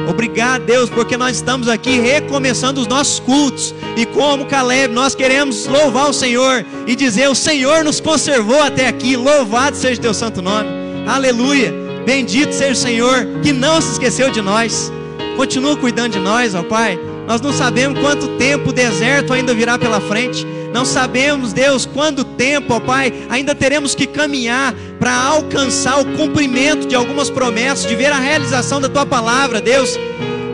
Obrigado, 0.08 0.64
Deus, 0.64 0.90
porque 0.90 1.16
nós 1.16 1.36
estamos 1.36 1.68
aqui 1.68 1.98
recomeçando 2.00 2.80
os 2.80 2.86
nossos 2.86 3.20
cultos. 3.20 3.74
E 3.96 4.06
como 4.06 4.46
Caleb, 4.46 4.92
nós 4.92 5.14
queremos 5.14 5.66
louvar 5.66 6.08
o 6.08 6.12
Senhor 6.12 6.64
e 6.86 6.94
dizer: 6.94 7.28
O 7.28 7.34
Senhor 7.34 7.84
nos 7.84 8.00
conservou 8.00 8.62
até 8.62 8.88
aqui. 8.88 9.16
Louvado 9.16 9.76
seja 9.76 9.98
o 9.98 10.02
teu 10.02 10.14
santo 10.14 10.42
nome. 10.42 10.68
Aleluia. 11.06 11.72
Bendito 12.04 12.52
seja 12.52 12.72
o 12.72 12.76
Senhor 12.76 13.26
que 13.42 13.52
não 13.52 13.80
se 13.80 13.92
esqueceu 13.92 14.30
de 14.30 14.40
nós. 14.40 14.92
Continua 15.36 15.76
cuidando 15.76 16.12
de 16.12 16.18
nós, 16.18 16.54
ó 16.54 16.62
Pai. 16.62 16.98
Nós 17.26 17.40
não 17.40 17.52
sabemos 17.52 18.00
quanto 18.00 18.26
tempo 18.38 18.70
o 18.70 18.72
deserto 18.72 19.32
ainda 19.32 19.52
virá 19.52 19.78
pela 19.78 20.00
frente. 20.00 20.46
Não 20.72 20.84
sabemos, 20.84 21.52
Deus, 21.52 21.86
quanto 21.86 22.24
tempo, 22.24 22.74
ó 22.74 22.80
Pai, 22.80 23.12
ainda 23.28 23.54
teremos 23.54 23.94
que 23.94 24.06
caminhar 24.06 24.74
para 24.98 25.14
alcançar 25.14 26.00
o 26.00 26.04
cumprimento 26.16 26.86
de 26.86 26.94
algumas 26.94 27.30
promessas, 27.30 27.86
de 27.86 27.96
ver 27.96 28.12
a 28.12 28.18
realização 28.18 28.80
da 28.80 28.88
tua 28.88 29.06
palavra, 29.06 29.60
Deus 29.60 29.98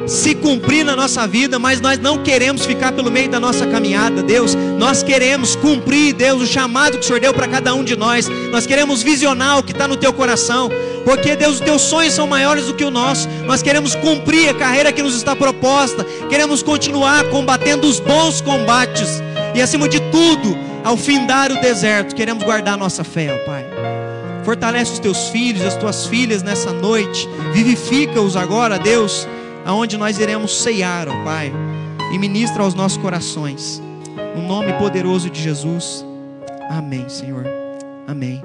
se 0.06 0.34
cumprir 0.34 0.84
na 0.84 0.94
nossa 0.94 1.26
vida, 1.26 1.58
mas 1.58 1.80
nós 1.80 1.98
não 1.98 2.22
queremos 2.22 2.66
ficar 2.66 2.92
pelo 2.92 3.10
meio 3.10 3.28
da 3.28 3.40
nossa 3.40 3.66
caminhada, 3.66 4.22
Deus. 4.22 4.54
Nós 4.78 5.02
queremos 5.02 5.56
cumprir, 5.56 6.12
Deus, 6.14 6.42
o 6.42 6.46
chamado 6.46 6.98
que 6.98 7.04
o 7.04 7.06
Senhor 7.06 7.20
deu 7.20 7.32
para 7.32 7.48
cada 7.48 7.74
um 7.74 7.82
de 7.82 7.96
nós. 7.96 8.28
Nós 8.50 8.66
queremos 8.66 9.02
visionar 9.02 9.58
o 9.58 9.62
que 9.62 9.72
está 9.72 9.88
no 9.88 9.96
teu 9.96 10.12
coração, 10.12 10.70
porque, 11.04 11.34
Deus, 11.36 11.54
os 11.54 11.60
teus 11.60 11.82
sonhos 11.82 12.14
são 12.14 12.26
maiores 12.26 12.66
do 12.66 12.74
que 12.74 12.84
o 12.84 12.90
nosso. 12.90 13.28
Nós 13.46 13.62
queremos 13.62 13.94
cumprir 13.94 14.50
a 14.50 14.54
carreira 14.54 14.92
que 14.92 15.02
nos 15.02 15.16
está 15.16 15.34
proposta, 15.34 16.04
queremos 16.28 16.62
continuar 16.62 17.24
combatendo 17.30 17.86
os 17.86 18.00
bons 18.00 18.40
combates 18.40 19.22
e, 19.54 19.62
acima 19.62 19.88
de 19.88 20.00
tudo, 20.10 20.56
ao 20.82 20.96
findar 20.96 21.52
o 21.52 21.60
deserto, 21.60 22.14
queremos 22.14 22.42
guardar 22.44 22.74
a 22.74 22.78
nossa 22.78 23.04
fé, 23.04 23.32
ó 23.34 23.46
Pai. 23.46 23.64
Fortalece 24.44 24.92
os 24.92 24.98
teus 24.98 25.28
filhos, 25.28 25.62
as 25.62 25.76
tuas 25.76 26.06
filhas 26.06 26.42
nessa 26.42 26.72
noite, 26.72 27.28
vivifica-os 27.52 28.36
agora, 28.36 28.78
Deus 28.78 29.26
aonde 29.64 29.96
nós 29.96 30.18
iremos 30.18 30.62
ceiar, 30.62 31.08
ó 31.08 31.24
Pai, 31.24 31.52
e 32.12 32.18
ministra 32.18 32.62
aos 32.62 32.74
nossos 32.74 32.98
corações. 32.98 33.82
No 34.36 34.42
nome 34.42 34.72
poderoso 34.74 35.30
de 35.30 35.40
Jesus. 35.40 36.04
Amém, 36.70 37.08
Senhor. 37.08 37.46
Amém. 38.06 38.42